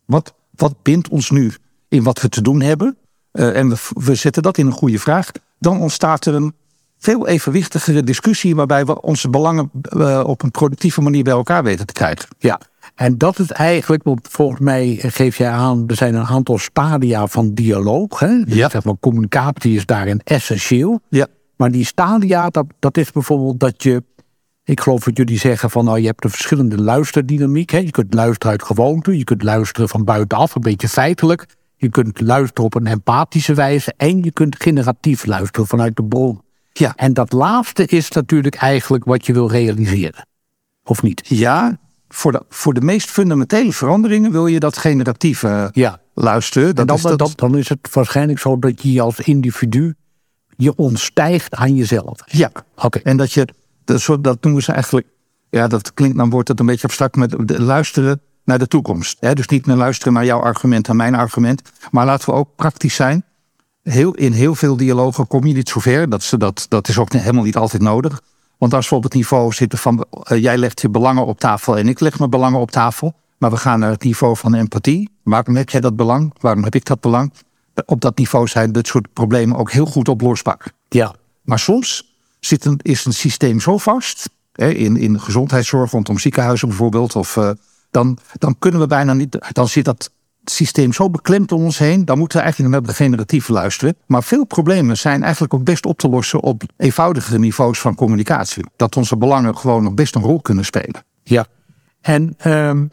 wat, 0.05 0.33
wat 0.55 0.75
bindt 0.81 1.09
ons 1.09 1.29
nu 1.29 1.53
in 1.93 2.03
wat 2.03 2.21
we 2.21 2.29
te 2.29 2.41
doen 2.41 2.61
hebben? 2.61 2.97
Uh, 3.31 3.57
en 3.57 3.69
we, 3.69 3.75
we 3.93 4.15
zetten 4.15 4.43
dat 4.43 4.57
in 4.57 4.65
een 4.65 4.71
goede 4.71 4.99
vraag, 4.99 5.31
dan 5.59 5.79
ontstaat 5.79 6.25
er 6.25 6.33
een 6.33 6.53
veel 6.97 7.27
evenwichtigere 7.27 8.03
discussie 8.03 8.55
waarbij 8.55 8.85
we 8.85 9.01
onze 9.01 9.29
belangen 9.29 9.71
uh, 9.97 10.23
op 10.25 10.43
een 10.43 10.51
productieve 10.51 11.01
manier 11.01 11.23
bij 11.23 11.33
elkaar 11.33 11.63
weten 11.63 11.85
te 11.85 11.93
krijgen. 11.93 12.27
Ja, 12.37 12.59
en 12.95 13.17
dat 13.17 13.39
is 13.39 13.51
eigenlijk, 13.51 14.03
want 14.03 14.27
volgens 14.29 14.59
mij 14.59 14.99
geef 15.01 15.37
jij 15.37 15.49
aan, 15.49 15.83
er 15.87 15.95
zijn 15.95 16.15
een 16.15 16.25
aantal 16.25 16.57
stadia 16.57 17.27
van 17.27 17.53
dialoog. 17.53 18.19
Hè? 18.19 18.43
Dus 18.43 18.55
ja. 18.55 18.69
zeg 18.69 18.83
maar, 18.83 18.93
communicatie 18.99 19.75
is 19.75 19.85
daarin 19.85 20.21
essentieel. 20.23 20.99
Ja. 21.09 21.27
Maar 21.55 21.71
die 21.71 21.85
stadia, 21.85 22.49
dat, 22.49 22.65
dat 22.79 22.97
is 22.97 23.11
bijvoorbeeld 23.11 23.59
dat 23.59 23.83
je, 23.83 24.03
ik 24.63 24.81
geloof 24.81 25.03
dat 25.03 25.17
jullie 25.17 25.39
zeggen 25.39 25.69
van 25.69 25.85
nou 25.85 25.99
je 25.99 26.05
hebt 26.05 26.23
een 26.23 26.29
verschillende 26.29 26.81
luisterdynamiek. 26.81 27.69
Hè? 27.69 27.77
Je 27.77 27.91
kunt 27.91 28.13
luisteren 28.13 28.51
uit 28.51 28.63
gewoonte, 28.63 29.17
je 29.17 29.23
kunt 29.23 29.43
luisteren 29.43 29.89
van 29.89 30.03
buitenaf, 30.03 30.55
een 30.55 30.61
beetje 30.61 30.89
feitelijk. 30.89 31.45
Je 31.83 31.89
kunt 31.89 32.21
luisteren 32.21 32.63
op 32.63 32.75
een 32.75 32.87
empathische 32.87 33.53
wijze 33.53 33.93
en 33.97 34.23
je 34.23 34.31
kunt 34.31 34.55
generatief 34.61 35.25
luisteren 35.25 35.67
vanuit 35.67 35.95
de 35.95 36.03
bron. 36.03 36.41
Ja. 36.71 36.93
En 36.95 37.13
dat 37.13 37.31
laatste 37.31 37.85
is 37.85 38.09
natuurlijk 38.09 38.55
eigenlijk 38.55 39.03
wat 39.03 39.25
je 39.25 39.33
wil 39.33 39.49
realiseren. 39.49 40.27
Of 40.83 41.01
niet? 41.01 41.21
Ja, 41.27 41.77
voor 42.09 42.31
de, 42.31 42.45
voor 42.49 42.73
de 42.73 42.81
meest 42.81 43.09
fundamentele 43.09 43.71
veranderingen 43.71 44.31
wil 44.31 44.47
je 44.47 44.59
dat 44.59 44.77
generatieve 44.77 45.69
ja. 45.73 45.99
luisteren. 46.13 46.75
Dat 46.75 46.87
dan, 46.87 46.95
is 46.95 47.01
dat... 47.01 47.17
dan, 47.17 47.31
dan 47.35 47.57
is 47.57 47.69
het 47.69 47.89
waarschijnlijk 47.93 48.39
zo 48.39 48.59
dat 48.59 48.81
je 48.81 49.01
als 49.01 49.19
individu 49.19 49.95
je 50.57 50.75
ontstijgt 50.75 51.55
aan 51.55 51.75
jezelf. 51.75 52.19
Ja, 52.25 52.51
oké. 52.53 52.85
Okay. 52.85 53.01
En 53.01 53.17
dat 53.17 53.31
je, 53.31 53.47
dat, 53.83 54.17
dat 54.21 54.43
noemen 54.43 54.63
ze 54.63 54.71
eigenlijk, 54.71 55.07
ja, 55.49 55.67
dat 55.67 55.93
klinkt, 55.93 56.17
dan 56.17 56.29
wordt 56.29 56.47
het 56.47 56.59
een 56.59 56.65
beetje 56.65 56.87
abstract 56.87 57.15
met 57.15 57.59
luisteren 57.59 58.21
naar 58.43 58.59
de 58.59 58.67
toekomst. 58.67 59.17
Hè? 59.19 59.33
Dus 59.33 59.47
niet 59.47 59.65
meer 59.65 59.75
luisteren 59.75 60.13
naar 60.13 60.25
jouw 60.25 60.39
argument 60.39 60.87
en 60.87 60.95
mijn 60.95 61.15
argument, 61.15 61.61
maar 61.91 62.05
laten 62.05 62.29
we 62.29 62.35
ook 62.35 62.49
praktisch 62.55 62.95
zijn. 62.95 63.23
Heel, 63.83 64.13
in 64.13 64.31
heel 64.31 64.55
veel 64.55 64.77
dialogen 64.77 65.27
kom 65.27 65.45
je 65.45 65.53
niet 65.53 65.69
zover. 65.69 66.09
Dat, 66.09 66.33
dat, 66.37 66.65
dat 66.69 66.87
is 66.87 66.97
ook 66.97 67.13
helemaal 67.13 67.43
niet 67.43 67.57
altijd 67.57 67.81
nodig. 67.81 68.21
Want 68.57 68.73
als 68.73 68.89
we 68.89 68.95
op 68.95 69.03
het 69.03 69.13
niveau 69.13 69.53
zitten 69.53 69.79
van 69.79 70.05
uh, 70.31 70.41
jij 70.41 70.57
legt 70.57 70.81
je 70.81 70.89
belangen 70.89 71.25
op 71.25 71.39
tafel 71.39 71.77
en 71.77 71.87
ik 71.87 71.99
leg 71.99 72.17
mijn 72.17 72.29
belangen 72.29 72.59
op 72.59 72.71
tafel. 72.71 73.13
Maar 73.37 73.51
we 73.51 73.57
gaan 73.57 73.79
naar 73.79 73.89
het 73.89 74.03
niveau 74.03 74.37
van 74.37 74.53
empathie. 74.53 75.09
Waarom 75.23 75.55
heb 75.55 75.69
jij 75.69 75.81
dat 75.81 75.95
belang? 75.95 76.33
Waarom 76.39 76.63
heb 76.63 76.75
ik 76.75 76.85
dat 76.85 77.01
belang? 77.01 77.33
Op 77.85 78.01
dat 78.01 78.17
niveau 78.17 78.47
zijn 78.47 78.71
dit 78.71 78.87
soort 78.87 79.13
problemen 79.13 79.57
ook 79.57 79.71
heel 79.71 79.85
goed 79.85 80.09
oplosbaar. 80.09 80.71
Ja. 80.89 81.15
Maar 81.41 81.59
soms 81.59 82.17
zit 82.39 82.65
een, 82.65 82.79
is 82.81 83.05
een 83.05 83.13
systeem 83.13 83.59
zo 83.59 83.77
vast. 83.77 84.29
Hè, 84.51 84.69
in, 84.69 84.97
in 84.97 85.19
gezondheidszorg 85.19 85.91
rondom 85.91 86.19
ziekenhuizen 86.19 86.67
bijvoorbeeld. 86.67 87.15
Of, 87.15 87.35
uh, 87.35 87.49
dan, 87.93 88.17
dan 88.37 88.55
kunnen 88.59 88.79
we 88.79 88.87
bijna 88.87 89.13
niet. 89.13 89.37
Dan 89.51 89.67
zit 89.67 89.85
dat 89.85 90.11
systeem 90.43 90.93
zo 90.93 91.09
beklemd 91.09 91.51
om 91.51 91.63
ons 91.63 91.77
heen, 91.77 92.05
dan 92.05 92.17
moeten 92.17 92.37
we 92.37 92.43
eigenlijk 92.43 92.73
naar 92.73 92.83
de 92.83 92.93
generatief 92.93 93.47
luisteren. 93.47 93.95
Maar 94.05 94.23
veel 94.23 94.45
problemen 94.45 94.97
zijn 94.97 95.23
eigenlijk 95.23 95.53
ook 95.53 95.63
best 95.63 95.85
op 95.85 95.97
te 95.97 96.09
lossen 96.09 96.41
op 96.41 96.63
eenvoudigere 96.77 97.39
niveaus 97.39 97.79
van 97.79 97.95
communicatie. 97.95 98.65
Dat 98.75 98.97
onze 98.97 99.17
belangen 99.17 99.57
gewoon 99.57 99.83
nog 99.83 99.93
best 99.93 100.15
een 100.15 100.21
rol 100.21 100.41
kunnen 100.41 100.65
spelen. 100.65 101.03
Ja, 101.23 101.45
en 102.01 102.35
um, 102.47 102.91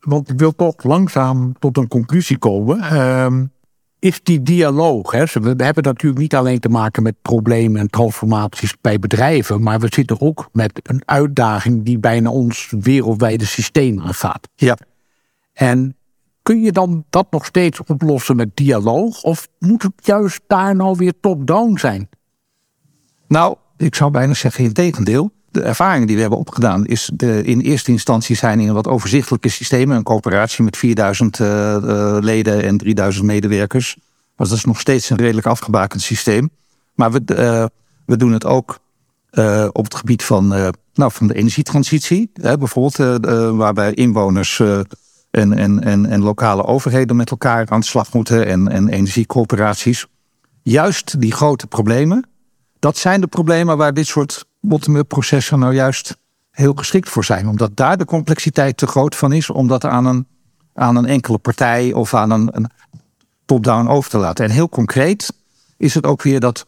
want 0.00 0.30
ik 0.30 0.38
wil 0.38 0.54
toch 0.54 0.82
langzaam 0.82 1.52
tot 1.58 1.76
een 1.76 1.88
conclusie 1.88 2.38
komen. 2.38 3.00
Um, 3.00 3.52
is 4.02 4.22
die 4.22 4.42
dialoog, 4.42 5.10
hè, 5.10 5.24
we 5.24 5.64
hebben 5.64 5.82
natuurlijk 5.82 6.20
niet 6.20 6.34
alleen 6.34 6.60
te 6.60 6.68
maken 6.68 7.02
met 7.02 7.14
problemen 7.22 7.80
en 7.80 7.90
transformaties 7.90 8.74
bij 8.80 8.98
bedrijven, 8.98 9.62
maar 9.62 9.80
we 9.80 9.86
zitten 9.90 10.20
ook 10.20 10.48
met 10.52 10.80
een 10.82 11.02
uitdaging 11.04 11.84
die 11.84 11.98
bijna 11.98 12.30
ons 12.30 12.72
wereldwijde 12.80 13.44
systeem 13.44 14.00
aangaat. 14.00 14.48
Ja. 14.54 14.76
En 15.52 15.96
kun 16.42 16.60
je 16.60 16.72
dan 16.72 17.04
dat 17.10 17.26
nog 17.30 17.44
steeds 17.44 17.82
oplossen 17.82 18.36
met 18.36 18.56
dialoog? 18.56 19.22
Of 19.22 19.48
moet 19.58 19.82
het 19.82 19.92
juist 19.96 20.40
daar 20.46 20.76
nou 20.76 20.96
weer 20.96 21.12
top-down 21.20 21.76
zijn? 21.76 22.08
Nou, 23.28 23.56
ik 23.76 23.94
zou 23.94 24.10
bijna 24.10 24.34
zeggen 24.34 24.64
in 24.64 24.72
tegendeel. 24.72 25.32
De 25.52 25.62
ervaring 25.62 26.06
die 26.06 26.14
we 26.14 26.20
hebben 26.20 26.38
opgedaan 26.38 26.86
is 26.86 27.10
de, 27.14 27.42
in 27.44 27.60
eerste 27.60 27.90
instantie 27.90 28.36
zijn 28.36 28.60
in 28.60 28.72
wat 28.72 28.88
overzichtelijke 28.88 29.48
systemen. 29.48 29.96
Een 29.96 30.02
coöperatie 30.02 30.64
met 30.64 30.76
4000 30.76 31.38
uh, 31.38 31.46
uh, 31.48 32.16
leden 32.20 32.62
en 32.62 32.76
3000 32.78 33.26
medewerkers. 33.26 33.96
Maar 34.36 34.48
dat 34.48 34.56
is 34.56 34.64
nog 34.64 34.80
steeds 34.80 35.10
een 35.10 35.16
redelijk 35.16 35.46
afgebakend 35.46 36.02
systeem. 36.02 36.50
Maar 36.94 37.12
we, 37.12 37.22
uh, 37.26 37.66
we 38.06 38.16
doen 38.16 38.32
het 38.32 38.44
ook 38.44 38.78
op 39.72 39.84
het 39.84 39.94
gebied 39.94 40.24
van, 40.24 40.48
nou, 40.94 41.12
van 41.12 41.26
de 41.26 41.34
energietransitie. 41.34 42.30
Hè, 42.34 42.58
bijvoorbeeld, 42.58 43.26
waarbij 43.56 43.94
inwoners 43.94 44.60
en, 45.32 45.52
en, 45.52 45.82
en, 45.82 46.06
en 46.06 46.22
lokale 46.22 46.64
overheden 46.64 47.16
met 47.16 47.30
elkaar 47.30 47.70
aan 47.70 47.80
de 47.80 47.86
slag 47.86 48.12
moeten 48.12 48.46
en, 48.46 48.68
en 48.68 48.88
energiecoöperaties. 48.88 50.06
Juist 50.62 51.20
die 51.20 51.32
grote 51.32 51.66
problemen, 51.66 52.28
dat 52.78 52.96
zijn 52.96 53.20
de 53.20 53.26
problemen 53.26 53.76
waar 53.76 53.94
dit 53.94 54.06
soort 54.06 54.44
bottom-up 54.62 55.08
processen 55.08 55.58
nou 55.58 55.74
juist 55.74 56.16
heel 56.50 56.74
geschikt 56.74 57.08
voor 57.08 57.24
zijn. 57.24 57.48
Omdat 57.48 57.76
daar 57.76 57.96
de 57.96 58.04
complexiteit 58.04 58.76
te 58.76 58.86
groot 58.86 59.16
van 59.16 59.32
is 59.32 59.50
om 59.50 59.68
dat 59.68 59.84
aan 59.84 60.06
een, 60.06 60.26
aan 60.74 60.96
een 60.96 61.06
enkele 61.06 61.38
partij 61.38 61.92
of 61.92 62.14
aan 62.14 62.30
een, 62.30 62.48
een 62.52 62.70
top-down 63.44 63.88
over 63.88 64.10
te 64.10 64.18
laten. 64.18 64.44
En 64.44 64.50
heel 64.50 64.68
concreet 64.68 65.32
is 65.76 65.94
het 65.94 66.06
ook 66.06 66.22
weer 66.22 66.40
dat 66.40 66.66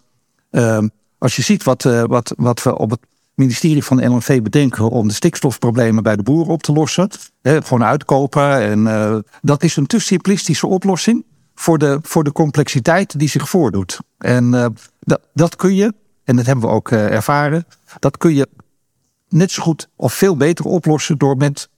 uh, 0.51 0.79
als 1.19 1.37
je 1.37 1.43
ziet 1.43 1.63
wat, 1.63 1.85
uh, 1.85 2.03
wat, 2.03 2.35
wat 2.37 2.63
we 2.63 2.79
op 2.79 2.91
het 2.91 3.01
ministerie 3.35 3.85
van 3.85 3.97
de 3.97 4.07
LNV 4.07 4.43
bedenken 4.43 4.91
om 4.91 5.09
de 5.09 5.15
stikstofproblemen 5.15 6.03
bij 6.03 6.17
de 6.17 6.23
boeren 6.23 6.53
op 6.53 6.63
te 6.63 6.73
lossen. 6.73 7.09
Hè, 7.43 7.63
gewoon 7.63 7.85
uitkopen. 7.85 8.61
En 8.61 8.79
uh, 8.79 9.17
dat 9.43 9.63
is 9.63 9.77
een 9.77 9.87
te 9.87 9.99
simplistische 9.99 10.67
oplossing 10.67 11.25
voor 11.55 11.79
de, 11.79 11.99
voor 12.03 12.25
de 12.25 12.33
complexiteit 12.33 13.19
die 13.19 13.29
zich 13.29 13.49
voordoet. 13.49 13.99
En 14.19 14.51
dat, 15.01 15.21
dat 15.35 15.57
kun 15.57 15.75
je, 15.75 15.95
en 16.25 16.37
dat 16.37 16.47
hebben 16.47 16.69
we 16.69 16.75
ook 16.75 16.91
ervaren, 16.91 17.67
dat 17.99 18.17
kun 18.17 18.35
je 18.35 18.49
net 19.29 19.51
zo 19.51 19.63
goed 19.63 19.89
of 19.97 20.13
veel 20.13 20.37
beter 20.37 20.65
oplossen 20.65 21.19
door 21.19 21.37
met, 21.37 21.69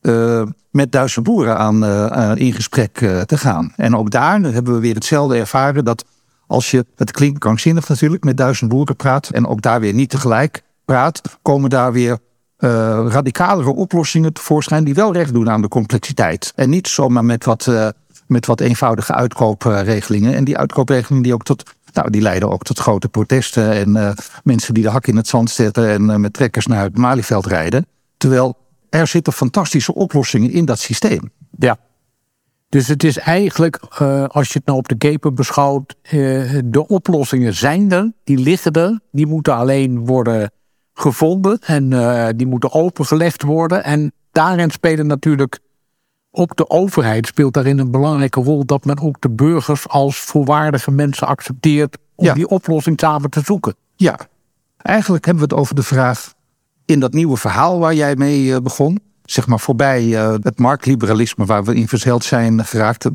uh, 0.00 0.42
met 0.70 0.92
duizend 0.92 1.24
boeren 1.24 1.58
aan, 1.58 1.84
uh, 1.84 2.32
in 2.34 2.52
gesprek 2.52 3.00
uh, 3.00 3.20
te 3.20 3.38
gaan. 3.38 3.72
En 3.76 3.96
ook 3.96 4.10
daar 4.10 4.40
hebben 4.40 4.74
we 4.74 4.80
weer 4.80 4.94
hetzelfde 4.94 5.36
ervaren 5.36 5.84
dat 5.84 6.04
als 6.46 6.70
je, 6.70 6.86
het 6.96 7.10
klinkt 7.10 7.38
krankzinnig 7.38 7.88
natuurlijk, 7.88 8.24
met 8.24 8.36
duizend 8.36 8.70
boeren 8.70 8.96
praat 8.96 9.28
en 9.28 9.46
ook 9.46 9.62
daar 9.62 9.80
weer 9.80 9.94
niet 9.94 10.10
tegelijk 10.10 10.62
praat, 10.84 11.20
komen 11.42 11.70
daar 11.70 11.92
weer 11.92 12.18
radicalere 13.08 13.74
oplossingen 13.74 14.32
tevoorschijn 14.32 14.84
die 14.84 14.94
wel 14.94 15.12
recht 15.12 15.32
doen 15.32 15.50
aan 15.50 15.62
de 15.62 15.68
complexiteit. 15.68 16.52
En 16.54 16.70
niet 16.70 16.88
zomaar 16.88 17.24
met 17.24 17.44
wat, 17.44 17.70
met 18.26 18.46
wat 18.46 18.60
eenvoudige 18.60 19.12
uitkoopregelingen. 19.12 20.34
En 20.34 20.44
die 20.44 20.58
uitkoopregelingen 20.58 21.22
die 21.22 21.34
ook 21.34 21.42
tot 21.42 21.74
nou, 21.94 22.10
die 22.10 22.20
leiden 22.20 22.50
ook 22.50 22.62
tot 22.62 22.78
grote 22.78 23.08
protesten 23.08 23.72
en 23.72 23.88
uh, 23.88 24.10
mensen 24.42 24.74
die 24.74 24.82
de 24.82 24.90
hak 24.90 25.06
in 25.06 25.16
het 25.16 25.28
zand 25.28 25.50
zetten 25.50 25.88
en 25.88 26.02
uh, 26.02 26.16
met 26.16 26.32
trekkers 26.32 26.66
naar 26.66 26.82
het 26.82 26.96
Malieveld 26.96 27.46
rijden. 27.46 27.86
Terwijl 28.16 28.56
er 28.90 29.06
zitten 29.06 29.32
fantastische 29.32 29.94
oplossingen 29.94 30.50
in 30.50 30.64
dat 30.64 30.78
systeem. 30.78 31.30
Ja. 31.58 31.76
Dus 32.68 32.88
het 32.88 33.04
is 33.04 33.18
eigenlijk, 33.18 33.80
uh, 34.02 34.24
als 34.24 34.48
je 34.48 34.58
het 34.58 34.66
nou 34.66 34.78
op 34.78 34.88
de 34.88 34.96
keper 34.96 35.34
beschouwt, 35.34 35.96
de 36.64 36.84
oplossingen 36.86 37.54
zijn 37.54 37.92
er, 37.92 38.12
die 38.24 38.38
liggen 38.38 38.72
er, 38.72 39.00
die 39.12 39.26
moeten 39.26 39.54
alleen 39.54 40.06
worden 40.06 40.50
gevonden 40.94 41.58
en 41.58 41.88
die 42.36 42.46
moeten 42.46 42.72
opengelegd 42.72 43.42
worden. 43.42 43.84
En 43.84 44.12
daarin 44.32 44.70
spelen 44.70 45.06
natuurlijk 45.06 45.58
ook 46.36 46.56
de 46.56 46.70
overheid 46.70 47.26
speelt 47.26 47.54
daarin 47.54 47.78
een 47.78 47.90
belangrijke 47.90 48.40
rol 48.40 48.64
dat 48.64 48.84
men 48.84 49.00
ook 49.00 49.20
de 49.20 49.30
burgers 49.30 49.88
als 49.88 50.18
volwaardige 50.18 50.90
mensen 50.90 51.26
accepteert 51.26 51.98
om 52.14 52.34
die 52.34 52.48
oplossing 52.48 53.00
samen 53.00 53.30
te 53.30 53.40
zoeken. 53.40 53.74
Ja, 53.96 54.18
eigenlijk 54.76 55.24
hebben 55.24 55.48
we 55.48 55.54
het 55.54 55.60
over 55.60 55.74
de 55.74 55.82
vraag 55.82 56.32
in 56.84 57.00
dat 57.00 57.12
nieuwe 57.12 57.36
verhaal 57.36 57.78
waar 57.78 57.94
jij 57.94 58.16
mee 58.16 58.54
eh, 58.54 58.60
begon, 58.60 59.00
zeg 59.24 59.46
maar 59.46 59.60
voorbij 59.60 60.16
eh, 60.16 60.34
het 60.42 60.58
marktliberalisme 60.58 61.44
waar 61.44 61.64
we 61.64 61.74
in 61.74 61.88
verzeild 61.88 62.24
zijn 62.24 62.64
geraakt. 62.64 63.08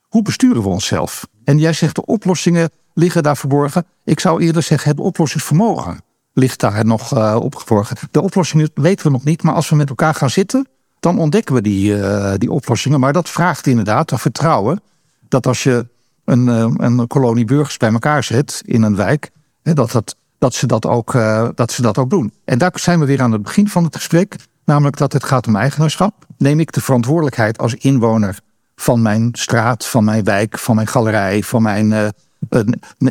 Hoe 0.00 0.22
besturen 0.22 0.62
we 0.62 0.68
onszelf? 0.68 1.26
En 1.44 1.58
jij 1.58 1.72
zegt 1.72 1.94
de 1.94 2.06
oplossingen 2.06 2.70
liggen 2.94 3.22
daar 3.22 3.36
verborgen. 3.36 3.86
Ik 4.04 4.20
zou 4.20 4.42
eerder 4.42 4.62
zeggen 4.62 4.90
het 4.90 5.00
oplossingsvermogen 5.00 6.00
ligt 6.32 6.60
daar 6.60 6.86
nog 6.86 7.14
uh, 7.14 7.36
opgeborgen. 7.40 7.96
De 8.10 8.20
oplossingen 8.20 8.70
weten 8.74 9.06
we 9.06 9.12
nog 9.12 9.24
niet, 9.24 9.42
maar 9.42 9.54
als 9.54 9.68
we 9.68 9.76
met 9.76 9.88
elkaar 9.88 10.14
gaan 10.14 10.30
zitten 10.30 10.66
dan 11.00 11.18
ontdekken 11.18 11.54
we 11.54 11.60
die, 11.60 11.96
uh, 11.96 12.32
die 12.36 12.50
oplossingen. 12.50 13.00
Maar 13.00 13.12
dat 13.12 13.28
vraagt 13.28 13.66
inderdaad 13.66 14.08
dat 14.08 14.20
vertrouwen. 14.20 14.80
Dat 15.28 15.46
als 15.46 15.62
je 15.62 15.86
een, 16.24 16.46
uh, 16.46 16.70
een 16.76 17.06
kolonie 17.06 17.44
burgers 17.44 17.76
bij 17.76 17.92
elkaar 17.92 18.24
zet 18.24 18.62
in 18.64 18.82
een 18.82 18.96
wijk, 18.96 19.30
hè, 19.62 19.72
dat, 19.72 19.90
dat, 19.90 20.16
dat, 20.38 20.54
ze 20.54 20.66
dat, 20.66 20.86
ook, 20.86 21.14
uh, 21.14 21.48
dat 21.54 21.72
ze 21.72 21.82
dat 21.82 21.98
ook 21.98 22.10
doen. 22.10 22.32
En 22.44 22.58
daar 22.58 22.72
zijn 22.74 23.00
we 23.00 23.06
weer 23.06 23.22
aan 23.22 23.32
het 23.32 23.42
begin 23.42 23.68
van 23.68 23.84
het 23.84 23.96
gesprek. 23.96 24.36
Namelijk 24.64 24.96
dat 24.96 25.12
het 25.12 25.24
gaat 25.24 25.46
om 25.46 25.56
eigenaarschap. 25.56 26.26
Neem 26.38 26.60
ik 26.60 26.72
de 26.72 26.80
verantwoordelijkheid 26.80 27.58
als 27.58 27.74
inwoner 27.74 28.38
van 28.76 29.02
mijn 29.02 29.28
straat, 29.32 29.86
van 29.86 30.04
mijn 30.04 30.24
wijk, 30.24 30.58
van 30.58 30.74
mijn 30.74 30.86
galerij, 30.86 31.42
van 31.42 31.62
mijn. 31.62 32.12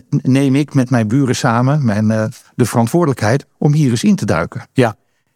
neem 0.09 0.55
ik 0.55 0.73
met 0.73 0.89
mijn 0.89 1.07
buren 1.07 1.35
samen 1.35 1.85
mijn, 1.85 2.07
de 2.55 2.65
verantwoordelijkheid 2.65 3.45
om 3.57 3.73
hier 3.73 3.89
eens 3.89 4.03
in 4.03 4.15
te 4.15 4.25
duiken. 4.25 4.67
Ja, 4.73 4.95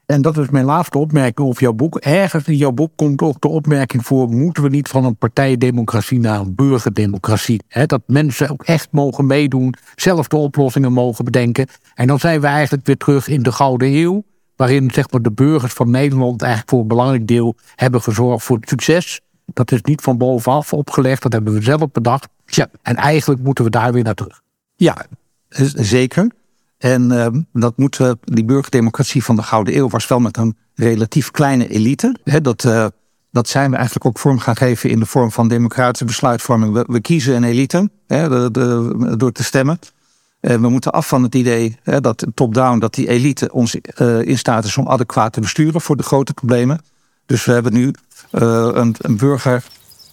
en 0.09 0.21
dat 0.21 0.37
is 0.37 0.49
mijn 0.49 0.65
laatste 0.65 0.97
opmerking 0.97 1.47
over 1.47 1.61
jouw 1.61 1.73
boek. 1.73 1.97
Ergens 1.97 2.47
in 2.47 2.55
jouw 2.55 2.71
boek 2.71 2.91
komt 2.95 3.21
ook 3.21 3.41
de 3.41 3.47
opmerking 3.47 4.05
voor: 4.05 4.29
moeten 4.29 4.63
we 4.63 4.69
niet 4.69 4.87
van 4.87 5.05
een 5.05 5.15
partijdemocratie 5.15 6.19
naar 6.19 6.39
een 6.39 6.55
burgerdemocratie? 6.55 7.61
dat 7.85 8.01
mensen 8.05 8.49
ook 8.49 8.63
echt 8.63 8.87
mogen 8.91 9.25
meedoen, 9.25 9.73
zelf 9.95 10.27
de 10.27 10.35
oplossingen 10.35 10.93
mogen 10.93 11.25
bedenken. 11.25 11.67
En 11.93 12.07
dan 12.07 12.19
zijn 12.19 12.41
we 12.41 12.47
eigenlijk 12.47 12.85
weer 12.85 12.97
terug 12.97 13.27
in 13.27 13.43
de 13.43 13.51
Gouden 13.51 13.93
Eeuw, 13.93 14.23
waarin 14.55 14.91
zeg 14.91 15.11
maar, 15.11 15.21
de 15.21 15.31
burgers 15.31 15.73
van 15.73 15.89
Nederland 15.89 16.41
eigenlijk 16.41 16.71
voor 16.71 16.81
een 16.81 16.87
belangrijk 16.87 17.27
deel 17.27 17.55
hebben 17.75 18.01
gezorgd 18.01 18.45
voor 18.45 18.57
het 18.57 18.69
succes. 18.69 19.21
Dat 19.45 19.71
is 19.71 19.81
niet 19.81 20.01
van 20.01 20.17
bovenaf 20.17 20.73
opgelegd, 20.73 21.21
dat 21.21 21.33
hebben 21.33 21.53
we 21.53 21.61
zelf 21.61 21.91
bedacht. 21.91 22.27
Ja. 22.45 22.69
En 22.81 22.95
eigenlijk 22.95 23.41
moeten 23.41 23.63
we 23.63 23.69
daar 23.69 23.93
weer 23.93 24.03
naar 24.03 24.13
terug. 24.13 24.41
Ja, 24.75 25.05
zeker. 25.75 26.31
En 26.79 27.11
uh, 27.11 27.27
dat 27.53 27.77
moet, 27.77 27.99
uh, 27.99 28.11
die 28.23 28.45
burgerdemocratie 28.45 29.23
van 29.23 29.35
de 29.35 29.43
Gouden 29.43 29.75
Eeuw 29.77 29.89
was 29.89 30.07
wel 30.07 30.19
met 30.19 30.37
een 30.37 30.57
relatief 30.75 31.31
kleine 31.31 31.67
elite. 31.67 32.15
Dat, 32.41 32.63
uh, 32.63 32.85
dat 33.31 33.47
zijn 33.47 33.69
we 33.69 33.75
eigenlijk 33.75 34.05
ook 34.05 34.19
vorm 34.19 34.39
gaan 34.39 34.55
geven 34.55 34.89
in 34.89 34.99
de 34.99 35.05
vorm 35.05 35.31
van 35.31 35.47
democratische 35.47 36.05
besluitvorming. 36.05 36.85
We, 36.87 37.01
kiezen 37.01 37.35
een 37.35 37.43
elite 37.43 37.89
de, 38.07 38.49
de, 38.51 39.13
door 39.17 39.31
te 39.31 39.43
stemmen. 39.43 39.79
En 40.39 40.61
we 40.61 40.69
moeten 40.69 40.91
af 40.91 41.07
van 41.07 41.23
het 41.23 41.35
idee 41.35 41.77
dat 41.83 42.25
top-down, 42.33 42.79
dat 42.79 42.93
die 42.93 43.09
elite 43.09 43.51
ons 43.51 43.75
in 44.21 44.37
staat 44.37 44.65
is 44.65 44.77
om 44.77 44.87
adequaat 44.87 45.33
te 45.33 45.39
besturen 45.39 45.81
voor 45.81 45.97
de 45.97 46.03
grote 46.03 46.33
problemen. 46.33 46.81
Dus 47.25 47.45
we 47.45 47.51
hebben 47.51 47.73
nu 47.73 47.93
een 48.31 49.17
burger 49.17 49.63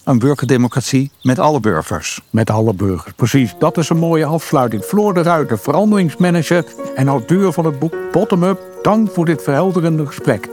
een 0.06 0.18
burgerdemocratie 0.18 1.10
met 1.22 1.38
alle 1.38 1.60
burgers. 1.60 2.20
Met 2.30 2.50
alle 2.50 2.74
burgers, 2.74 3.14
precies. 3.14 3.54
Dat 3.58 3.78
is 3.78 3.88
een 3.88 3.96
mooie 3.96 4.24
afsluiting. 4.24 4.82
Floor 4.82 5.14
de 5.14 5.22
Ruiter, 5.22 5.58
veranderingsmanager 5.58 6.64
en 6.94 7.08
auteur 7.08 7.52
van 7.52 7.64
het 7.64 7.78
boek 7.78 7.94
Bottom 8.12 8.42
Up. 8.42 8.60
Dank 8.82 9.10
voor 9.10 9.24
dit 9.24 9.42
verhelderende 9.42 10.06
gesprek. 10.06 10.48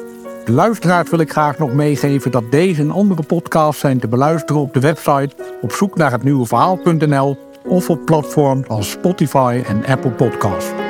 De 0.45 0.51
luisteraars 0.51 1.09
wil 1.09 1.19
ik 1.19 1.31
graag 1.31 1.57
nog 1.57 1.73
meegeven 1.73 2.31
dat 2.31 2.51
deze 2.51 2.81
en 2.81 2.91
andere 2.91 3.23
podcasts 3.23 3.81
zijn 3.81 3.99
te 3.99 4.07
beluisteren 4.07 4.61
op 4.61 4.73
de 4.73 4.79
website 4.79 5.35
op 5.61 5.71
zoek 5.71 5.95
naar 5.95 6.11
het 6.11 6.23
nieuwe 6.23 6.45
verhaal.nl 6.45 7.37
of 7.67 7.89
op 7.89 8.05
platforms 8.05 8.67
als 8.67 8.89
Spotify 8.89 9.61
en 9.67 9.85
Apple 9.85 10.11
Podcasts. 10.11 10.82